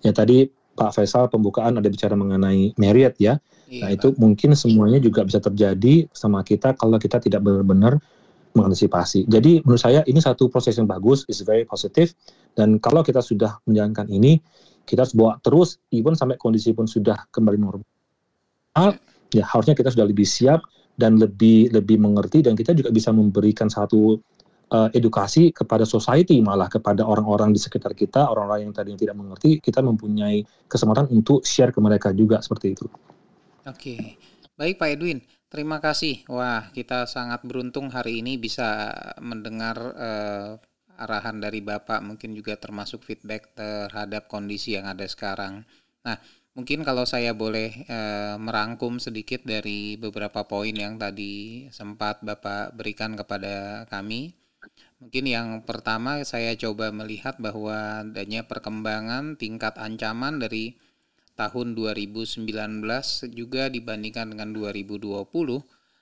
Ya 0.06 0.14
tadi 0.14 0.46
Pak 0.76 0.92
Faisal 0.94 1.32
pembukaan 1.32 1.80
ada 1.80 1.88
bicara 1.90 2.14
mengenai 2.14 2.76
Marriott 2.78 3.18
ya. 3.18 3.42
Iya, 3.66 3.82
nah 3.82 3.90
itu 3.90 4.14
mungkin 4.22 4.54
semuanya 4.54 5.02
juga 5.02 5.26
bisa 5.26 5.42
terjadi 5.42 6.06
sama 6.14 6.46
kita 6.46 6.78
kalau 6.78 7.02
kita 7.02 7.18
tidak 7.18 7.42
benar-benar 7.42 7.98
mengantisipasi. 8.56 9.28
Jadi 9.28 9.62
menurut 9.62 9.84
saya 9.84 10.02
ini 10.08 10.24
satu 10.24 10.48
proses 10.48 10.80
yang 10.80 10.88
bagus, 10.88 11.28
is 11.28 11.44
very 11.44 11.68
positive. 11.68 12.16
Dan 12.56 12.80
kalau 12.80 13.04
kita 13.04 13.20
sudah 13.20 13.60
menjalankan 13.68 14.08
ini, 14.08 14.40
kita 14.88 15.04
harus 15.04 15.14
bawa 15.14 15.38
terus, 15.44 15.78
even 15.92 16.16
sampai 16.16 16.40
kondisi 16.40 16.72
pun 16.72 16.88
sudah 16.88 17.28
kembali 17.36 17.60
normal. 17.60 17.86
Ya 19.36 19.44
harusnya 19.44 19.76
kita 19.76 19.92
sudah 19.92 20.08
lebih 20.08 20.24
siap 20.24 20.64
dan 20.96 21.20
lebih 21.20 21.76
lebih 21.76 22.00
mengerti 22.00 22.40
dan 22.40 22.56
kita 22.56 22.72
juga 22.72 22.88
bisa 22.92 23.12
memberikan 23.12 23.68
satu 23.68 24.16
uh, 24.72 24.90
edukasi 24.96 25.52
kepada 25.52 25.84
society 25.84 26.40
malah 26.40 26.72
kepada 26.72 27.04
orang-orang 27.04 27.52
di 27.52 27.60
sekitar 27.60 27.92
kita, 27.92 28.32
orang-orang 28.32 28.70
yang 28.70 28.74
tadi 28.74 28.96
tidak 28.96 29.20
mengerti, 29.20 29.60
kita 29.60 29.84
mempunyai 29.84 30.46
kesempatan 30.72 31.12
untuk 31.12 31.44
share 31.44 31.76
ke 31.76 31.80
mereka 31.84 32.16
juga 32.16 32.40
seperti 32.40 32.80
itu. 32.80 32.88
Oke, 33.68 34.16
baik 34.56 34.80
Pak 34.80 34.90
Edwin. 34.96 35.20
Terima 35.56 35.80
kasih. 35.80 36.28
Wah, 36.28 36.68
kita 36.76 37.08
sangat 37.08 37.48
beruntung 37.48 37.88
hari 37.88 38.20
ini 38.20 38.36
bisa 38.36 38.92
mendengar 39.24 39.80
uh, 39.96 40.60
arahan 41.00 41.40
dari 41.40 41.64
Bapak, 41.64 42.04
mungkin 42.04 42.36
juga 42.36 42.60
termasuk 42.60 43.08
feedback 43.08 43.56
terhadap 43.56 44.28
kondisi 44.28 44.76
yang 44.76 44.84
ada 44.84 45.08
sekarang. 45.08 45.64
Nah, 46.04 46.20
mungkin 46.60 46.84
kalau 46.84 47.08
saya 47.08 47.32
boleh 47.32 47.88
uh, 47.88 48.36
merangkum 48.36 49.00
sedikit 49.00 49.48
dari 49.48 49.96
beberapa 49.96 50.44
poin 50.44 50.76
yang 50.76 51.00
tadi 51.00 51.72
sempat 51.72 52.20
Bapak 52.20 52.76
berikan 52.76 53.16
kepada 53.16 53.88
kami. 53.88 54.36
Mungkin 55.00 55.24
yang 55.24 55.64
pertama 55.64 56.20
saya 56.28 56.52
coba 56.60 56.92
melihat 56.92 57.40
bahwa 57.40 58.04
adanya 58.04 58.44
perkembangan 58.44 59.40
tingkat 59.40 59.80
ancaman 59.80 60.36
dari 60.36 60.76
tahun 61.36 61.76
2019 61.76 62.48
juga 63.36 63.68
dibandingkan 63.68 64.32
dengan 64.32 64.56
2020 64.56 65.28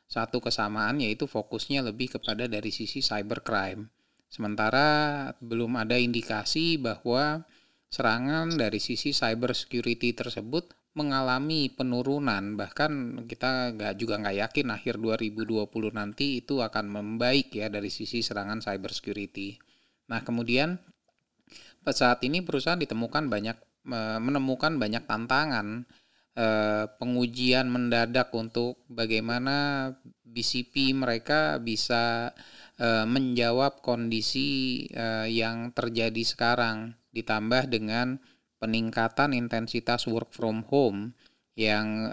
satu 0.05 0.37
kesamaan 0.37 1.01
yaitu 1.01 1.25
fokusnya 1.25 1.81
lebih 1.81 2.13
kepada 2.17 2.45
dari 2.45 2.69
sisi 2.69 3.01
cybercrime. 3.01 3.89
Sementara 4.29 5.29
belum 5.41 5.77
ada 5.77 5.97
indikasi 5.97 6.77
bahwa 6.77 7.45
serangan 7.89 8.53
dari 8.53 8.77
sisi 8.77 9.13
cyber 9.13 9.53
security 9.57 10.13
tersebut 10.13 10.73
mengalami 10.93 11.73
penurunan 11.73 12.53
bahkan 12.53 13.25
kita 13.25 13.73
nggak 13.73 13.93
juga 13.97 14.21
nggak 14.21 14.37
yakin 14.45 14.67
akhir 14.69 15.01
2020 15.01 15.65
nanti 15.93 16.45
itu 16.45 16.61
akan 16.61 16.85
membaik 16.85 17.49
ya 17.57 17.69
dari 17.73 17.89
sisi 17.89 18.21
serangan 18.21 18.61
cyber 18.61 18.93
security. 18.93 19.57
Nah 20.09 20.21
kemudian 20.21 20.77
saat 21.89 22.21
ini 22.21 22.45
perusahaan 22.45 22.77
ditemukan 22.77 23.27
banyak 23.27 23.57
menemukan 23.85 24.79
banyak 24.79 25.03
tantangan 25.03 25.83
eh, 26.39 26.85
pengujian 26.97 27.67
mendadak 27.67 28.31
untuk 28.33 28.81
bagaimana 28.89 29.91
BCP 30.23 30.95
mereka 30.95 31.59
bisa 31.59 32.31
eh, 32.79 33.05
menjawab 33.05 33.83
kondisi 33.83 34.83
eh, 34.89 35.27
yang 35.29 35.75
terjadi 35.75 36.23
sekarang 36.23 36.95
ditambah 37.13 37.69
dengan 37.69 38.17
peningkatan 38.57 39.35
intensitas 39.35 40.07
work 40.07 40.31
from 40.31 40.63
home 40.71 41.13
yang 41.53 42.09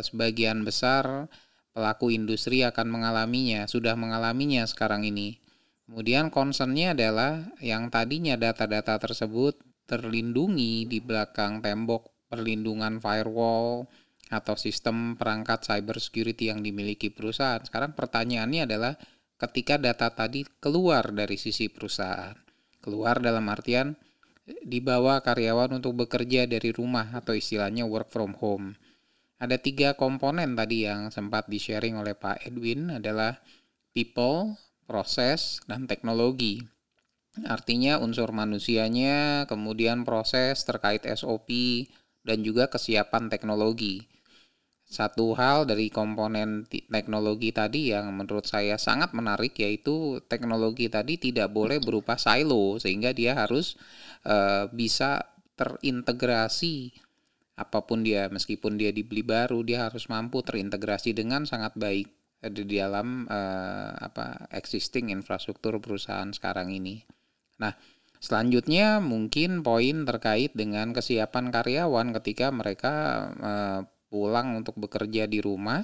sebagian 0.00 0.64
besar 0.64 1.28
pelaku 1.76 2.08
industri 2.08 2.64
akan 2.64 2.88
mengalaminya, 2.88 3.68
sudah 3.68 3.92
mengalaminya 3.92 4.64
sekarang 4.64 5.04
ini. 5.04 5.36
Kemudian 5.84 6.30
concernnya 6.32 6.94
adalah 6.94 7.50
yang 7.60 7.90
tadinya 7.90 8.38
data-data 8.38 8.96
tersebut 8.96 9.58
terlindungi 9.90 10.86
di 10.86 11.02
belakang 11.02 11.58
tembok 11.58 12.30
perlindungan 12.30 13.02
firewall 13.02 13.90
atau 14.30 14.54
sistem 14.54 15.18
perangkat 15.18 15.66
cyber 15.66 15.98
security 15.98 16.54
yang 16.54 16.62
dimiliki 16.62 17.10
perusahaan. 17.10 17.58
Sekarang 17.66 17.98
pertanyaannya 17.98 18.70
adalah 18.70 18.94
ketika 19.34 19.74
data 19.74 20.14
tadi 20.14 20.46
keluar 20.62 21.10
dari 21.10 21.34
sisi 21.34 21.66
perusahaan, 21.66 22.38
keluar 22.78 23.18
dalam 23.18 23.50
artian 23.50 23.98
dibawa 24.62 25.18
karyawan 25.26 25.82
untuk 25.82 26.06
bekerja 26.06 26.46
dari 26.46 26.70
rumah 26.70 27.10
atau 27.10 27.34
istilahnya 27.34 27.82
work 27.90 28.06
from 28.14 28.38
home. 28.38 28.78
Ada 29.42 29.58
tiga 29.58 29.98
komponen 29.98 30.54
tadi 30.54 30.86
yang 30.86 31.10
sempat 31.10 31.50
di-sharing 31.50 31.98
oleh 31.98 32.14
Pak 32.14 32.46
Edwin 32.46 32.94
adalah 33.00 33.42
people, 33.90 34.54
proses, 34.86 35.64
dan 35.66 35.88
teknologi. 35.90 36.60
Artinya 37.46 38.02
unsur 38.02 38.34
manusianya, 38.34 39.46
kemudian 39.46 40.02
proses 40.02 40.66
terkait 40.66 41.06
SOP, 41.06 41.48
dan 42.26 42.42
juga 42.42 42.66
kesiapan 42.66 43.30
teknologi. 43.30 44.02
Satu 44.90 45.38
hal 45.38 45.70
dari 45.70 45.86
komponen 45.86 46.66
teknologi 46.66 47.54
tadi 47.54 47.94
yang 47.94 48.10
menurut 48.10 48.42
saya 48.42 48.74
sangat 48.74 49.14
menarik 49.14 49.54
yaitu 49.62 50.18
teknologi 50.26 50.90
tadi 50.90 51.14
tidak 51.14 51.54
boleh 51.54 51.78
berupa 51.78 52.18
silo 52.18 52.74
sehingga 52.82 53.14
dia 53.14 53.38
harus 53.38 53.78
uh, 54.26 54.66
bisa 54.74 55.22
terintegrasi 55.54 56.90
apa 57.54 57.86
pun 57.86 58.02
dia 58.02 58.26
meskipun 58.34 58.74
dia 58.82 58.90
dibeli 58.90 59.22
baru 59.22 59.62
dia 59.62 59.86
harus 59.86 60.10
mampu 60.10 60.42
terintegrasi 60.42 61.14
dengan 61.14 61.46
sangat 61.46 61.78
baik 61.78 62.10
di 62.40 62.64
dalam 62.66 63.30
uh, 63.30 63.94
apa 63.94 64.50
existing 64.50 65.14
infrastruktur 65.14 65.78
perusahaan 65.78 66.34
sekarang 66.34 66.74
ini. 66.74 67.19
Nah, 67.60 67.76
Selanjutnya 68.20 69.00
mungkin 69.00 69.64
poin 69.64 70.04
terkait 70.04 70.52
dengan 70.52 70.92
kesiapan 70.92 71.48
karyawan 71.48 72.12
ketika 72.20 72.52
mereka 72.52 72.92
uh, 73.40 73.80
pulang 74.12 74.60
untuk 74.60 74.76
bekerja 74.76 75.24
di 75.24 75.40
rumah. 75.40 75.80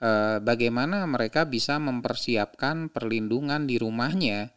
Uh, 0.00 0.40
bagaimana 0.40 1.04
mereka 1.04 1.44
bisa 1.44 1.76
mempersiapkan 1.76 2.88
perlindungan 2.88 3.68
di 3.68 3.76
rumahnya? 3.76 4.48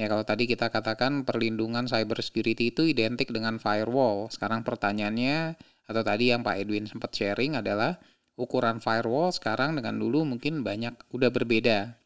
Ya 0.00 0.06
kalau 0.08 0.24
tadi 0.24 0.48
kita 0.48 0.72
katakan 0.72 1.28
perlindungan 1.28 1.84
cyber 1.84 2.24
security 2.24 2.72
itu 2.72 2.88
identik 2.88 3.28
dengan 3.28 3.60
firewall. 3.60 4.32
Sekarang 4.32 4.64
pertanyaannya 4.64 5.60
atau 5.92 6.00
tadi 6.00 6.32
yang 6.32 6.40
Pak 6.40 6.56
Edwin 6.56 6.88
sempat 6.88 7.12
sharing 7.12 7.60
adalah 7.60 8.00
ukuran 8.40 8.80
firewall 8.80 9.28
sekarang 9.28 9.76
dengan 9.76 10.00
dulu 10.00 10.24
mungkin 10.24 10.64
banyak 10.64 10.96
udah 11.12 11.28
berbeda. 11.28 12.00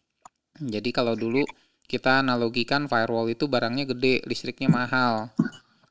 Jadi 0.59 0.91
kalau 0.91 1.14
dulu 1.14 1.47
kita 1.85 2.24
analogikan 2.24 2.89
firewall 2.89 3.28
itu 3.28 3.45
barangnya 3.45 3.85
gede, 3.85 4.24
listriknya 4.24 4.72
mahal. 4.72 5.28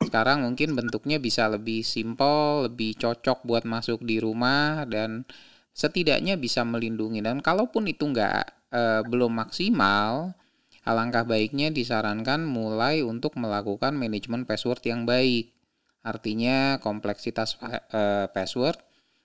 Sekarang 0.02 0.44
mungkin 0.44 0.76
bentuknya 0.76 1.22
bisa 1.22 1.48
lebih 1.48 1.86
simpel, 1.86 2.68
lebih 2.68 2.98
cocok 3.00 3.46
buat 3.46 3.64
masuk 3.64 4.04
di 4.04 4.20
rumah 4.20 4.84
dan 4.90 5.24
setidaknya 5.72 6.36
bisa 6.36 6.66
melindungi. 6.66 7.24
Dan 7.24 7.40
kalaupun 7.40 7.88
itu 7.88 8.10
nggak 8.10 8.44
e, 8.74 8.82
belum 9.08 9.32
maksimal, 9.32 10.36
alangkah 10.84 11.24
baiknya 11.24 11.72
disarankan 11.72 12.44
mulai 12.44 13.02
untuk 13.06 13.40
melakukan 13.40 13.96
manajemen 13.96 14.44
password 14.44 14.84
yang 14.84 15.08
baik. 15.08 15.56
Artinya 16.04 16.84
kompleksitas 16.84 17.56
e, 17.94 18.28
password 18.34 18.82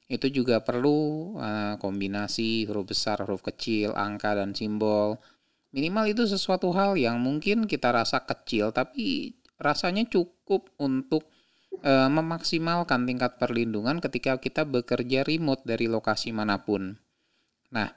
itu 0.09 0.31
juga 0.31 0.63
perlu 0.63 1.35
e, 1.37 1.77
kombinasi 1.83 2.71
huruf 2.71 2.93
besar, 2.93 3.19
huruf 3.25 3.43
kecil, 3.43 3.97
angka 3.99 4.39
dan 4.39 4.55
simbol 4.55 5.19
Minimal 5.69 6.17
itu 6.17 6.25
sesuatu 6.25 6.73
hal 6.73 6.97
yang 6.97 7.21
mungkin 7.21 7.69
kita 7.69 7.93
rasa 7.93 8.25
kecil 8.25 8.73
tapi 8.73 9.37
rasanya 9.61 10.09
cukup 10.09 10.73
untuk 10.81 11.29
e, 11.85 11.93
memaksimalkan 12.09 13.05
tingkat 13.05 13.37
perlindungan 13.37 14.01
ketika 14.01 14.41
kita 14.41 14.65
bekerja 14.65 15.29
remote 15.29 15.61
dari 15.69 15.85
lokasi 15.85 16.33
mana 16.33 16.65
pun. 16.65 16.97
Nah, 17.69 17.93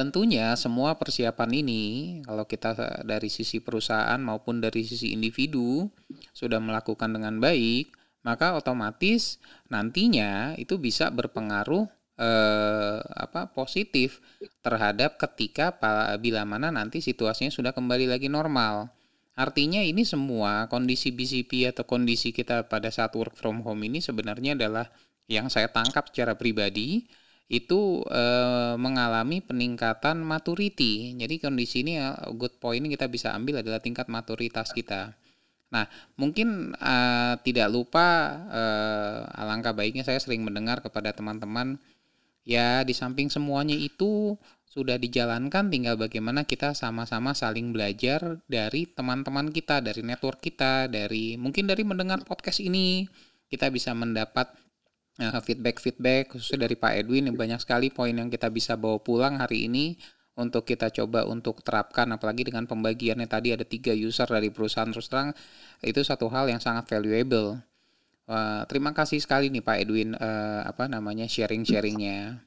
tentunya 0.00 0.56
semua 0.56 0.96
persiapan 0.96 1.50
ini 1.60 1.82
kalau 2.24 2.48
kita 2.48 3.02
dari 3.04 3.28
sisi 3.28 3.60
perusahaan 3.60 4.16
maupun 4.22 4.64
dari 4.64 4.80
sisi 4.86 5.12
individu 5.12 5.92
sudah 6.32 6.56
melakukan 6.56 7.12
dengan 7.12 7.36
baik, 7.36 7.92
maka 8.24 8.56
otomatis 8.56 9.36
nantinya 9.68 10.56
itu 10.56 10.80
bisa 10.80 11.12
berpengaruh 11.12 11.97
eh, 12.18 12.98
apa 13.00 13.54
positif 13.54 14.18
terhadap 14.60 15.16
ketika 15.16 15.72
bila 16.18 16.42
mana 16.42 16.74
nanti 16.74 16.98
situasinya 16.98 17.54
sudah 17.54 17.72
kembali 17.72 18.10
lagi 18.10 18.26
normal. 18.26 18.90
Artinya 19.38 19.78
ini 19.78 20.02
semua 20.02 20.66
kondisi 20.66 21.14
BCP 21.14 21.70
atau 21.70 21.86
kondisi 21.86 22.34
kita 22.34 22.66
pada 22.66 22.90
saat 22.90 23.14
work 23.14 23.38
from 23.38 23.62
home 23.62 23.86
ini 23.86 24.02
sebenarnya 24.02 24.58
adalah 24.58 24.90
yang 25.30 25.46
saya 25.46 25.70
tangkap 25.70 26.10
secara 26.10 26.34
pribadi 26.34 27.06
itu 27.46 28.02
e, 28.04 28.24
mengalami 28.74 29.38
peningkatan 29.38 30.20
maturity. 30.20 31.14
Jadi 31.14 31.38
kondisi 31.38 31.86
ini 31.86 32.02
eh, 32.02 32.18
good 32.34 32.58
point 32.58 32.82
kita 32.82 33.06
bisa 33.06 33.30
ambil 33.30 33.62
adalah 33.62 33.78
tingkat 33.78 34.10
maturitas 34.10 34.74
kita. 34.74 35.14
Nah, 35.68 35.84
mungkin 36.16 36.72
uh, 36.80 37.36
tidak 37.44 37.68
lupa 37.68 38.40
uh, 38.48 39.20
alangkah 39.36 39.76
baiknya 39.76 40.00
saya 40.00 40.16
sering 40.16 40.40
mendengar 40.40 40.80
kepada 40.80 41.12
teman-teman 41.12 41.76
ya 42.48 42.80
di 42.80 42.96
samping 42.96 43.28
semuanya 43.28 43.76
itu 43.76 44.32
sudah 44.68 44.96
dijalankan 44.96 45.68
tinggal 45.68 46.00
bagaimana 46.00 46.48
kita 46.48 46.72
sama-sama 46.72 47.36
saling 47.36 47.76
belajar 47.76 48.40
dari 48.48 48.88
teman-teman 48.88 49.52
kita 49.52 49.84
dari 49.84 50.00
network 50.00 50.40
kita 50.40 50.88
dari 50.88 51.36
mungkin 51.36 51.68
dari 51.68 51.84
mendengar 51.84 52.24
podcast 52.24 52.64
ini. 52.64 53.04
Kita 53.48 53.72
bisa 53.72 53.96
mendapat 53.96 54.52
uh, 55.20 55.40
feedback-feedback 55.40 56.36
khususnya 56.36 56.68
dari 56.68 56.76
Pak 56.76 57.00
Edwin 57.00 57.32
yang 57.32 57.36
banyak 57.36 57.60
sekali 57.64 57.88
poin 57.88 58.12
yang 58.12 58.28
kita 58.28 58.52
bisa 58.52 58.76
bawa 58.76 59.00
pulang 59.00 59.40
hari 59.40 59.68
ini 59.68 59.96
untuk 60.38 60.68
kita 60.68 60.92
coba 60.94 61.26
untuk 61.26 61.64
terapkan 61.64 62.06
apalagi 62.14 62.46
dengan 62.46 62.68
pembagiannya 62.68 63.26
tadi 63.26 63.56
ada 63.56 63.64
tiga 63.64 63.90
user 63.90 64.28
dari 64.28 64.52
perusahaan 64.52 64.88
terus 64.88 65.08
terang. 65.08 65.32
Itu 65.80 66.04
satu 66.04 66.28
hal 66.28 66.48
yang 66.52 66.60
sangat 66.60 66.86
valuable 66.92 67.67
Wah, 68.28 68.68
terima 68.68 68.92
kasih 68.92 69.24
sekali 69.24 69.48
nih 69.48 69.64
Pak 69.64 69.76
Edwin 69.88 70.12
uh, 70.12 70.60
apa 70.68 70.84
namanya 70.84 71.24
sharing-sharingnya. 71.24 72.44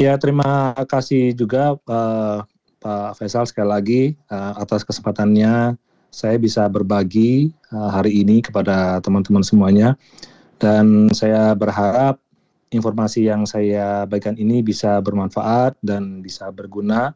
Ya 0.00 0.16
terima 0.16 0.72
kasih 0.88 1.36
juga 1.36 1.76
uh, 1.84 2.40
Pak 2.80 3.20
Faisal 3.20 3.44
sekali 3.44 3.68
lagi 3.68 4.02
uh, 4.32 4.56
atas 4.56 4.88
kesempatannya. 4.88 5.76
Saya 6.08 6.40
bisa 6.40 6.64
berbagi 6.64 7.52
uh, 7.68 7.92
hari 7.92 8.24
ini 8.24 8.40
kepada 8.40 9.04
teman-teman 9.04 9.44
semuanya. 9.44 10.00
Dan 10.56 11.12
saya 11.12 11.52
berharap 11.52 12.16
informasi 12.72 13.28
yang 13.28 13.44
saya 13.44 14.08
bagikan 14.08 14.40
ini 14.40 14.64
bisa 14.64 14.96
bermanfaat 15.04 15.76
dan 15.84 16.24
bisa 16.24 16.48
berguna 16.48 17.12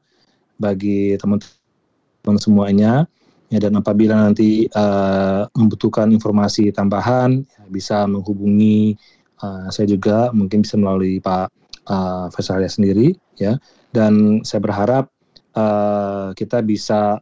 bagi 0.60 1.16
teman-teman 1.16 2.36
semuanya 2.36 3.08
ya 3.52 3.60
dan 3.60 3.76
apabila 3.76 4.16
nanti 4.16 4.64
uh, 4.72 5.44
membutuhkan 5.52 6.08
informasi 6.08 6.72
tambahan 6.72 7.44
ya, 7.44 7.62
bisa 7.68 8.08
menghubungi 8.08 8.96
uh, 9.44 9.68
saya 9.68 9.92
juga 9.92 10.32
mungkin 10.32 10.64
bisa 10.64 10.80
melalui 10.80 11.20
Pak 11.20 11.52
uh, 11.86 12.66
sendiri 12.70 13.12
ya. 13.36 13.58
Dan 13.92 14.40
saya 14.46 14.64
berharap 14.64 15.12
uh, 15.52 16.32
kita 16.32 16.64
bisa 16.64 17.20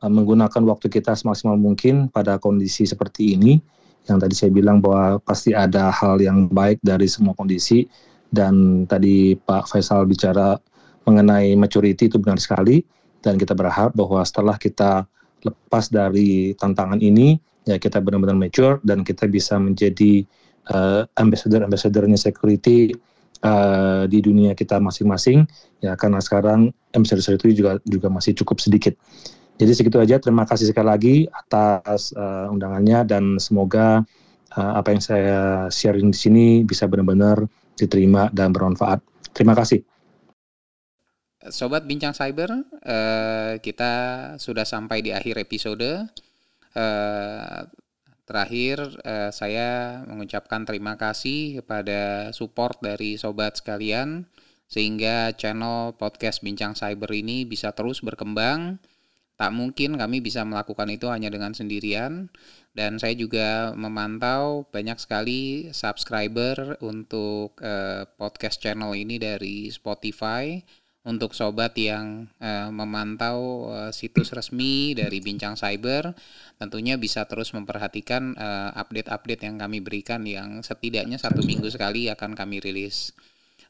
uh, 0.00 0.10
menggunakan 0.10 0.62
waktu 0.64 0.88
kita 0.88 1.12
semaksimal 1.12 1.58
mungkin 1.58 2.08
pada 2.08 2.38
kondisi 2.40 2.88
seperti 2.88 3.36
ini. 3.36 3.60
Yang 4.08 4.18
tadi 4.24 4.34
saya 4.40 4.50
bilang 4.54 4.80
bahwa 4.80 5.20
pasti 5.20 5.52
ada 5.52 5.92
hal 5.92 6.16
yang 6.24 6.48
baik 6.48 6.80
dari 6.80 7.04
semua 7.10 7.36
kondisi. 7.36 7.84
Dan 8.28 8.84
tadi 8.88 9.36
Pak 9.36 9.68
Faisal 9.68 10.08
bicara 10.08 10.56
mengenai 11.04 11.52
maturity 11.60 12.08
itu 12.08 12.16
benar 12.16 12.40
sekali. 12.40 12.80
Dan 13.20 13.36
kita 13.36 13.52
berharap 13.52 13.92
bahwa 13.92 14.24
setelah 14.24 14.56
kita 14.56 15.04
lepas 15.44 15.90
dari 15.90 16.54
tantangan 16.58 16.98
ini 16.98 17.38
ya 17.68 17.76
kita 17.76 18.00
benar-benar 18.00 18.34
mature 18.34 18.80
dan 18.82 19.04
kita 19.04 19.28
bisa 19.28 19.60
menjadi 19.60 20.24
uh, 20.72 21.04
ambassador-ambassadornya 21.20 22.16
security 22.16 22.96
uh, 23.44 24.08
di 24.08 24.18
dunia 24.24 24.56
kita 24.56 24.80
masing-masing 24.80 25.44
ya 25.84 25.94
karena 25.94 26.18
sekarang 26.18 26.72
ambassador 26.96 27.36
itu 27.36 27.52
juga 27.52 27.76
juga 27.84 28.08
masih 28.08 28.32
cukup 28.38 28.58
sedikit. 28.62 28.96
Jadi 29.58 29.74
segitu 29.74 29.98
aja 29.98 30.22
terima 30.22 30.46
kasih 30.46 30.70
sekali 30.70 30.86
lagi 30.86 31.16
atas 31.28 32.14
uh, 32.14 32.46
undangannya 32.46 33.02
dan 33.02 33.24
semoga 33.42 34.06
uh, 34.54 34.72
apa 34.78 34.94
yang 34.94 35.02
saya 35.02 35.66
sharing 35.66 36.14
di 36.14 36.18
sini 36.18 36.46
bisa 36.62 36.86
benar-benar 36.86 37.42
diterima 37.74 38.30
dan 38.30 38.54
bermanfaat. 38.54 39.02
Terima 39.34 39.58
kasih. 39.58 39.82
Sobat 41.50 41.84
Bincang 41.88 42.12
Cyber, 42.16 42.50
eh, 42.84 43.54
kita 43.60 43.92
sudah 44.36 44.64
sampai 44.64 45.00
di 45.04 45.10
akhir 45.12 45.40
episode. 45.40 46.08
Eh, 46.76 47.60
terakhir, 48.28 48.76
eh, 49.02 49.30
saya 49.32 50.02
mengucapkan 50.04 50.68
terima 50.68 51.00
kasih 51.00 51.64
kepada 51.64 52.30
support 52.36 52.76
dari 52.84 53.16
sobat 53.16 53.56
sekalian, 53.60 54.28
sehingga 54.68 55.32
channel 55.32 55.96
podcast 55.96 56.44
Bincang 56.44 56.76
Cyber 56.76 57.08
ini 57.16 57.48
bisa 57.48 57.72
terus 57.72 58.04
berkembang. 58.04 58.76
Tak 59.38 59.54
mungkin 59.54 59.94
kami 59.96 60.18
bisa 60.18 60.42
melakukan 60.42 60.90
itu 60.90 61.06
hanya 61.08 61.30
dengan 61.30 61.54
sendirian, 61.54 62.28
dan 62.74 62.98
saya 62.98 63.14
juga 63.14 63.70
memantau 63.72 64.66
banyak 64.68 64.98
sekali 64.98 65.70
subscriber 65.70 66.76
untuk 66.84 67.56
eh, 67.62 68.04
podcast 68.18 68.58
channel 68.60 68.92
ini 68.98 69.16
dari 69.16 69.70
Spotify 69.70 70.58
untuk 71.08 71.32
sobat 71.32 71.72
yang 71.80 72.28
uh, 72.36 72.68
memantau 72.68 73.72
uh, 73.72 73.90
situs 73.96 74.28
resmi 74.36 74.92
dari 74.92 75.24
Bincang 75.24 75.56
Cyber, 75.56 76.12
tentunya 76.60 77.00
bisa 77.00 77.24
terus 77.24 77.56
memperhatikan 77.56 78.36
uh, 78.36 78.76
update-update 78.76 79.48
yang 79.48 79.56
kami 79.56 79.80
berikan 79.80 80.28
yang 80.28 80.60
setidaknya 80.60 81.16
satu 81.16 81.40
minggu 81.40 81.72
sekali 81.72 82.12
akan 82.12 82.36
kami 82.36 82.60
rilis. 82.60 83.16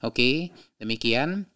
Oke, 0.02 0.50
demikian 0.82 1.46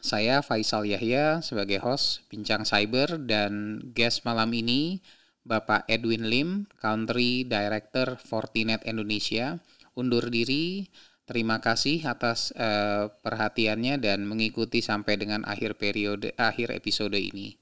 saya 0.00 0.40
Faisal 0.40 0.88
Yahya 0.88 1.44
sebagai 1.44 1.84
host 1.84 2.24
Bincang 2.32 2.64
Cyber 2.64 3.20
dan 3.20 3.84
guest 3.92 4.24
malam 4.24 4.48
ini 4.56 5.04
Bapak 5.44 5.84
Edwin 5.86 6.26
Lim, 6.32 6.50
Country 6.80 7.44
Director 7.44 8.16
Fortinet 8.18 8.82
Indonesia, 8.88 9.60
undur 9.94 10.32
diri. 10.32 10.88
Terima 11.26 11.58
kasih 11.58 12.06
atas 12.06 12.54
uh, 12.54 13.10
perhatiannya 13.10 13.98
dan 13.98 14.22
mengikuti 14.30 14.78
sampai 14.78 15.18
dengan 15.18 15.42
akhir 15.42 15.74
periode 15.74 16.30
akhir 16.38 16.70
episode 16.70 17.18
ini. 17.18 17.58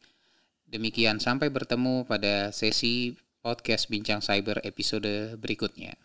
Demikian 0.69 1.17
sampai 1.17 1.49
bertemu 1.49 2.05
pada 2.05 2.53
sesi 2.53 3.17
podcast 3.41 3.89
Bincang 3.89 4.21
Cyber 4.21 4.61
episode 4.69 5.41
berikutnya. 5.41 5.97